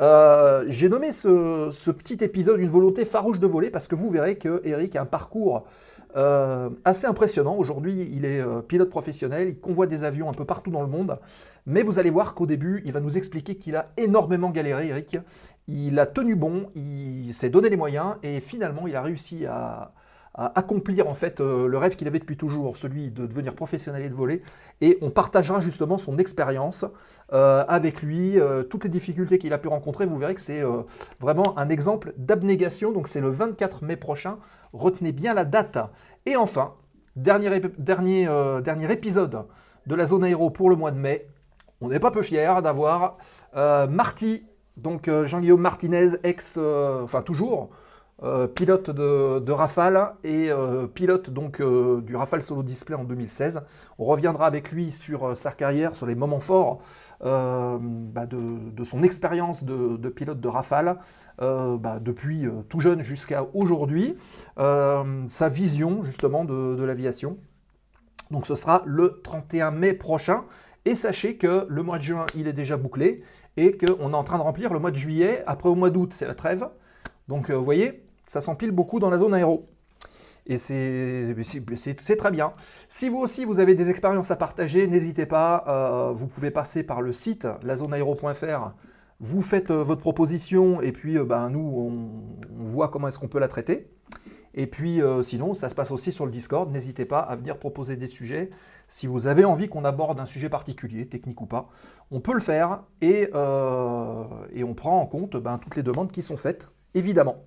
[0.00, 4.36] Euh, J'ai nommé ce, petit épisode une volonté farouche de voler parce que vous verrez
[4.36, 5.64] que Eric a un parcours
[6.16, 7.56] euh, assez impressionnant.
[7.56, 10.88] Aujourd'hui, il est euh, pilote professionnel, il convoie des avions un peu partout dans le
[10.88, 11.18] monde.
[11.66, 15.18] Mais vous allez voir qu'au début, il va nous expliquer qu'il a énormément galéré, Eric.
[15.68, 19.92] Il a tenu bon, il s'est donné les moyens et finalement, il a réussi à,
[20.36, 24.10] accomplir en fait euh, le rêve qu'il avait depuis toujours, celui de devenir professionnel et
[24.10, 24.42] de voler.
[24.80, 26.84] Et on partagera justement son expérience
[27.32, 30.04] euh, avec lui, euh, toutes les difficultés qu'il a pu rencontrer.
[30.04, 30.62] Vous verrez que c'est
[31.20, 32.92] vraiment un exemple d'abnégation.
[32.92, 34.38] Donc c'est le 24 mai prochain.
[34.72, 35.78] Retenez bien la date.
[36.26, 36.74] Et enfin,
[37.16, 39.46] dernier, dernier, épisode
[39.86, 41.28] de la zone aéro pour le mois de mai.
[41.80, 43.16] On n'est pas peu fiers d'avoir
[43.54, 44.44] Marty,
[44.76, 47.70] donc Jean-Guillaume Martinez, ex, enfin toujours,
[48.22, 53.60] euh, pilote de, Rafale et euh, pilote donc euh, du Rafale Solo Display en 2016.
[53.98, 56.80] On reviendra avec lui sur sa carrière, sur les moments forts
[57.20, 60.98] bah, de, son expérience de, pilote de Rafale
[61.38, 64.14] bah, depuis tout jeune jusqu'à aujourd'hui,
[64.56, 67.36] sa vision justement de, l'aviation.
[68.30, 70.44] Donc ce sera le 31 mai prochain.
[70.86, 73.22] Et sachez que le mois de juin, il est déjà bouclé
[73.56, 75.42] et qu'on est en train de remplir le mois de juillet.
[75.46, 76.68] Après, au mois d'août, c'est la trêve.
[77.26, 79.68] Donc, vous voyez, ça s'empile beaucoup dans la zone aéro.
[80.46, 81.34] Et c'est
[82.16, 82.52] très bien.
[82.88, 85.64] Si vous aussi, vous avez des expériences à partager, n'hésitez pas.
[85.66, 88.72] euh, vous pouvez passer par le site lazoneaéro.fr.
[89.18, 93.28] Vous faites euh, votre proposition et puis euh, ben, nous, on, voit comment est-ce qu'on
[93.28, 93.90] peut la traiter.
[94.54, 96.72] Et puis sinon, ça se passe aussi sur le Discord.
[96.72, 98.48] N'hésitez pas à venir proposer des sujets.
[98.88, 101.68] Si vous avez envie qu'on aborde un sujet particulier, technique ou pas,
[102.10, 103.28] on peut le faire et,
[104.54, 107.44] et on prend en compte ben, toutes les demandes qui sont faites, évidemment.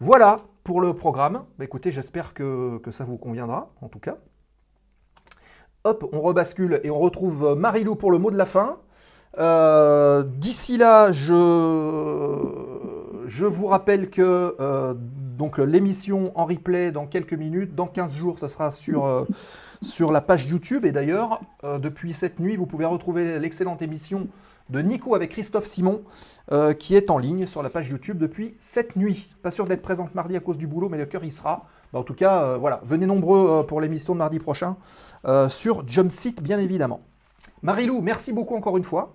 [0.00, 1.44] Voilà pour le programme.
[1.58, 4.16] Bah, écoutez, j'espère que, ça vous conviendra, en tout cas.
[5.84, 8.78] Hop, on rebascule et on retrouve Marilou pour le mot de la fin.
[9.38, 11.32] Euh, D'ici là, je,
[13.44, 14.94] vous rappelle que euh,
[15.66, 19.24] l'émission en replay dans quelques minutes, dans 15 jours, ça sera sur, euh,
[19.82, 20.84] sur la page YouTube.
[20.84, 24.28] Et d'ailleurs, depuis cette nuit, vous pouvez retrouver l'excellente émission
[24.70, 26.02] de Nico avec Christophe Simon,
[26.52, 29.28] euh, qui est en ligne sur la page YouTube depuis cette nuit.
[29.42, 31.66] Pas sûr d'être présente mardi à cause du boulot, mais le cœur y sera.
[31.92, 34.76] Bah, en tout cas, euh, voilà, venez nombreux euh, pour l'émission de mardi prochain
[35.48, 37.00] sur Jumpseat, bien évidemment.
[37.62, 39.14] Marilou, merci beaucoup encore une fois.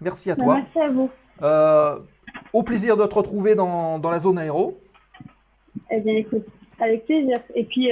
[0.00, 0.54] Merci à Bah, toi.
[0.56, 1.10] merci à vous.
[2.52, 4.78] Au plaisir de te retrouver dans, dans la zone aéro.
[5.90, 6.44] Eh bien, écoute,
[6.80, 7.38] avec plaisir.
[7.54, 7.90] Et puis,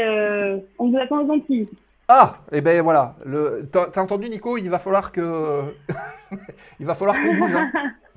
[0.79, 1.69] on vous attend aux Antilles.
[2.09, 3.17] Ah, et ben voilà.
[3.25, 3.69] Le...
[3.71, 5.75] T'as t'as entendu, Nico Il va falloir que.
[6.81, 7.55] il va falloir qu'on bouge.
[7.55, 7.71] Hein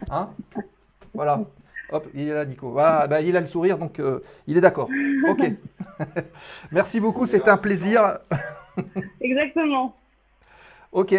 [0.09, 0.29] Hein?
[1.13, 1.41] Voilà.
[1.91, 2.71] Hop, il est là, Nico.
[2.71, 4.89] Voilà, ben, il a le sourire, donc euh, il est d'accord.
[5.29, 5.51] Ok.
[6.71, 8.19] Merci beaucoup, c'était un plaisir.
[9.21, 9.95] Exactement.
[10.95, 11.13] Ok.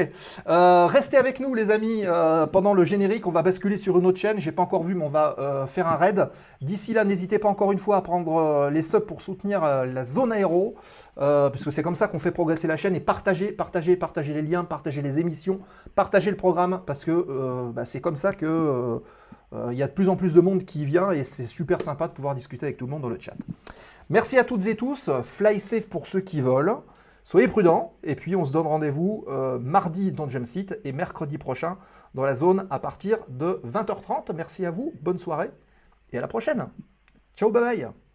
[0.49, 2.01] Euh, restez avec nous, les amis.
[2.07, 4.39] euh, pendant le générique, on va basculer sur une autre chaîne.
[4.39, 6.31] J'ai pas encore vu, mais on va euh, faire un raid.
[6.63, 10.33] D'ici là, n'hésitez pas encore une fois à prendre les subs pour soutenir la zone
[10.33, 10.77] aéro,
[11.19, 12.97] euh, parce que c'est comme ça qu'on fait progresser la chaîne.
[12.97, 15.61] Et partagez, partagez, partagez les liens, partagez les émissions,
[15.95, 18.99] partagez le programme, parce que bah, c'est comme ça que
[19.53, 22.09] il y a de plus en plus de monde qui vient et c'est super sympa
[22.09, 23.35] de pouvoir discuter avec tout le monde dans le chat.
[24.09, 25.11] Merci à toutes et tous.
[25.23, 26.83] Fly safe pour ceux qui volent.
[27.27, 31.77] Soyez prudents et puis on se donne rendez-vous euh, mardi dans Seat et mercredi prochain
[32.15, 34.33] dans la zone à partir de 20h30.
[34.33, 35.51] Merci à vous, bonne soirée
[36.13, 36.69] et à la prochaine.
[37.35, 38.06] Ciao, bye bye.